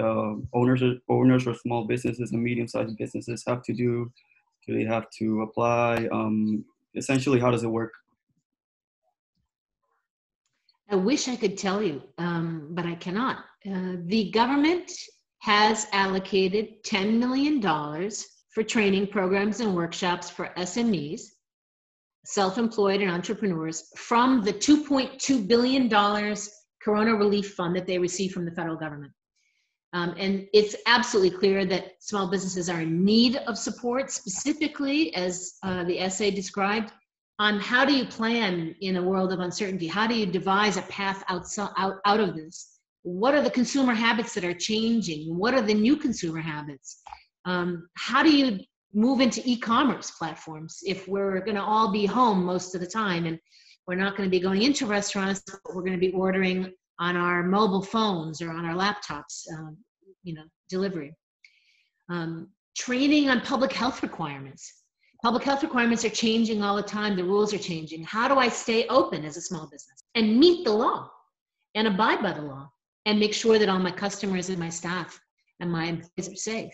uh, 0.00 0.34
owners 0.52 0.82
owners 1.08 1.46
or 1.46 1.54
small 1.54 1.84
businesses 1.84 2.32
and 2.32 2.42
medium-sized 2.42 2.96
businesses 2.96 3.44
have 3.46 3.62
to 3.62 3.72
do? 3.72 4.10
Do 4.66 4.74
they 4.76 4.84
have 4.84 5.10
to 5.18 5.42
apply? 5.42 6.08
Um, 6.12 6.64
essentially, 6.94 7.40
how 7.40 7.50
does 7.50 7.62
it 7.62 7.68
work? 7.68 7.92
I 10.90 10.96
wish 10.96 11.28
I 11.28 11.36
could 11.36 11.56
tell 11.56 11.80
you, 11.80 12.02
um, 12.18 12.68
but 12.70 12.84
I 12.84 12.96
cannot. 12.96 13.44
Uh, 13.64 13.96
the 14.06 14.30
government 14.32 14.90
has 15.38 15.86
allocated 15.92 16.82
$10 16.84 17.18
million 17.18 17.62
for 18.52 18.62
training 18.64 19.06
programs 19.06 19.60
and 19.60 19.74
workshops 19.74 20.28
for 20.28 20.50
SMEs, 20.56 21.22
self 22.24 22.58
employed 22.58 23.00
and 23.00 23.10
entrepreneurs, 23.10 23.84
from 23.96 24.42
the 24.42 24.52
$2.2 24.52 25.46
billion 25.46 25.88
Corona 26.82 27.14
Relief 27.14 27.54
Fund 27.54 27.76
that 27.76 27.86
they 27.86 27.98
receive 27.98 28.32
from 28.32 28.44
the 28.44 28.50
federal 28.50 28.76
government. 28.76 29.12
Um, 29.92 30.14
and 30.18 30.46
it's 30.52 30.76
absolutely 30.86 31.36
clear 31.36 31.64
that 31.66 31.94
small 32.00 32.30
businesses 32.30 32.68
are 32.68 32.80
in 32.80 33.04
need 33.04 33.36
of 33.36 33.58
support, 33.58 34.10
specifically, 34.10 35.14
as 35.14 35.54
uh, 35.64 35.84
the 35.84 36.00
essay 36.00 36.30
described, 36.30 36.92
on 37.40 37.58
how 37.58 37.84
do 37.84 37.94
you 37.94 38.04
plan 38.04 38.74
in 38.80 38.96
a 38.96 39.02
world 39.02 39.32
of 39.32 39.40
uncertainty? 39.40 39.88
How 39.88 40.06
do 40.06 40.14
you 40.14 40.26
devise 40.26 40.76
a 40.76 40.82
path 40.82 41.24
outside, 41.28 41.70
out, 41.76 41.96
out 42.04 42.20
of 42.20 42.36
this? 42.36 42.78
What 43.02 43.34
are 43.34 43.42
the 43.42 43.50
consumer 43.50 43.94
habits 43.94 44.34
that 44.34 44.44
are 44.44 44.54
changing? 44.54 45.36
What 45.36 45.54
are 45.54 45.62
the 45.62 45.74
new 45.74 45.96
consumer 45.96 46.40
habits? 46.40 47.00
Um, 47.46 47.88
how 47.96 48.22
do 48.22 48.30
you 48.30 48.60
move 48.92 49.20
into 49.20 49.40
e-commerce 49.44 50.10
platforms 50.12 50.80
if 50.84 51.08
we're 51.08 51.40
going 51.40 51.56
to 51.56 51.62
all 51.62 51.92
be 51.92 52.06
home 52.06 52.44
most 52.44 52.74
of 52.74 52.80
the 52.80 52.86
time 52.86 53.24
and 53.26 53.38
we're 53.86 53.94
not 53.94 54.16
going 54.16 54.28
to 54.28 54.30
be 54.30 54.40
going 54.40 54.62
into 54.62 54.84
restaurants 54.84 55.42
but 55.46 55.74
we're 55.74 55.82
going 55.82 55.92
to 55.92 55.98
be 55.98 56.12
ordering 56.12 56.72
on 57.00 57.16
our 57.16 57.42
mobile 57.42 57.82
phones 57.82 58.40
or 58.40 58.50
on 58.50 58.64
our 58.64 58.74
laptops 58.74 59.44
um, 59.56 59.76
you 60.22 60.34
know 60.34 60.44
delivery. 60.68 61.14
Um, 62.08 62.48
training 62.76 63.28
on 63.30 63.40
public 63.40 63.72
health 63.72 64.02
requirements. 64.02 64.84
Public 65.22 65.42
health 65.42 65.62
requirements 65.62 66.04
are 66.04 66.10
changing 66.10 66.62
all 66.62 66.76
the 66.76 66.82
time. 66.82 67.14
The 67.16 67.24
rules 67.24 67.52
are 67.52 67.58
changing. 67.58 68.04
How 68.04 68.26
do 68.26 68.36
i 68.36 68.48
stay 68.48 68.86
open 68.88 69.24
as 69.24 69.36
a 69.36 69.40
small 69.40 69.66
business 69.66 70.02
and 70.14 70.38
meet 70.38 70.64
the 70.64 70.72
law 70.72 71.10
and 71.74 71.86
abide 71.86 72.22
by 72.22 72.32
the 72.32 72.42
law 72.42 72.70
and 73.06 73.18
make 73.18 73.34
sure 73.34 73.58
that 73.58 73.68
all 73.68 73.78
my 73.78 73.90
customers 73.90 74.48
and 74.48 74.58
my 74.58 74.70
staff 74.70 75.20
and 75.60 75.70
my 75.70 75.84
employees 75.84 76.32
are 76.32 76.36
safe? 76.36 76.72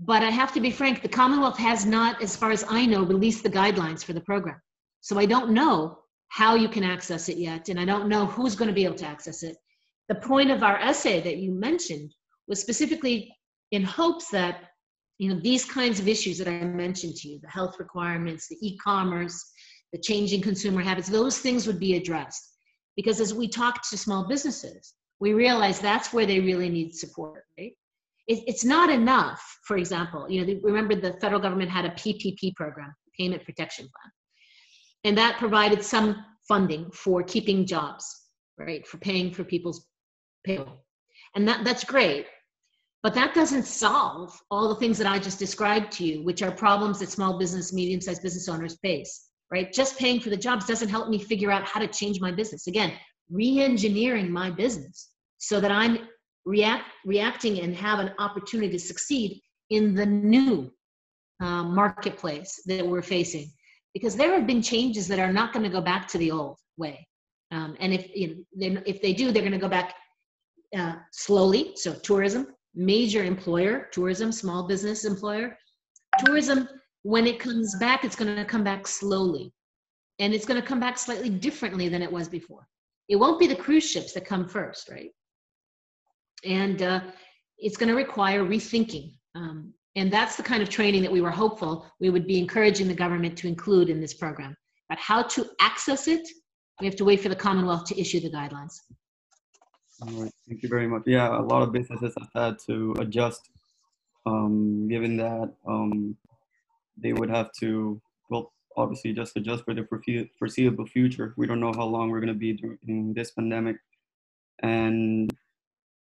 But 0.00 0.22
I 0.22 0.30
have 0.30 0.52
to 0.52 0.60
be 0.60 0.70
frank, 0.70 1.02
the 1.02 1.08
Commonwealth 1.08 1.58
has 1.58 1.84
not, 1.84 2.22
as 2.22 2.36
far 2.36 2.50
as 2.50 2.64
I 2.68 2.86
know, 2.86 3.02
released 3.02 3.42
the 3.42 3.50
guidelines 3.50 4.04
for 4.04 4.12
the 4.12 4.20
program. 4.20 4.60
So 5.00 5.18
I 5.18 5.26
don't 5.26 5.50
know 5.50 5.98
how 6.28 6.54
you 6.54 6.68
can 6.68 6.84
access 6.84 7.28
it 7.28 7.38
yet, 7.38 7.68
and 7.68 7.80
I 7.80 7.84
don't 7.84 8.08
know 8.08 8.26
who's 8.26 8.54
going 8.54 8.68
to 8.68 8.74
be 8.74 8.84
able 8.84 8.96
to 8.96 9.06
access 9.06 9.42
it. 9.42 9.56
The 10.08 10.16
point 10.16 10.50
of 10.50 10.62
our 10.62 10.78
essay 10.78 11.20
that 11.20 11.38
you 11.38 11.52
mentioned 11.52 12.12
was 12.46 12.60
specifically 12.60 13.34
in 13.72 13.82
hopes 13.82 14.30
that 14.30 14.64
you 15.18 15.28
know 15.28 15.40
these 15.40 15.64
kinds 15.64 15.98
of 16.00 16.08
issues 16.08 16.38
that 16.38 16.48
I 16.48 16.64
mentioned 16.64 17.16
to 17.16 17.28
you, 17.28 17.40
the 17.40 17.50
health 17.50 17.76
requirements, 17.78 18.48
the 18.48 18.58
e-commerce, 18.60 19.52
the 19.92 19.98
changing 19.98 20.42
consumer 20.42 20.82
habits, 20.82 21.08
those 21.08 21.38
things 21.38 21.66
would 21.66 21.80
be 21.80 21.96
addressed. 21.96 22.54
Because 22.96 23.20
as 23.20 23.32
we 23.34 23.48
talk 23.48 23.82
to 23.90 23.96
small 23.96 24.28
businesses, 24.28 24.94
we 25.20 25.32
realize 25.32 25.78
that's 25.78 26.12
where 26.12 26.26
they 26.26 26.40
really 26.40 26.68
need 26.68 26.94
support, 26.94 27.44
right? 27.58 27.72
it, 28.28 28.44
it's 28.46 28.64
not 28.64 28.90
enough. 28.90 29.42
For 29.64 29.76
example, 29.76 30.30
you 30.30 30.46
know, 30.46 30.60
remember 30.62 30.94
the 30.94 31.14
federal 31.14 31.40
government 31.40 31.70
had 31.70 31.86
a 31.86 31.90
PPP 31.90 32.54
program, 32.54 32.94
Payment 33.18 33.44
Protection 33.44 33.84
Plan, 33.84 34.12
and 35.04 35.16
that 35.16 35.38
provided 35.38 35.82
some 35.82 36.24
funding 36.46 36.90
for 36.92 37.22
keeping 37.22 37.66
jobs, 37.66 38.04
right, 38.58 38.86
for 38.86 38.98
paying 38.98 39.32
for 39.32 39.44
people's 39.44 39.86
payroll, 40.44 40.84
and 41.34 41.46
that 41.46 41.64
that's 41.64 41.84
great. 41.84 42.26
But 43.02 43.14
that 43.14 43.32
doesn't 43.32 43.62
solve 43.62 44.36
all 44.50 44.68
the 44.68 44.74
things 44.74 44.98
that 44.98 45.06
I 45.06 45.20
just 45.20 45.38
described 45.38 45.92
to 45.92 46.04
you, 46.04 46.24
which 46.24 46.42
are 46.42 46.50
problems 46.50 46.98
that 46.98 47.10
small 47.10 47.38
business, 47.38 47.72
medium 47.72 48.00
sized 48.00 48.22
business 48.22 48.48
owners 48.48 48.76
face, 48.82 49.28
right? 49.52 49.72
Just 49.72 49.98
paying 49.98 50.18
for 50.20 50.30
the 50.30 50.36
jobs 50.36 50.66
doesn't 50.66 50.88
help 50.88 51.08
me 51.08 51.18
figure 51.18 51.52
out 51.52 51.64
how 51.64 51.78
to 51.78 51.86
change 51.86 52.20
my 52.20 52.32
business. 52.32 52.66
Again, 52.66 52.92
re 53.30 53.60
engineering 53.60 54.32
my 54.32 54.50
business 54.50 55.10
so 55.38 55.60
that 55.60 55.70
I'm 55.70 56.08
react, 56.44 56.86
reacting 57.04 57.60
and 57.60 57.74
have 57.76 58.00
an 58.00 58.12
opportunity 58.18 58.72
to 58.72 58.78
succeed 58.78 59.40
in 59.70 59.94
the 59.94 60.06
new 60.06 60.70
uh, 61.40 61.62
marketplace 61.62 62.62
that 62.66 62.86
we're 62.86 63.02
facing 63.02 63.50
because 63.94 64.16
there 64.16 64.34
have 64.34 64.46
been 64.46 64.62
changes 64.62 65.08
that 65.08 65.18
are 65.18 65.32
not 65.32 65.52
going 65.52 65.64
to 65.64 65.70
go 65.70 65.80
back 65.80 66.06
to 66.08 66.18
the 66.18 66.30
old 66.30 66.58
way. 66.76 67.06
Um, 67.50 67.76
and 67.80 67.94
if 67.94 68.14
you 68.14 68.44
know, 68.54 68.82
if 68.86 69.00
they 69.00 69.12
do 69.12 69.32
they're 69.32 69.42
going 69.42 69.52
to 69.52 69.58
go 69.58 69.68
back 69.68 69.94
uh, 70.76 70.96
slowly. 71.12 71.72
So 71.76 71.94
tourism 71.94 72.48
major 72.74 73.24
employer 73.24 73.88
tourism 73.92 74.30
small 74.30 74.66
business 74.66 75.04
employer. 75.04 75.56
Tourism 76.24 76.68
when 77.02 77.26
it 77.26 77.38
comes 77.38 77.76
back 77.78 78.04
it's 78.04 78.16
going 78.16 78.34
to 78.34 78.44
come 78.44 78.64
back 78.64 78.86
slowly. 78.86 79.52
And 80.18 80.34
it's 80.34 80.44
going 80.44 80.60
to 80.60 80.66
come 80.66 80.80
back 80.80 80.98
slightly 80.98 81.30
differently 81.30 81.88
than 81.88 82.02
it 82.02 82.12
was 82.12 82.28
before. 82.28 82.66
It 83.08 83.16
won't 83.16 83.38
be 83.38 83.46
the 83.46 83.56
cruise 83.56 83.88
ships 83.88 84.12
that 84.12 84.26
come 84.26 84.48
first 84.48 84.90
right? 84.90 85.10
And 86.44 86.82
uh, 86.82 87.00
it's 87.58 87.76
going 87.76 87.88
to 87.88 87.94
require 87.94 88.44
rethinking. 88.44 89.14
Um, 89.34 89.72
and 89.98 90.12
that's 90.12 90.36
the 90.36 90.42
kind 90.42 90.62
of 90.62 90.68
training 90.68 91.02
that 91.02 91.10
we 91.10 91.20
were 91.20 91.30
hopeful 91.30 91.86
we 92.00 92.08
would 92.08 92.26
be 92.26 92.38
encouraging 92.38 92.86
the 92.86 92.94
government 92.94 93.36
to 93.38 93.48
include 93.48 93.88
in 93.88 94.00
this 94.00 94.14
program. 94.14 94.56
But 94.88 94.98
how 94.98 95.22
to 95.22 95.46
access 95.60 96.08
it, 96.08 96.26
we 96.80 96.86
have 96.86 96.96
to 96.96 97.04
wait 97.04 97.20
for 97.20 97.28
the 97.28 97.36
Commonwealth 97.36 97.84
to 97.86 98.00
issue 98.00 98.20
the 98.20 98.30
guidelines. 98.30 98.74
All 100.00 100.22
right, 100.22 100.32
thank 100.48 100.62
you 100.62 100.68
very 100.68 100.86
much. 100.86 101.02
Yeah, 101.06 101.36
a 101.36 101.42
lot 101.42 101.62
of 101.62 101.72
businesses 101.72 102.14
have 102.18 102.30
had 102.34 102.58
to 102.66 102.94
adjust, 103.00 103.50
um, 104.24 104.86
given 104.88 105.16
that 105.16 105.52
um, 105.66 106.16
they 106.96 107.12
would 107.12 107.30
have 107.30 107.50
to, 107.60 108.00
well, 108.30 108.52
obviously 108.76 109.12
just 109.12 109.36
adjust 109.36 109.64
for 109.64 109.74
the 109.74 109.84
foreseeable 110.38 110.86
future. 110.86 111.34
We 111.36 111.48
don't 111.48 111.58
know 111.58 111.72
how 111.72 111.86
long 111.86 112.10
we're 112.10 112.20
going 112.20 112.28
to 112.28 112.34
be 112.34 112.56
in 112.86 113.12
this 113.12 113.32
pandemic. 113.32 113.76
And 114.62 115.36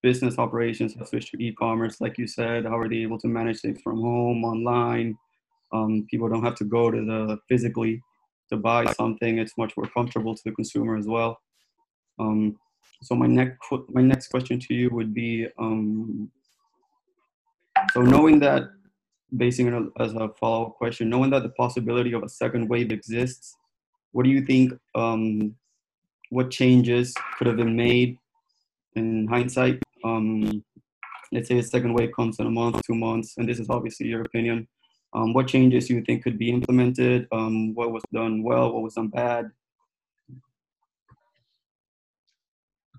business 0.01 0.37
operations 0.37 0.93
have 0.95 1.07
switched 1.07 1.31
to 1.31 1.43
e-commerce, 1.43 1.99
like 1.99 2.17
you 2.17 2.27
said. 2.27 2.65
How 2.65 2.77
are 2.77 2.89
they 2.89 2.97
able 2.97 3.19
to 3.19 3.27
manage 3.27 3.61
things 3.61 3.81
from 3.81 4.01
home, 4.01 4.43
online? 4.43 5.17
Um, 5.73 6.07
people 6.09 6.29
don't 6.29 6.43
have 6.43 6.55
to 6.55 6.63
go 6.63 6.91
to 6.91 6.97
the 6.97 7.37
physically 7.49 8.01
to 8.49 8.57
buy 8.57 8.85
something. 8.93 9.37
It's 9.37 9.57
much 9.57 9.75
more 9.75 9.87
comfortable 9.87 10.35
to 10.35 10.41
the 10.45 10.51
consumer 10.51 10.97
as 10.97 11.07
well. 11.07 11.39
Um, 12.19 12.57
so 13.01 13.15
my 13.15 13.27
next 13.27 13.57
my 13.89 14.01
next 14.01 14.29
question 14.29 14.59
to 14.59 14.73
you 14.73 14.89
would 14.91 15.13
be: 15.13 15.47
um, 15.59 16.31
so 17.91 18.01
knowing 18.01 18.39
that, 18.39 18.63
basing 19.35 19.67
it 19.67 19.83
as 19.99 20.13
a 20.13 20.29
follow-up 20.39 20.75
question, 20.75 21.09
knowing 21.09 21.29
that 21.31 21.43
the 21.43 21.49
possibility 21.49 22.13
of 22.13 22.23
a 22.23 22.29
second 22.29 22.69
wave 22.69 22.91
exists, 22.91 23.55
what 24.13 24.23
do 24.23 24.29
you 24.29 24.41
think? 24.41 24.73
Um, 24.95 25.55
what 26.29 26.51
changes 26.51 27.13
could 27.37 27.47
have 27.47 27.57
been 27.57 27.75
made 27.75 28.17
in 28.95 29.27
hindsight 29.27 29.79
um, 30.03 30.63
let's 31.31 31.47
say 31.47 31.57
a 31.57 31.63
second 31.63 31.93
wave 31.93 32.11
comes 32.15 32.39
in 32.39 32.47
a 32.47 32.51
month, 32.51 32.81
two 32.85 32.95
months, 32.95 33.35
and 33.37 33.47
this 33.47 33.59
is 33.59 33.69
obviously 33.69 34.07
your 34.07 34.21
opinion. 34.21 34.67
Um, 35.13 35.33
what 35.33 35.47
changes 35.47 35.87
do 35.87 35.95
you 35.95 36.01
think 36.01 36.23
could 36.23 36.37
be 36.37 36.49
implemented? 36.49 37.27
Um, 37.31 37.73
what 37.73 37.91
was 37.91 38.03
done 38.13 38.43
well? 38.43 38.73
What 38.73 38.83
was 38.83 38.93
done 38.95 39.07
bad? 39.07 39.49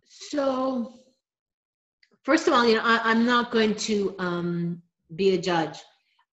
So, 0.06 0.94
first 2.24 2.48
of 2.48 2.54
all, 2.54 2.66
you 2.66 2.76
know, 2.76 2.82
I, 2.84 3.10
am 3.10 3.24
not 3.24 3.50
going 3.50 3.74
to 3.76 4.14
um, 4.18 4.82
be 5.14 5.34
a 5.34 5.38
judge. 5.38 5.78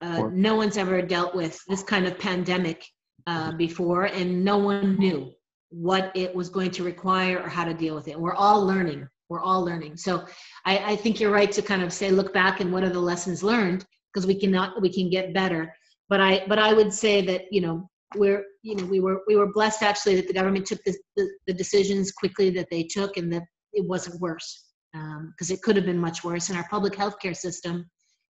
Uh, 0.01 0.23
no 0.31 0.55
one's 0.55 0.77
ever 0.77 1.01
dealt 1.01 1.35
with 1.35 1.59
this 1.67 1.83
kind 1.83 2.05
of 2.05 2.17
pandemic 2.19 2.85
uh, 3.27 3.51
before, 3.53 4.05
and 4.05 4.43
no 4.43 4.57
one 4.57 4.97
knew 4.97 5.31
what 5.69 6.11
it 6.15 6.33
was 6.33 6.49
going 6.49 6.71
to 6.71 6.83
require 6.83 7.39
or 7.39 7.49
how 7.49 7.65
to 7.65 7.73
deal 7.73 7.95
with 7.95 8.07
it. 8.07 8.19
We're 8.19 8.35
all 8.35 8.65
learning 8.65 9.07
we're 9.29 9.41
all 9.41 9.63
learning. 9.63 9.97
So 9.97 10.25
I, 10.65 10.93
I 10.93 10.95
think 10.95 11.19
you're 11.19 11.31
right 11.31 11.51
to 11.51 11.61
kind 11.61 11.81
of 11.81 11.91
say, 11.91 12.11
look 12.11 12.33
back 12.33 12.59
and 12.59 12.71
what 12.71 12.83
are 12.83 12.89
the 12.89 12.99
lessons 12.99 13.43
learned 13.43 13.85
because 14.13 14.27
we 14.27 14.39
cannot 14.39 14.81
we 14.81 14.91
can 14.91 15.09
get 15.09 15.33
better. 15.33 15.73
But 16.09 16.21
I 16.21 16.45
but 16.47 16.59
I 16.59 16.73
would 16.73 16.93
say 16.93 17.21
that 17.25 17.43
you 17.51 17.61
know 17.61 17.89
we're 18.15 18.43
you 18.63 18.75
know 18.75 18.85
we 18.85 18.99
were 18.99 19.21
we 19.27 19.35
were 19.35 19.51
blessed 19.51 19.83
actually 19.83 20.15
that 20.15 20.27
the 20.27 20.33
government 20.33 20.65
took 20.65 20.83
the, 20.85 20.95
the, 21.15 21.29
the 21.47 21.53
decisions 21.53 22.11
quickly 22.11 22.49
that 22.51 22.67
they 22.71 22.83
took 22.83 23.17
and 23.17 23.31
that 23.33 23.43
it 23.73 23.87
wasn't 23.87 24.19
worse 24.21 24.65
because 24.93 25.49
um, 25.49 25.55
it 25.55 25.61
could 25.61 25.75
have 25.75 25.85
been 25.85 25.97
much 25.97 26.23
worse 26.23 26.49
and 26.49 26.57
our 26.57 26.67
public 26.69 26.95
health 26.95 27.19
care 27.19 27.33
system 27.33 27.85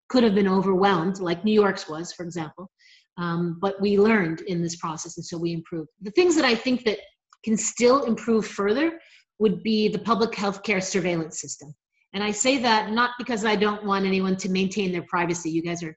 could 0.09 0.23
have 0.23 0.35
been 0.35 0.47
overwhelmed 0.47 1.19
like 1.19 1.45
new 1.45 1.53
york's 1.53 1.87
was 1.87 2.11
for 2.13 2.23
example 2.23 2.69
um, 3.17 3.57
but 3.61 3.79
we 3.79 3.97
learned 3.97 4.41
in 4.41 4.61
this 4.61 4.75
process 4.77 5.17
and 5.17 5.25
so 5.25 5.37
we 5.37 5.53
improved 5.53 5.89
the 6.01 6.11
things 6.11 6.35
that 6.35 6.45
i 6.45 6.55
think 6.55 6.83
that 6.83 6.99
can 7.43 7.55
still 7.55 8.03
improve 8.05 8.47
further 8.47 8.99
would 9.39 9.63
be 9.63 9.87
the 9.87 9.99
public 9.99 10.33
health 10.35 10.63
care 10.63 10.81
surveillance 10.81 11.41
system. 11.41 11.73
And 12.13 12.23
I 12.23 12.31
say 12.31 12.57
that 12.59 12.91
not 12.91 13.11
because 13.17 13.43
I 13.43 13.55
don't 13.55 13.85
want 13.85 14.05
anyone 14.05 14.37
to 14.37 14.49
maintain 14.49 14.91
their 14.91 15.03
privacy. 15.03 15.49
You 15.49 15.61
guys 15.61 15.83
are, 15.83 15.95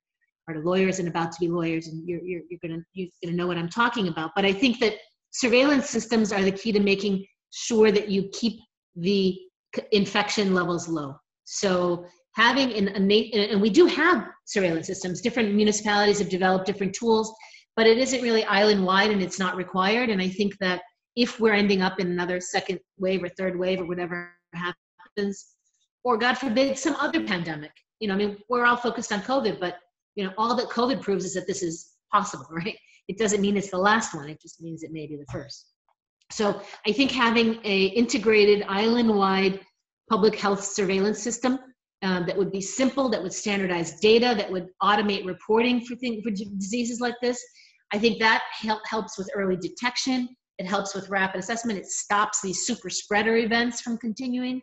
are 0.49 0.64
lawyers 0.64 0.99
and 0.99 1.09
about 1.09 1.30
to 1.32 1.41
be 1.41 1.49
lawyers, 1.49 1.86
and 1.86 2.07
you're, 2.09 2.20
you're, 2.22 2.43
you're 2.51 2.61
gonna, 2.61 2.82
you're 2.93 3.09
gonna 3.22 3.36
know 3.36 3.47
what 3.47 3.57
I'm 3.57 3.68
talking 3.68 4.09
about. 4.09 4.32
But 4.34 4.45
I 4.45 4.53
think 4.53 4.80
that 4.80 4.95
surveillance 5.30 5.89
systems 5.89 6.32
are 6.32 6.43
the 6.43 6.51
key 6.51 6.72
to 6.72 6.80
making 6.80 7.24
sure 7.51 7.93
that 7.93 8.09
you 8.09 8.28
keep 8.32 8.59
the 8.97 9.39
infection 9.93 10.55
levels 10.55 10.89
low. 10.89 11.14
So 11.45 12.05
having 12.34 12.72
an 12.72 12.89
innate, 12.89 13.34
and 13.34 13.61
we 13.61 13.70
do 13.70 13.86
have 13.86 14.26
surveillance 14.47 14.86
systems, 14.86 15.20
different 15.20 15.55
municipalities 15.55 16.18
have 16.18 16.28
developed 16.28 16.66
different 16.66 16.95
tools, 16.95 17.32
but 17.76 17.86
it 17.86 17.99
isn't 17.99 18.22
really 18.22 18.45
island 18.45 18.84
wide 18.84 19.11
and 19.11 19.22
it's 19.22 19.39
not 19.39 19.57
required. 19.57 20.11
And 20.11 20.20
I 20.20 20.28
think 20.28 20.57
that 20.59 20.82
if 21.18 21.40
we're 21.40 21.52
ending 21.52 21.82
up 21.82 21.98
in 21.98 22.10
another 22.10 22.40
second 22.40 22.78
wave 22.98 23.22
or 23.22 23.28
third 23.28 23.58
wave 23.58 23.80
or 23.80 23.84
whatever 23.84 24.32
happens, 24.54 25.48
or 26.04 26.16
God 26.16 26.38
forbid, 26.38 26.78
some 26.78 26.94
other 26.96 27.24
pandemic. 27.24 27.72
You 28.00 28.08
know, 28.08 28.14
I 28.14 28.16
mean, 28.16 28.38
we're 28.48 28.64
all 28.64 28.76
focused 28.76 29.12
on 29.12 29.20
COVID, 29.22 29.58
but 29.58 29.78
you 30.14 30.24
know, 30.24 30.32
all 30.38 30.54
that 30.54 30.68
COVID 30.68 31.02
proves 31.02 31.24
is 31.24 31.34
that 31.34 31.46
this 31.48 31.62
is 31.62 31.90
possible, 32.12 32.46
right? 32.50 32.76
It 33.08 33.18
doesn't 33.18 33.40
mean 33.40 33.56
it's 33.56 33.70
the 33.70 33.78
last 33.78 34.14
one. 34.14 34.28
It 34.28 34.40
just 34.40 34.62
means 34.62 34.82
it 34.82 34.92
may 34.92 35.06
be 35.06 35.16
the 35.16 35.26
first. 35.30 35.66
So 36.30 36.62
I 36.86 36.92
think 36.92 37.10
having 37.10 37.58
a 37.64 37.86
integrated 37.86 38.64
island-wide 38.68 39.60
public 40.08 40.36
health 40.36 40.62
surveillance 40.62 41.20
system 41.20 41.58
um, 42.02 42.26
that 42.26 42.36
would 42.36 42.52
be 42.52 42.60
simple, 42.60 43.08
that 43.08 43.22
would 43.22 43.32
standardize 43.32 43.98
data, 43.98 44.34
that 44.36 44.50
would 44.50 44.68
automate 44.82 45.26
reporting 45.26 45.84
for 45.84 45.96
things 45.96 46.22
for 46.22 46.30
diseases 46.30 47.00
like 47.00 47.14
this, 47.20 47.42
I 47.92 47.98
think 47.98 48.20
that 48.20 48.42
help, 48.52 48.82
helps 48.86 49.18
with 49.18 49.30
early 49.34 49.56
detection. 49.56 50.28
It 50.59 50.66
helps 50.66 50.94
with 50.94 51.09
rapid 51.09 51.38
assessment. 51.38 51.78
It 51.78 51.86
stops 51.86 52.40
these 52.40 52.66
super 52.66 52.90
spreader 52.90 53.36
events 53.36 53.80
from 53.80 53.96
continuing. 53.98 54.61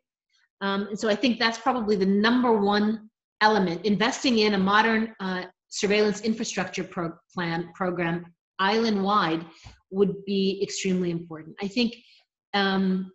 Um, 0.62 0.88
and 0.88 1.00
so 1.00 1.10
I 1.10 1.16
think 1.16 1.40
that's 1.40 1.58
probably 1.58 1.96
the 1.96 2.06
number 2.06 2.58
one 2.58 3.10
element. 3.42 3.86
Investing 3.86 4.40
in 4.40 4.54
a 4.54 4.58
modern 4.58 5.14
uh, 5.20 5.44
surveillance 5.70 6.22
infrastructure 6.22 6.84
pro- 6.84 7.14
plan 7.34 7.70
program 7.74 8.26
island 8.60 9.02
wide 9.04 9.46
would 9.92 10.24
be 10.26 10.60
extremely 10.64 11.12
important. 11.12 11.56
I 11.62 11.68
think 11.68 11.96
um, 12.54 13.12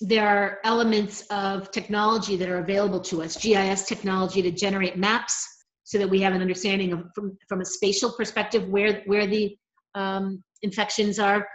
there 0.00 0.26
are 0.26 0.58
elements 0.64 1.22
of 1.30 1.70
technology 1.70 2.36
that 2.36 2.48
are 2.48 2.58
available 2.58 3.00
to 3.00 3.22
us 3.22 3.36
GIS 3.36 3.84
technology 3.84 4.42
to 4.42 4.50
generate 4.50 4.96
maps 4.96 5.46
so 5.84 5.98
that 5.98 6.08
we 6.08 6.20
have 6.20 6.32
an 6.34 6.40
understanding 6.40 6.92
of 6.92 7.04
from, 7.14 7.36
from 7.48 7.60
a 7.60 7.64
spatial 7.64 8.12
perspective 8.12 8.68
where, 8.68 9.02
where 9.06 9.26
the 9.26 9.56
um, 9.94 10.42
infections 10.62 11.18
are. 11.18 11.46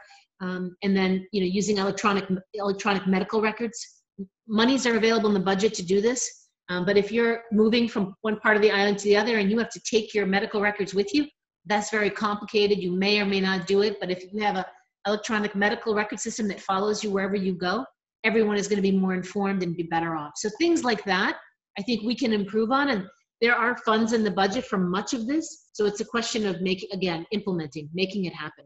Um, 0.41 0.75
and 0.83 0.95
then 0.95 1.25
you 1.31 1.41
know 1.41 1.47
using 1.47 1.77
electronic 1.77 2.25
electronic 2.53 3.07
medical 3.07 3.41
records 3.41 4.03
monies 4.47 4.85
are 4.85 4.97
available 4.97 5.29
in 5.29 5.33
the 5.33 5.39
budget 5.39 5.73
to 5.75 5.83
do 5.83 6.01
this 6.01 6.49
um, 6.69 6.85
but 6.85 6.97
if 6.97 7.09
you're 7.09 7.43
moving 7.53 7.87
from 7.87 8.13
one 8.21 8.37
part 8.41 8.57
of 8.57 8.61
the 8.61 8.71
island 8.71 8.97
to 8.97 9.05
the 9.05 9.15
other 9.15 9.37
and 9.37 9.49
you 9.49 9.57
have 9.57 9.69
to 9.69 9.79
take 9.89 10.13
your 10.13 10.25
medical 10.25 10.59
records 10.59 10.93
with 10.93 11.13
you 11.13 11.25
that's 11.67 11.89
very 11.89 12.09
complicated 12.09 12.79
you 12.79 12.91
may 12.91 13.21
or 13.21 13.25
may 13.25 13.39
not 13.39 13.65
do 13.65 13.81
it 13.81 13.97
but 14.01 14.11
if 14.11 14.25
you 14.33 14.41
have 14.41 14.57
a 14.57 14.65
electronic 15.07 15.55
medical 15.55 15.95
record 15.95 16.19
system 16.19 16.49
that 16.49 16.59
follows 16.59 17.01
you 17.01 17.09
wherever 17.09 17.37
you 17.37 17.53
go 17.53 17.85
everyone 18.25 18.57
is 18.57 18.67
going 18.67 18.77
to 18.77 18.91
be 18.91 18.91
more 18.91 19.13
informed 19.13 19.63
and 19.63 19.77
be 19.77 19.83
better 19.83 20.15
off. 20.15 20.33
So 20.35 20.49
things 20.57 20.83
like 20.83 21.05
that, 21.05 21.37
I 21.77 21.83
think 21.83 22.03
we 22.03 22.15
can 22.15 22.33
improve 22.33 22.71
on. 22.71 22.89
And 22.89 23.05
there 23.39 23.55
are 23.55 23.77
funds 23.85 24.13
in 24.13 24.23
the 24.23 24.31
budget 24.31 24.65
for 24.65 24.77
much 24.77 25.13
of 25.13 25.27
this. 25.27 25.69
So 25.73 25.85
it's 25.85 26.01
a 26.01 26.05
question 26.05 26.45
of 26.47 26.59
making, 26.61 26.89
again, 26.91 27.25
implementing, 27.31 27.87
making 27.93 28.25
it 28.25 28.33
happen. 28.33 28.65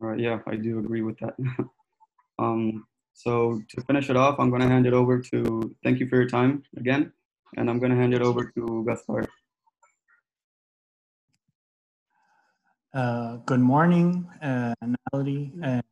Right, 0.00 0.18
yeah, 0.18 0.40
I 0.46 0.56
do 0.56 0.78
agree 0.78 1.02
with 1.02 1.18
that. 1.18 1.34
um, 2.38 2.86
so 3.14 3.60
to 3.68 3.80
finish 3.82 4.10
it 4.10 4.16
off, 4.16 4.38
I'm 4.38 4.50
going 4.50 4.62
to 4.62 4.68
hand 4.68 4.86
it 4.86 4.92
over 4.92 5.20
to, 5.20 5.74
thank 5.82 5.98
you 5.98 6.08
for 6.08 6.16
your 6.16 6.28
time 6.28 6.62
again. 6.76 7.12
And 7.56 7.68
I'm 7.68 7.78
going 7.78 7.90
to 7.90 7.96
hand 7.96 8.14
it 8.14 8.22
over 8.22 8.52
to 8.54 8.84
Gaspar. 8.86 9.26
Uh, 12.94 13.36
good 13.46 13.60
morning, 13.60 14.28
uh, 14.42 14.74
Natalie. 14.82 15.52
Uh, 15.62 15.82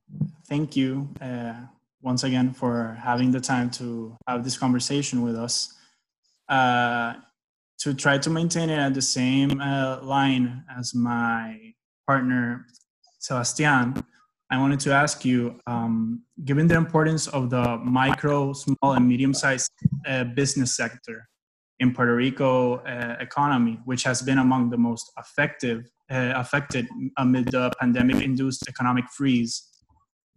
thank 0.48 0.76
you 0.76 1.08
uh, 1.20 1.54
once 2.02 2.24
again 2.24 2.52
for 2.52 2.98
having 3.02 3.30
the 3.30 3.40
time 3.40 3.70
to 3.70 4.16
have 4.26 4.44
this 4.44 4.56
conversation 4.56 5.22
with 5.22 5.36
us. 5.36 5.74
Uh, 6.48 7.14
to 7.78 7.92
try 7.92 8.18
to 8.18 8.30
maintain 8.30 8.70
it 8.70 8.78
at 8.78 8.94
the 8.94 9.02
same 9.02 9.60
uh, 9.60 10.00
line 10.02 10.64
as 10.78 10.94
my 10.94 11.72
partner, 12.06 12.66
Sebastian, 13.26 14.04
I 14.52 14.58
wanted 14.58 14.78
to 14.80 14.92
ask 14.92 15.24
you, 15.24 15.58
um, 15.66 16.22
given 16.44 16.68
the 16.68 16.76
importance 16.76 17.26
of 17.26 17.50
the 17.50 17.76
micro, 17.78 18.52
small, 18.52 18.92
and 18.92 19.08
medium-sized 19.08 19.72
business 20.36 20.76
sector 20.76 21.28
in 21.80 21.92
Puerto 21.92 22.14
Rico 22.14 22.76
economy, 23.18 23.80
which 23.84 24.04
has 24.04 24.22
been 24.22 24.38
among 24.38 24.70
the 24.70 24.78
most 24.78 25.10
effective 25.18 25.90
uh, 26.08 26.34
affected 26.36 26.86
amid 27.18 27.50
the 27.50 27.72
pandemic 27.80 28.22
induced 28.22 28.68
economic 28.68 29.06
freeze. 29.10 29.54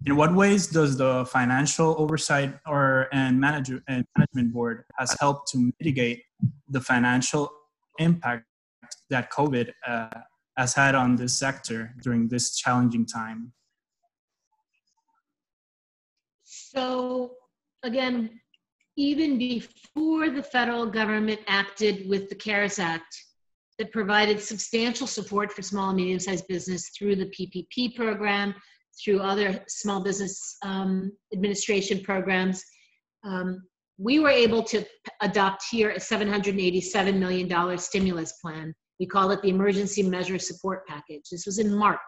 In 0.07 0.15
what 0.15 0.33
ways 0.33 0.65
does 0.65 0.97
the 0.97 1.25
financial 1.25 1.95
oversight 1.99 2.55
or 2.65 3.07
and, 3.13 3.39
manager, 3.39 3.83
and 3.87 4.03
management 4.17 4.51
board 4.51 4.83
has 4.97 5.15
helped 5.19 5.51
to 5.51 5.71
mitigate 5.79 6.23
the 6.69 6.81
financial 6.81 7.51
impact 7.99 8.45
that 9.11 9.31
COVID 9.31 9.69
uh, 9.85 10.09
has 10.59 10.73
had 10.73 10.93
on 10.93 11.15
this 11.15 11.39
sector 11.39 11.95
during 12.03 12.27
this 12.27 12.57
challenging 12.57 13.05
time? 13.05 13.53
So, 16.43 17.31
again, 17.83 18.41
even 18.97 19.37
before 19.37 20.29
the 20.29 20.43
federal 20.43 20.85
government 20.85 21.39
acted 21.47 22.09
with 22.09 22.27
the 22.27 22.35
CARES 22.35 22.77
Act, 22.77 23.15
that 23.77 23.93
provided 23.93 24.41
substantial 24.41 25.07
support 25.07 25.53
for 25.53 25.61
small 25.61 25.89
and 25.89 25.95
medium 25.95 26.19
sized 26.19 26.45
business 26.49 26.89
through 26.89 27.15
the 27.15 27.27
PPP 27.27 27.95
program, 27.95 28.53
through 29.01 29.21
other 29.21 29.63
small 29.69 30.03
business 30.03 30.57
um, 30.63 31.09
administration 31.33 32.01
programs. 32.01 32.61
Um, 33.23 33.63
we 33.97 34.19
were 34.19 34.29
able 34.29 34.63
to 34.63 34.85
adopt 35.21 35.63
here 35.71 35.91
a 35.91 35.99
$787 35.99 37.17
million 37.17 37.77
stimulus 37.77 38.33
plan. 38.41 38.73
We 38.99 39.05
call 39.05 39.31
it 39.31 39.41
the 39.41 39.49
Emergency 39.49 40.03
Measure 40.03 40.37
Support 40.37 40.87
Package. 40.87 41.23
This 41.31 41.45
was 41.45 41.59
in 41.59 41.73
March. 41.73 41.99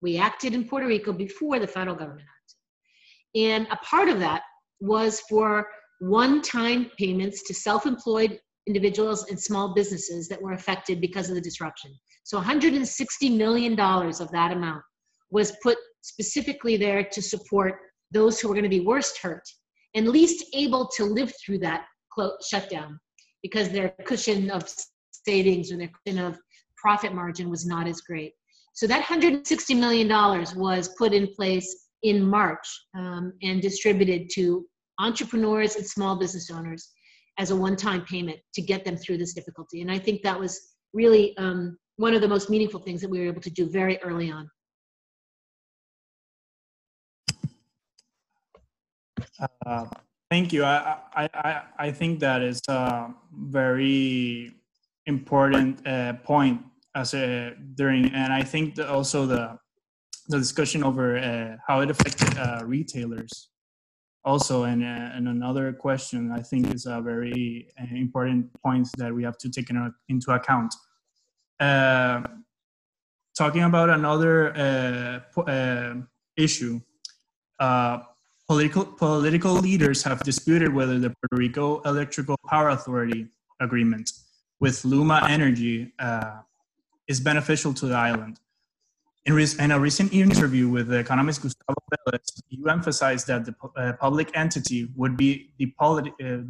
We 0.00 0.18
acted 0.18 0.54
in 0.54 0.66
Puerto 0.66 0.86
Rico 0.86 1.12
before 1.12 1.58
the 1.58 1.66
federal 1.66 1.96
government 1.96 2.26
acted. 2.28 3.42
And 3.42 3.66
a 3.70 3.76
part 3.84 4.08
of 4.08 4.20
that 4.20 4.42
was 4.80 5.20
for 5.28 5.66
one 6.00 6.42
time 6.42 6.90
payments 6.98 7.42
to 7.44 7.54
self 7.54 7.86
employed 7.86 8.38
individuals 8.66 9.28
and 9.28 9.38
small 9.38 9.74
businesses 9.74 10.28
that 10.28 10.40
were 10.40 10.52
affected 10.52 11.00
because 11.00 11.28
of 11.28 11.34
the 11.34 11.40
disruption. 11.40 11.94
So 12.24 12.40
$160 12.40 13.36
million 13.36 13.78
of 13.78 14.30
that 14.30 14.52
amount 14.52 14.82
was 15.30 15.52
put 15.62 15.76
specifically 16.02 16.76
there 16.76 17.04
to 17.04 17.22
support 17.22 17.74
those 18.12 18.40
who 18.40 18.48
were 18.48 18.54
going 18.54 18.64
to 18.64 18.70
be 18.70 18.80
worst 18.80 19.18
hurt 19.18 19.42
and 19.94 20.08
least 20.08 20.44
able 20.54 20.88
to 20.96 21.04
live 21.04 21.32
through 21.44 21.58
that 21.58 21.84
shutdown 22.48 22.98
because 23.42 23.68
their 23.68 23.94
cushion 24.04 24.50
of 24.50 24.68
savings 25.26 25.72
or 25.72 25.76
their 25.76 25.90
cushion 26.04 26.18
of 26.20 26.38
profit 26.76 27.14
margin 27.14 27.50
was 27.50 27.66
not 27.66 27.86
as 27.86 28.00
great. 28.00 28.32
So 28.74 28.86
that 28.88 29.04
$160 29.04 29.78
million 29.78 30.08
was 30.56 30.88
put 30.98 31.12
in 31.12 31.28
place 31.28 31.88
in 32.02 32.22
March 32.22 32.66
um, 32.96 33.32
and 33.42 33.62
distributed 33.62 34.28
to 34.34 34.66
entrepreneurs 34.98 35.76
and 35.76 35.86
small 35.86 36.16
business 36.16 36.50
owners 36.50 36.90
as 37.38 37.50
a 37.50 37.56
one-time 37.56 38.04
payment 38.04 38.38
to 38.54 38.62
get 38.62 38.84
them 38.84 38.96
through 38.96 39.18
this 39.18 39.32
difficulty. 39.32 39.80
And 39.80 39.90
I 39.90 39.98
think 39.98 40.22
that 40.22 40.38
was 40.38 40.60
really 40.92 41.36
um, 41.38 41.76
one 41.96 42.14
of 42.14 42.20
the 42.20 42.28
most 42.28 42.50
meaningful 42.50 42.80
things 42.80 43.00
that 43.00 43.10
we 43.10 43.20
were 43.20 43.26
able 43.26 43.40
to 43.40 43.50
do 43.50 43.68
very 43.68 43.98
early 44.02 44.30
on. 44.30 44.48
Uh, 49.66 49.86
thank 50.30 50.52
you. 50.52 50.64
I, 50.64 50.98
I, 51.14 51.28
I, 51.34 51.62
I 51.78 51.90
think 51.92 52.20
that 52.20 52.42
is 52.42 52.60
a 52.68 53.12
very 53.32 54.54
important 55.06 55.86
uh, 55.86 56.14
point 56.24 56.60
as 56.94 57.14
a, 57.14 57.54
during, 57.74 58.06
and 58.14 58.32
I 58.32 58.42
think 58.42 58.78
also 58.78 59.26
the 59.26 59.58
the 60.28 60.38
discussion 60.38 60.82
over 60.82 61.18
uh, 61.18 61.56
how 61.66 61.80
it 61.80 61.90
affected 61.90 62.38
uh, 62.38 62.62
retailers 62.64 63.50
also 64.24 64.64
and, 64.64 64.82
uh, 64.82 64.86
and 64.86 65.28
another 65.28 65.72
question 65.72 66.32
i 66.32 66.40
think 66.40 66.72
is 66.74 66.86
a 66.86 67.00
very 67.00 67.68
uh, 67.78 67.94
important 67.94 68.50
point 68.62 68.88
that 68.96 69.14
we 69.14 69.22
have 69.22 69.36
to 69.38 69.50
take 69.50 69.70
in, 69.70 69.92
into 70.08 70.32
account. 70.32 70.74
Uh, 71.60 72.22
talking 73.36 73.62
about 73.62 73.90
another 73.90 74.56
uh, 74.56 75.40
uh 75.40 75.94
issue 76.36 76.80
uh, 77.60 77.98
political 78.48 78.84
political 78.84 79.54
leaders 79.54 80.02
have 80.02 80.20
disputed 80.24 80.74
whether 80.74 80.98
the 80.98 81.10
puerto 81.10 81.36
rico 81.36 81.80
electrical 81.82 82.36
power 82.48 82.70
authority 82.70 83.28
agreement 83.60 84.10
with 84.64 84.76
luma 84.84 85.18
energy 85.28 85.76
is 87.12 87.18
beneficial 87.20 87.72
to 87.80 87.86
the 87.86 87.98
island 88.10 88.34
in, 89.26 89.38
in, 89.64 89.70
a 89.70 89.78
recent 89.78 90.12
interview 90.12 90.68
with 90.68 90.88
the 90.88 90.98
economist 90.98 91.40
Gustavo 91.42 91.80
Velez, 91.90 92.42
you 92.50 92.68
emphasized 92.68 93.26
that 93.28 93.44
the 93.46 93.54
uh, 93.76 93.92
public 93.94 94.30
entity 94.34 94.88
would 94.96 95.16
be 95.16 95.50
uh, 95.60 95.64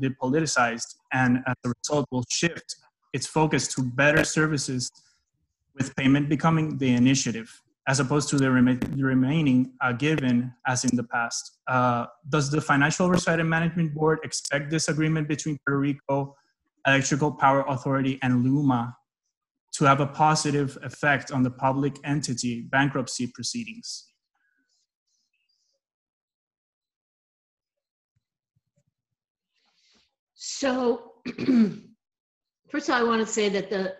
depoliticized 0.04 0.96
and 1.12 1.38
as 1.46 1.54
a 1.64 1.72
result 1.76 2.06
will 2.10 2.24
shift 2.28 2.76
its 3.12 3.26
focus 3.26 3.68
to 3.74 3.82
better 3.82 4.24
services 4.24 4.90
with 5.76 5.94
payment 5.94 6.28
becoming 6.28 6.76
the 6.78 6.92
initiative 6.94 7.48
as 7.86 8.00
opposed 8.00 8.28
to 8.30 8.36
the, 8.36 8.50
rem- 8.50 8.80
the 8.80 9.04
remaining 9.04 9.72
uh, 9.80 9.92
given 9.92 10.52
as 10.66 10.84
in 10.84 10.96
the 10.96 11.04
past. 11.04 11.58
Uh, 11.68 12.06
does 12.28 12.50
the 12.50 12.60
Financial 12.60 13.06
Oversight 13.06 13.38
and 13.38 13.48
Management 13.48 13.94
Board 13.94 14.18
expect 14.24 14.70
this 14.70 14.88
agreement 14.88 15.28
between 15.28 15.58
Puerto 15.64 15.78
Rico 15.78 16.34
Electrical 16.86 17.32
Power 17.32 17.64
Authority 17.68 18.18
and 18.22 18.44
LUMA 18.44 18.96
to 19.74 19.84
have 19.84 20.00
a 20.00 20.06
positive 20.06 20.78
effect 20.82 21.32
on 21.32 21.42
the 21.42 21.50
public 21.50 21.96
entity 22.04 22.62
bankruptcy 22.70 23.26
proceedings. 23.26 24.06
So, 30.34 31.12
first 32.70 32.88
of 32.88 32.94
all, 32.94 33.00
I 33.00 33.02
want 33.02 33.26
to 33.26 33.32
say 33.32 33.48
that 33.48 33.70
the 33.70 33.94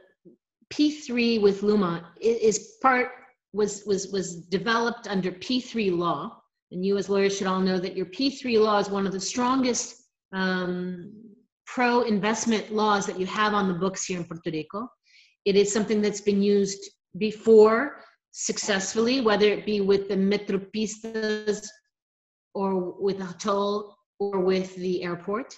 P3 0.73 1.41
with 1.41 1.63
Luma 1.63 2.13
is 2.21 2.77
part 2.83 3.09
was 3.53 3.85
was 3.87 4.09
was 4.09 4.37
developed 4.37 5.09
under 5.09 5.31
P3 5.33 5.97
law, 5.97 6.41
and 6.71 6.85
you 6.85 6.99
as 6.99 7.09
lawyers 7.09 7.37
should 7.37 7.47
all 7.47 7.61
know 7.61 7.79
that 7.79 7.97
your 7.97 8.07
P3 8.07 8.61
law 8.61 8.79
is 8.79 8.91
one 8.91 9.07
of 9.07 9.13
the 9.13 9.21
strongest 9.21 10.03
um, 10.33 11.13
pro-investment 11.67 12.73
laws 12.73 13.07
that 13.07 13.19
you 13.19 13.27
have 13.27 13.55
on 13.55 13.69
the 13.69 13.75
books 13.75 14.05
here 14.05 14.19
in 14.19 14.25
Puerto 14.25 14.51
Rico. 14.51 14.89
It 15.45 15.57
is 15.57 15.73
something 15.73 16.01
that's 16.01 16.21
been 16.21 16.43
used 16.43 16.91
before 17.19 18.03
successfully, 18.33 19.21
whether 19.21 19.47
it 19.47 19.65
be 19.65 19.81
with 19.81 20.09
the 20.09 20.17
Metropistas 20.17 21.67
or 22.55 22.95
with 23.01 23.21
a 23.21 23.35
toll 23.39 23.97
or 24.19 24.41
with 24.41 24.75
the 24.77 25.03
airport. 25.03 25.57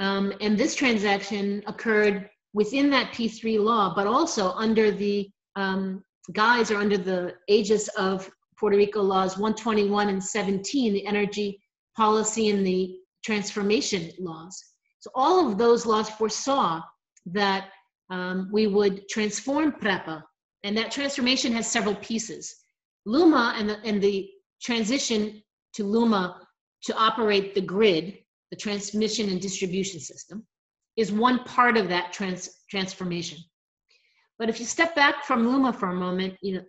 Um, 0.00 0.32
and 0.40 0.58
this 0.58 0.74
transaction 0.74 1.62
occurred 1.66 2.28
within 2.52 2.90
that 2.90 3.12
P3 3.12 3.62
law, 3.62 3.94
but 3.94 4.06
also 4.06 4.52
under 4.52 4.90
the 4.90 5.28
um, 5.56 6.02
guise 6.32 6.70
or 6.70 6.78
under 6.78 6.98
the 6.98 7.34
aegis 7.48 7.88
of 7.96 8.30
Puerto 8.58 8.76
Rico 8.76 9.02
laws 9.02 9.36
121 9.36 10.08
and 10.08 10.22
17, 10.22 10.92
the 10.92 11.06
energy 11.06 11.60
policy 11.96 12.50
and 12.50 12.66
the 12.66 12.96
transformation 13.24 14.10
laws. 14.18 14.73
So 15.04 15.10
all 15.14 15.46
of 15.46 15.58
those 15.58 15.84
laws 15.84 16.08
foresaw 16.08 16.80
that 17.26 17.68
um, 18.08 18.48
we 18.50 18.66
would 18.66 19.06
transform 19.10 19.72
PREPA, 19.72 20.22
and 20.62 20.74
that 20.78 20.90
transformation 20.90 21.52
has 21.52 21.70
several 21.70 21.94
pieces. 21.96 22.54
LUMA 23.04 23.54
and 23.58 23.68
the, 23.68 23.78
and 23.84 24.00
the 24.02 24.30
transition 24.62 25.42
to 25.74 25.84
LUMA 25.84 26.40
to 26.84 26.96
operate 26.96 27.54
the 27.54 27.60
grid, 27.60 28.16
the 28.50 28.56
transmission 28.56 29.28
and 29.28 29.42
distribution 29.42 30.00
system, 30.00 30.46
is 30.96 31.12
one 31.12 31.44
part 31.44 31.76
of 31.76 31.90
that 31.90 32.14
trans, 32.14 32.48
transformation. 32.70 33.36
But 34.38 34.48
if 34.48 34.58
you 34.58 34.64
step 34.64 34.94
back 34.94 35.26
from 35.26 35.46
LUMA 35.46 35.74
for 35.74 35.90
a 35.90 35.94
moment, 35.94 36.38
you 36.40 36.54
know, 36.54 36.64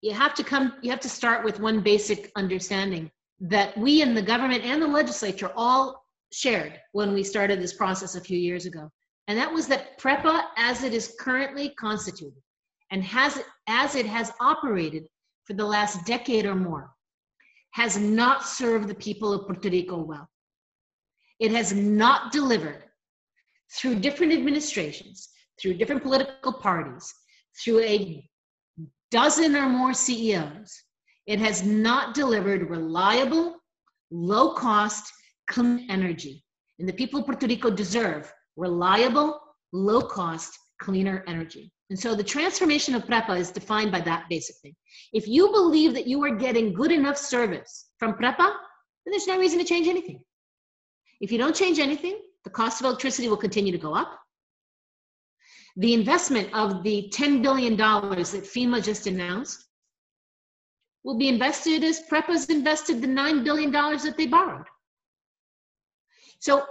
you 0.00 0.12
have 0.14 0.34
to 0.34 0.42
come, 0.42 0.74
you 0.82 0.90
have 0.90 0.98
to 1.00 1.08
start 1.08 1.44
with 1.44 1.60
one 1.60 1.80
basic 1.80 2.32
understanding 2.34 3.08
that 3.38 3.78
we 3.78 4.02
in 4.02 4.14
the 4.14 4.22
government 4.22 4.64
and 4.64 4.82
the 4.82 4.86
legislature 4.88 5.52
all 5.54 6.07
shared 6.32 6.78
when 6.92 7.12
we 7.12 7.22
started 7.22 7.60
this 7.60 7.74
process 7.74 8.14
a 8.14 8.20
few 8.20 8.38
years 8.38 8.66
ago. 8.66 8.90
And 9.26 9.38
that 9.38 9.52
was 9.52 9.66
that 9.68 9.98
PREPA, 9.98 10.44
as 10.56 10.82
it 10.84 10.94
is 10.94 11.14
currently 11.20 11.70
constituted 11.78 12.42
and 12.90 13.04
has, 13.04 13.42
as 13.66 13.94
it 13.94 14.06
has 14.06 14.32
operated 14.40 15.06
for 15.44 15.52
the 15.54 15.64
last 15.64 16.04
decade 16.06 16.46
or 16.46 16.54
more, 16.54 16.90
has 17.72 17.98
not 17.98 18.44
served 18.44 18.88
the 18.88 18.94
people 18.94 19.32
of 19.32 19.46
Puerto 19.46 19.68
Rico 19.68 20.02
well. 20.02 20.28
It 21.38 21.52
has 21.52 21.72
not 21.72 22.32
delivered 22.32 22.84
through 23.76 24.00
different 24.00 24.32
administrations, 24.32 25.28
through 25.60 25.74
different 25.74 26.02
political 26.02 26.52
parties, 26.52 27.12
through 27.62 27.80
a 27.80 28.28
dozen 29.10 29.56
or 29.56 29.68
more 29.68 29.92
CEOs, 29.92 30.82
it 31.26 31.38
has 31.38 31.62
not 31.62 32.14
delivered 32.14 32.70
reliable, 32.70 33.56
low 34.10 34.54
cost, 34.54 35.12
clean 35.48 35.86
energy. 35.90 36.44
And 36.78 36.88
the 36.88 36.92
people 36.92 37.20
of 37.20 37.26
Puerto 37.26 37.46
Rico 37.46 37.70
deserve 37.70 38.32
reliable, 38.56 39.40
low 39.72 40.02
cost, 40.02 40.56
cleaner 40.80 41.24
energy. 41.26 41.72
And 41.90 41.98
so 41.98 42.14
the 42.14 42.22
transformation 42.22 42.94
of 42.94 43.06
PREPA 43.06 43.38
is 43.38 43.50
defined 43.50 43.90
by 43.90 44.00
that 44.02 44.26
basic 44.28 44.56
thing. 44.56 44.74
If 45.12 45.26
you 45.26 45.50
believe 45.50 45.94
that 45.94 46.06
you 46.06 46.22
are 46.24 46.36
getting 46.36 46.74
good 46.74 46.92
enough 46.92 47.16
service 47.16 47.86
from 47.98 48.14
PREPA, 48.14 48.36
then 48.36 49.10
there's 49.10 49.26
no 49.26 49.38
reason 49.38 49.58
to 49.58 49.64
change 49.64 49.88
anything. 49.88 50.20
If 51.20 51.32
you 51.32 51.38
don't 51.38 51.56
change 51.56 51.78
anything, 51.78 52.20
the 52.44 52.50
cost 52.50 52.80
of 52.80 52.86
electricity 52.86 53.28
will 53.28 53.36
continue 53.36 53.72
to 53.72 53.78
go 53.78 53.94
up. 53.94 54.18
The 55.76 55.94
investment 55.94 56.52
of 56.52 56.82
the 56.82 57.10
$10 57.14 57.42
billion 57.42 57.76
that 57.76 58.50
FEMA 58.54 58.84
just 58.84 59.06
announced 59.06 59.64
will 61.04 61.16
be 61.16 61.28
invested 61.28 61.84
as 61.84 62.02
PREPA's 62.10 62.46
invested 62.46 63.00
the 63.00 63.06
$9 63.06 63.44
billion 63.44 63.72
that 63.72 64.14
they 64.16 64.26
borrowed. 64.26 64.66
So 66.38 66.66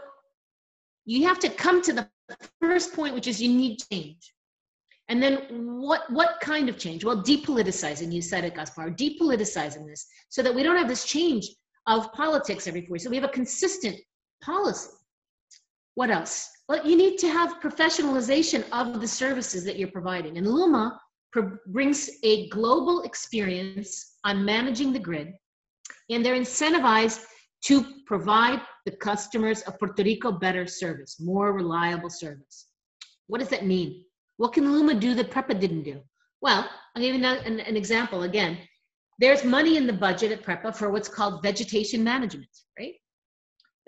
you 1.06 1.28
have 1.28 1.40
to 1.40 1.50
come 1.50 1.82
to 1.84 1.94
the 1.94 2.10
first 2.62 2.94
point, 2.94 3.14
which 3.16 3.28
is 3.28 3.42
you 3.42 3.50
need 3.50 3.78
change. 3.92 4.34
And 5.10 5.24
then 5.24 5.38
what, 5.80 6.12
what 6.12 6.40
kind 6.42 6.68
of 6.68 6.78
change? 6.78 7.06
Well, 7.06 7.24
depoliticizing, 7.24 8.12
you 8.12 8.22
said 8.22 8.44
it, 8.44 8.56
Gaspar, 8.56 8.92
depoliticizing 8.92 9.88
this 9.88 10.06
so 10.30 10.44
that 10.44 10.54
we 10.54 10.64
don't 10.64 10.76
have 10.76 10.90
this 10.90 11.06
change 11.06 11.48
of 11.88 12.12
politics 12.12 12.68
every 12.68 12.82
four 12.82 12.98
years. 12.98 13.04
So 13.04 13.10
we 13.10 13.16
have 13.16 13.24
a 13.24 13.30
consistent 13.30 13.98
policy. 14.44 14.90
What 15.96 16.10
else? 16.10 16.50
Well, 16.68 16.86
you 16.86 16.98
need 16.98 17.18
to 17.20 17.30
have 17.30 17.62
professionalization 17.62 18.66
of 18.74 19.00
the 19.00 19.08
services 19.08 19.64
that 19.64 19.78
you're 19.80 19.92
providing. 19.92 20.38
And 20.38 20.46
Luma 20.46 21.00
brings 21.68 22.10
a 22.24 22.50
global 22.50 23.04
experience 23.04 24.18
on 24.24 24.44
managing 24.44 24.92
the 24.92 25.00
grid, 25.00 25.34
and 26.10 26.26
they're 26.26 26.36
incentivized 26.36 27.24
to 27.66 27.86
provide 28.06 28.62
the 28.88 28.96
customers 28.96 29.64
of 29.64 29.78
Puerto 29.80 30.02
Rico 30.02 30.32
better 30.32 30.66
service, 30.66 31.20
more 31.20 31.52
reliable 31.52 32.10
service. 32.10 32.68
What 33.28 33.40
does 33.40 33.50
that 33.50 33.66
mean? 33.66 34.06
What 34.38 34.54
can 34.54 34.72
Luma 34.72 34.96
do 34.96 35.14
that 35.16 35.30
PREPA 35.30 35.60
didn't 35.60 35.84
do? 35.84 36.00
Well, 36.40 36.66
I'll 36.96 37.02
give 37.02 37.14
you 37.14 37.22
an, 37.22 37.60
an 37.60 37.76
example 37.76 38.24
again. 38.24 38.58
There's 39.20 39.44
money 39.44 39.76
in 39.76 39.88
the 39.88 39.92
budget 39.92 40.32
at 40.32 40.42
PREPA 40.42 40.74
for 40.74 40.90
what's 40.90 41.10
called 41.10 41.44
vegetation 41.44 42.02
management, 42.02 42.48
right? 42.80 42.94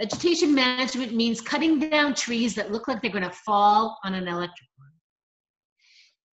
Vegetation 0.02 0.54
management 0.54 1.16
means 1.16 1.40
cutting 1.40 1.80
down 1.80 2.14
trees 2.14 2.54
that 2.56 2.70
look 2.70 2.90
like 2.90 3.02
they're 3.02 3.10
going 3.10 3.24
to 3.24 3.44
fall 3.48 3.98
on 4.04 4.14
an 4.14 4.28
electric 4.28 4.70
line. 4.78 5.00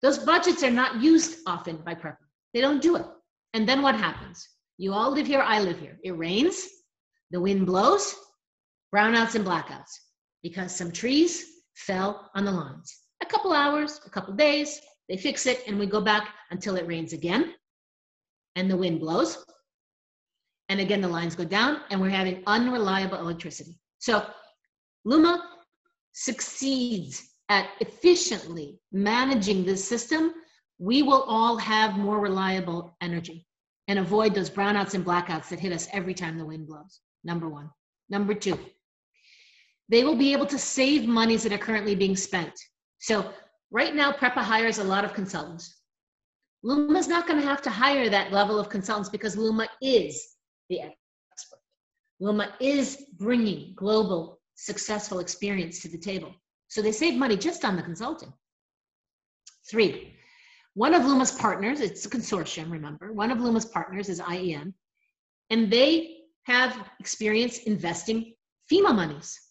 Those 0.03 0.19
budgets 0.19 0.65
are 0.65 0.73
not 0.73 1.01
used 1.01 1.39
often 1.47 1.77
by 1.77 1.95
PREPA. 1.95 2.27
They 2.53 2.61
don't 2.61 2.83
do 2.83 2.97
it. 2.97 3.07
And 3.55 3.69
then 3.69 3.81
what 3.81 3.95
happens? 3.95 4.45
You 4.77 4.93
all 4.93 5.13
live 5.13 5.29
here, 5.29 5.41
I 5.41 5.61
live 5.61 5.79
here. 5.79 6.01
It 6.03 6.19
rains, 6.19 6.67
the 7.31 7.41
wind 7.41 7.65
blows, 7.65 8.17
brownouts 8.97 9.35
and 9.35 9.45
blackouts 9.45 9.93
because 10.43 10.75
some 10.75 10.91
trees 10.91 11.45
fell 11.75 12.31
on 12.35 12.45
the 12.45 12.53
lines. 12.53 13.01
A 13.23 13.27
couple 13.27 13.53
hours, 13.53 14.01
a 14.07 14.11
couple 14.11 14.35
days, 14.35 14.81
they 15.09 15.17
fix 15.17 15.47
it, 15.47 15.63
and 15.67 15.79
we 15.79 15.87
go 15.87 16.01
back 16.01 16.29
until 16.51 16.77
it 16.77 16.87
rains 16.87 17.13
again 17.13 17.55
and 18.55 18.71
the 18.71 18.77
wind 18.77 19.01
blows 19.01 19.45
and 20.69 20.81
again, 20.81 21.01
the 21.01 21.09
lines 21.09 21.37
go 21.37 21.45
down 21.45 21.81
and 21.91 22.01
we're 22.01 22.09
having 22.09 22.43
unreliable 22.47 23.19
electricity. 23.19 23.79
So 23.99 24.27
Luma 25.05 25.49
succeeds 26.13 27.35
at 27.49 27.69
efficiently 27.81 28.81
managing 28.91 29.65
this 29.65 29.87
system. 29.87 30.33
We 30.79 31.03
will 31.03 31.23
all 31.23 31.57
have 31.57 31.97
more 31.97 32.19
reliable 32.19 32.97
energy 33.01 33.47
and 33.89 33.99
avoid 34.01 34.35
those 34.35 34.51
brownouts 34.51 34.95
and 34.95 35.05
blackouts 35.05 35.49
that 35.51 35.61
hit 35.61 35.73
us 35.73 35.89
every 35.93 36.15
time 36.15 36.37
the 36.37 36.45
wind 36.45 36.67
blows. 36.67 37.01
Number 37.23 37.49
one. 37.49 37.71
Number 38.09 38.35
two, 38.35 38.59
they 39.89 40.05
will 40.05 40.17
be 40.17 40.33
able 40.33 40.47
to 40.47 40.59
save 40.59 41.07
monies 41.07 41.43
that 41.43 41.53
are 41.53 41.59
currently 41.59 41.95
being 41.95 42.17
spent. 42.17 42.53
So 42.99 43.31
right 43.71 43.95
now, 43.95 44.13
PREPA 44.13 44.43
hires 44.43 44.79
a 44.79 44.85
lot 44.85 45.05
of 45.05 45.15
consultants. 45.15 45.81
Luma 46.63 46.99
is 46.99 47.09
not 47.09 47.27
going 47.27 47.41
to 47.41 47.47
have 47.47 47.63
to 47.63 47.71
hire 47.71 48.09
that 48.11 48.33
level 48.33 48.59
of 48.59 48.69
consultants 48.69 49.09
because 49.09 49.37
Luma 49.37 49.69
is 49.81 50.37
the 50.69 50.81
expert. 50.81 51.61
Luma 52.19 52.55
is 52.61 53.05
bringing 53.19 53.75
global 53.77 54.41
successful 54.57 55.21
experience 55.21 55.81
to 55.83 55.89
the 55.89 55.99
table. 55.99 56.35
So 56.69 56.83
they 56.83 56.93
save 56.93 57.15
money 57.15 57.37
just 57.37 57.65
on 57.65 57.77
the 57.77 57.83
consulting. 57.83 58.33
Three, 59.71 60.15
one 60.75 60.95
of 60.95 61.05
Luma's 61.05 61.33
partners, 61.33 61.81
it's 61.81 62.05
a 62.05 62.11
consortium, 62.11 62.71
remember, 62.71 63.13
one 63.13 63.31
of 63.31 63.41
Luma's 63.41 63.67
partners 63.67 64.09
is 64.09 64.21
IEM, 64.21 64.73
and 65.51 65.71
they 65.71 66.19
have 66.45 66.91
experience 66.99 67.59
investing 67.59 68.35
FEMA 68.71 68.95
monies 68.95 69.46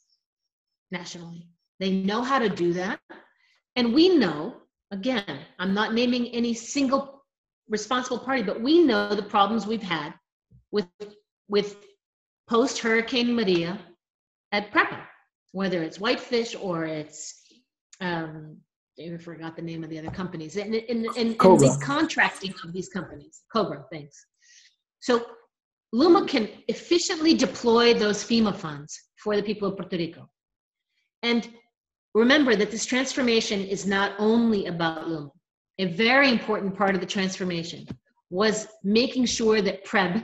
nationally. 0.99 1.47
They 1.79 1.91
know 1.91 2.21
how 2.21 2.39
to 2.39 2.49
do 2.49 2.73
that. 2.73 2.99
And 3.75 3.93
we 3.93 4.05
know, 4.23 4.37
again, 4.91 5.39
I'm 5.59 5.73
not 5.73 5.93
naming 5.93 6.27
any 6.27 6.53
single 6.53 7.01
responsible 7.67 8.19
party, 8.19 8.43
but 8.43 8.61
we 8.61 8.75
know 8.89 9.13
the 9.13 9.29
problems 9.35 9.65
we've 9.65 9.89
had 9.97 10.13
with 10.71 10.87
with 11.55 11.69
post 12.53 12.75
Hurricane 12.79 13.31
Maria 13.39 13.71
at 14.51 14.71
PREPA, 14.73 15.01
whether 15.51 15.79
it's 15.83 15.99
Whitefish 15.99 16.55
or 16.67 16.85
it's 16.85 17.19
um, 18.01 18.57
I 18.99 19.17
forgot 19.17 19.55
the 19.55 19.61
name 19.71 19.83
of 19.83 19.89
the 19.89 19.99
other 19.99 20.09
companies, 20.21 20.55
and, 20.55 20.73
and, 20.73 21.05
and, 21.05 21.17
and 21.17 21.31
the 21.65 21.77
contracting 21.83 22.53
of 22.63 22.71
these 22.71 22.89
companies, 22.97 23.41
Cobra, 23.53 23.83
thanks. 23.91 24.17
So 24.99 25.13
Luma 25.91 26.25
can 26.25 26.47
efficiently 26.67 27.33
deploy 27.33 27.93
those 27.93 28.23
FEMA 28.23 28.55
funds 28.55 28.91
for 29.21 29.35
the 29.35 29.43
people 29.43 29.67
of 29.67 29.75
Puerto 29.77 29.97
Rico. 29.97 30.29
And 31.26 31.49
remember 32.13 32.55
that 32.55 32.69
this 32.69 32.86
transformation 32.86 33.61
is 33.61 33.88
not 33.88 34.13
only 34.19 34.67
about 34.67 35.09
Luma. 35.09 35.32
A 35.80 35.86
very 35.86 36.30
important 36.30 36.78
part 36.78 36.93
of 36.93 37.01
the 37.01 37.07
transformation 37.07 37.88
was 38.30 38.67
making 38.84 39.26
sure 39.26 39.59
that 39.59 39.84
PREB, 39.86 40.23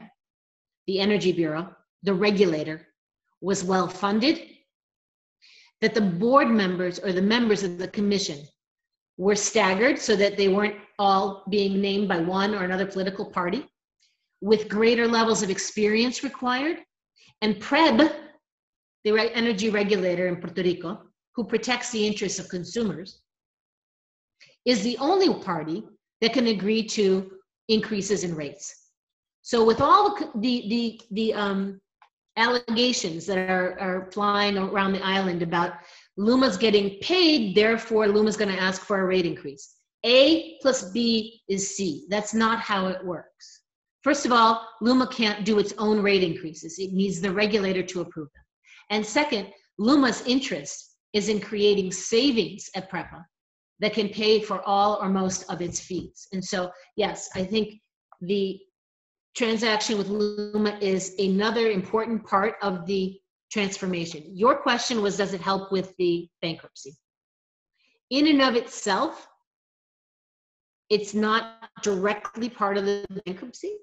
the 0.85 0.99
Energy 0.99 1.31
Bureau, 1.31 1.75
the 2.03 2.13
regulator, 2.13 2.87
was 3.41 3.63
well 3.63 3.87
funded, 3.87 4.47
that 5.81 5.95
the 5.95 6.01
board 6.01 6.49
members 6.49 6.99
or 6.99 7.11
the 7.11 7.21
members 7.35 7.63
of 7.63 7.79
the 7.79 7.87
commission 7.87 8.39
were 9.17 9.35
staggered 9.35 9.97
so 9.97 10.15
that 10.15 10.37
they 10.37 10.49
weren't 10.49 10.77
all 10.99 11.43
being 11.49 11.81
named 11.81 12.09
by 12.09 12.19
one 12.19 12.53
or 12.53 12.63
another 12.63 12.85
political 12.85 13.25
party, 13.25 13.65
with 14.39 14.69
greater 14.69 15.07
levels 15.07 15.41
of 15.41 15.49
experience 15.49 16.23
required, 16.23 16.77
and 17.41 17.59
PREB, 17.59 18.13
the 19.03 19.31
energy 19.35 19.69
regulator 19.69 20.27
in 20.27 20.37
Puerto 20.37 20.61
Rico, 20.61 21.01
who 21.35 21.43
protects 21.43 21.91
the 21.91 22.05
interests 22.05 22.39
of 22.39 22.49
consumers, 22.49 23.21
is 24.65 24.83
the 24.83 24.97
only 24.97 25.33
party 25.43 25.83
that 26.21 26.33
can 26.33 26.47
agree 26.47 26.83
to 26.83 27.31
increases 27.67 28.23
in 28.23 28.35
rates. 28.35 28.75
So 29.41 29.65
with 29.65 29.81
all 29.81 30.15
the 30.35 30.67
the 30.69 31.01
the 31.11 31.33
um, 31.33 31.81
allegations 32.37 33.25
that 33.25 33.49
are, 33.49 33.77
are 33.79 34.11
flying 34.11 34.57
around 34.57 34.93
the 34.93 35.03
island 35.03 35.41
about 35.41 35.73
Luma's 36.17 36.57
getting 36.57 36.99
paid, 36.99 37.55
therefore 37.55 38.07
Luma's 38.07 38.37
going 38.37 38.53
to 38.53 38.61
ask 38.61 38.83
for 38.83 39.01
a 39.01 39.05
rate 39.05 39.25
increase. 39.25 39.75
A 40.05 40.57
plus 40.61 40.91
B 40.91 41.41
is 41.47 41.75
C. 41.75 42.05
That's 42.09 42.33
not 42.33 42.59
how 42.59 42.87
it 42.87 43.03
works. 43.03 43.61
First 44.03 44.25
of 44.25 44.31
all, 44.31 44.67
Luma 44.81 45.07
can't 45.07 45.45
do 45.45 45.59
its 45.59 45.73
own 45.77 46.01
rate 46.01 46.23
increases. 46.23 46.79
It 46.79 46.91
needs 46.91 47.21
the 47.21 47.31
regulator 47.31 47.83
to 47.83 48.01
approve 48.01 48.29
them. 48.33 48.40
And 48.91 49.05
second, 49.05 49.47
Luma's 49.79 50.21
interest 50.27 50.97
is 51.13 51.29
in 51.29 51.39
creating 51.39 51.91
savings 51.91 52.69
at 52.75 52.91
PREPA 52.91 53.23
that 53.79 53.93
can 53.93 54.09
pay 54.09 54.41
for 54.41 54.61
all 54.67 54.99
or 55.01 55.09
most 55.09 55.49
of 55.49 55.61
its 55.61 55.79
fees. 55.79 56.27
And 56.33 56.43
so, 56.43 56.69
yes, 56.95 57.29
I 57.33 57.43
think 57.43 57.81
the 58.21 58.59
transaction 59.35 59.97
with 59.97 60.09
Luma 60.09 60.77
is 60.81 61.15
another 61.17 61.71
important 61.71 62.23
part 62.27 62.55
of 62.61 62.85
the 62.85 63.17
transformation. 63.51 64.23
Your 64.27 64.55
question 64.55 65.01
was, 65.01 65.17
does 65.17 65.33
it 65.33 65.41
help 65.41 65.71
with 65.71 65.95
the 65.97 66.27
bankruptcy? 66.41 66.95
In 68.09 68.27
and 68.27 68.41
of 68.41 68.55
itself, 68.55 69.27
it's 70.89 71.13
not 71.13 71.69
directly 71.81 72.49
part 72.49 72.77
of 72.77 72.85
the 72.85 73.05
bankruptcy, 73.25 73.77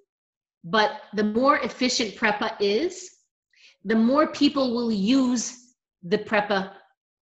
but 0.65 1.01
the 1.15 1.25
more 1.25 1.59
efficient 1.61 2.15
PREPA 2.15 2.57
is, 2.61 3.18
the 3.85 3.95
more 3.95 4.27
people 4.29 4.75
will 4.75 4.93
use 4.93 5.75
the 6.03 6.19
PREPA 6.19 6.73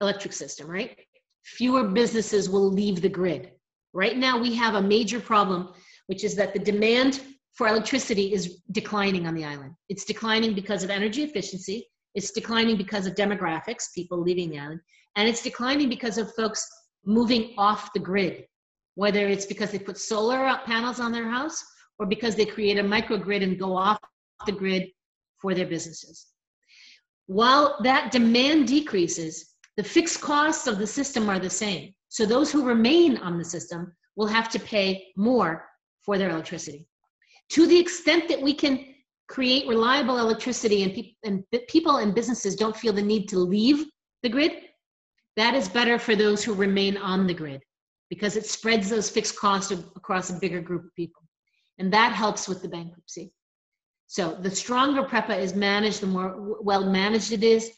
electric 0.00 0.32
system, 0.32 0.68
right? 0.68 0.96
Fewer 1.44 1.84
businesses 1.84 2.48
will 2.50 2.70
leave 2.70 3.00
the 3.00 3.08
grid. 3.08 3.52
Right 3.92 4.16
now, 4.16 4.38
we 4.38 4.54
have 4.54 4.74
a 4.74 4.82
major 4.82 5.20
problem, 5.20 5.72
which 6.06 6.24
is 6.24 6.34
that 6.36 6.52
the 6.52 6.58
demand 6.58 7.20
for 7.54 7.68
electricity 7.68 8.32
is 8.34 8.60
declining 8.72 9.26
on 9.26 9.34
the 9.34 9.44
island. 9.44 9.72
It's 9.88 10.04
declining 10.04 10.54
because 10.54 10.82
of 10.82 10.90
energy 10.90 11.22
efficiency, 11.22 11.88
it's 12.14 12.30
declining 12.30 12.76
because 12.76 13.06
of 13.06 13.14
demographics, 13.14 13.94
people 13.94 14.20
leaving 14.20 14.50
the 14.50 14.58
island, 14.58 14.80
and 15.16 15.28
it's 15.28 15.42
declining 15.42 15.88
because 15.88 16.18
of 16.18 16.34
folks 16.34 16.66
moving 17.04 17.54
off 17.56 17.92
the 17.92 18.00
grid, 18.00 18.44
whether 18.94 19.26
it's 19.26 19.46
because 19.46 19.70
they 19.70 19.78
put 19.78 19.96
solar 19.96 20.58
panels 20.66 21.00
on 21.00 21.12
their 21.12 21.30
house 21.30 21.64
or 21.98 22.06
because 22.06 22.34
they 22.34 22.44
create 22.44 22.78
a 22.78 22.82
microgrid 22.82 23.42
and 23.42 23.58
go 23.58 23.76
off 23.76 23.98
the 24.44 24.52
grid 24.52 24.88
for 25.40 25.54
their 25.54 25.66
businesses. 25.66 26.26
While 27.26 27.78
that 27.82 28.12
demand 28.12 28.68
decreases, 28.68 29.54
the 29.76 29.84
fixed 29.84 30.20
costs 30.20 30.66
of 30.66 30.78
the 30.78 30.86
system 30.86 31.28
are 31.28 31.38
the 31.38 31.50
same. 31.50 31.94
So 32.08 32.24
those 32.24 32.50
who 32.50 32.64
remain 32.64 33.18
on 33.18 33.36
the 33.36 33.44
system 33.44 33.92
will 34.14 34.26
have 34.26 34.48
to 34.50 34.60
pay 34.60 35.12
more 35.16 35.68
for 36.02 36.16
their 36.16 36.30
electricity. 36.30 36.86
To 37.50 37.66
the 37.66 37.78
extent 37.78 38.28
that 38.28 38.40
we 38.40 38.54
can 38.54 38.94
create 39.28 39.68
reliable 39.68 40.18
electricity 40.18 40.82
and, 40.84 40.94
pe- 40.94 41.14
and 41.24 41.44
people 41.68 41.96
and 41.96 42.14
businesses 42.14 42.56
don't 42.56 42.76
feel 42.76 42.92
the 42.92 43.02
need 43.02 43.28
to 43.28 43.38
leave 43.38 43.86
the 44.22 44.28
grid, 44.28 44.52
that 45.36 45.54
is 45.54 45.68
better 45.68 45.98
for 45.98 46.16
those 46.16 46.42
who 46.42 46.54
remain 46.54 46.96
on 46.96 47.26
the 47.26 47.34
grid 47.34 47.62
because 48.08 48.36
it 48.36 48.46
spreads 48.46 48.88
those 48.88 49.10
fixed 49.10 49.38
costs 49.38 49.70
across 49.70 50.30
a 50.30 50.38
bigger 50.38 50.60
group 50.60 50.84
of 50.84 50.94
people. 50.94 51.22
And 51.78 51.92
that 51.92 52.12
helps 52.12 52.48
with 52.48 52.62
the 52.62 52.68
bankruptcy. 52.68 53.32
So 54.06 54.34
the 54.34 54.50
stronger 54.50 55.02
PREPA 55.02 55.38
is 55.38 55.54
managed, 55.54 56.00
the 56.00 56.06
more 56.06 56.58
well 56.60 56.84
managed 56.84 57.32
it 57.32 57.42
is, 57.42 57.70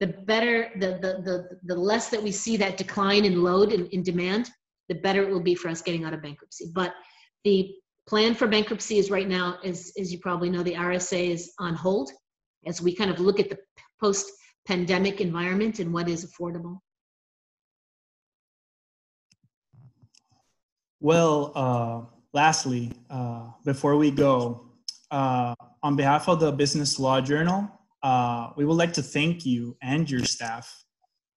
the 0.00 0.08
better, 0.08 0.70
the, 0.76 0.98
the, 1.00 1.22
the, 1.22 1.48
the 1.64 1.74
less 1.74 2.08
that 2.10 2.22
we 2.22 2.32
see 2.32 2.56
that 2.58 2.76
decline 2.76 3.24
in 3.24 3.42
load 3.42 3.72
and 3.72 3.86
in, 3.88 4.02
demand, 4.02 4.50
the 4.88 4.94
better 4.96 5.22
it 5.22 5.30
will 5.30 5.40
be 5.40 5.54
for 5.54 5.68
us 5.68 5.82
getting 5.82 6.04
out 6.04 6.12
of 6.12 6.22
bankruptcy. 6.22 6.70
But 6.74 6.94
the 7.44 7.74
plan 8.06 8.34
for 8.34 8.46
bankruptcy 8.46 8.98
is 8.98 9.10
right 9.10 9.28
now, 9.28 9.58
as, 9.64 9.92
as 9.98 10.12
you 10.12 10.18
probably 10.18 10.50
know, 10.50 10.62
the 10.62 10.74
RSA 10.74 11.30
is 11.30 11.52
on 11.58 11.74
hold 11.74 12.10
as 12.66 12.82
we 12.82 12.94
kind 12.94 13.10
of 13.10 13.20
look 13.20 13.40
at 13.40 13.48
the 13.48 13.58
post 14.00 14.30
pandemic 14.66 15.20
environment 15.20 15.78
and 15.78 15.92
what 15.92 16.08
is 16.08 16.26
affordable. 16.26 16.78
Well, 21.00 21.52
uh, 21.54 22.00
lastly, 22.32 22.92
uh, 23.10 23.50
before 23.64 23.96
we 23.96 24.10
go, 24.10 24.66
uh, 25.10 25.54
on 25.86 25.94
behalf 25.94 26.28
of 26.28 26.40
the 26.40 26.50
Business 26.50 26.98
Law 26.98 27.20
Journal, 27.20 27.70
uh, 28.02 28.50
we 28.56 28.64
would 28.64 28.74
like 28.74 28.92
to 28.94 29.02
thank 29.02 29.46
you 29.46 29.76
and 29.82 30.10
your 30.10 30.24
staff 30.24 30.66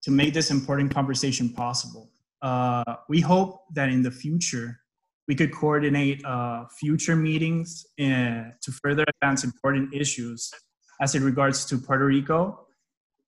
to 0.02 0.10
make 0.10 0.34
this 0.34 0.50
important 0.50 0.92
conversation 0.92 1.50
possible. 1.50 2.10
Uh, 2.42 2.96
we 3.08 3.22
hope 3.22 3.66
that 3.76 3.90
in 3.90 4.02
the 4.02 4.10
future, 4.10 4.80
we 5.28 5.36
could 5.36 5.54
coordinate 5.54 6.26
uh, 6.26 6.66
future 6.80 7.16
meetings 7.16 7.86
in, 8.00 8.12
uh, 8.12 8.52
to 8.64 8.72
further 8.72 9.06
advance 9.14 9.44
important 9.44 9.94
issues 9.94 10.52
as 11.00 11.14
it 11.14 11.22
regards 11.22 11.64
to 11.66 11.78
Puerto 11.78 12.06
Rico 12.06 12.66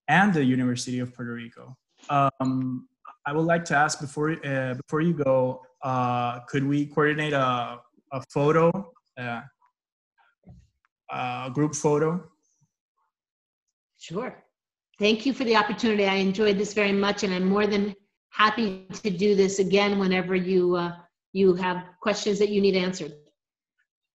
and 0.08 0.34
the 0.34 0.44
University 0.44 0.98
of 0.98 1.14
Puerto 1.14 1.34
Rico. 1.34 1.78
Um, 2.10 2.88
I 3.28 3.34
would 3.34 3.46
like 3.46 3.64
to 3.66 3.76
ask 3.76 4.02
before 4.02 4.32
uh, 4.44 4.74
before 4.74 5.02
you 5.02 5.14
go, 5.14 5.62
uh, 5.84 6.40
could 6.50 6.66
we 6.66 6.88
coordinate 6.88 7.34
a, 7.34 7.78
a 8.12 8.24
photo, 8.34 8.72
uh, 11.12 11.50
group 11.50 11.76
photo? 11.76 12.24
Sure. 14.00 14.44
Thank 14.98 15.26
you 15.26 15.34
for 15.34 15.44
the 15.44 15.56
opportunity. 15.56 16.06
I 16.06 16.16
enjoyed 16.16 16.58
this 16.58 16.74
very 16.74 16.92
much, 16.92 17.24
and 17.24 17.34
I'm 17.34 17.48
more 17.48 17.68
than 17.68 17.96
happy 18.30 18.88
to 19.04 19.10
do 19.10 19.36
this 19.36 19.60
again 19.60 20.00
whenever 20.00 20.36
you 20.36 20.76
uh, 20.76 20.96
you 21.34 21.54
have 21.56 21.86
questions 22.02 22.40
that 22.40 22.50
you 22.50 22.62
need 22.62 22.76
answered. 22.76 23.14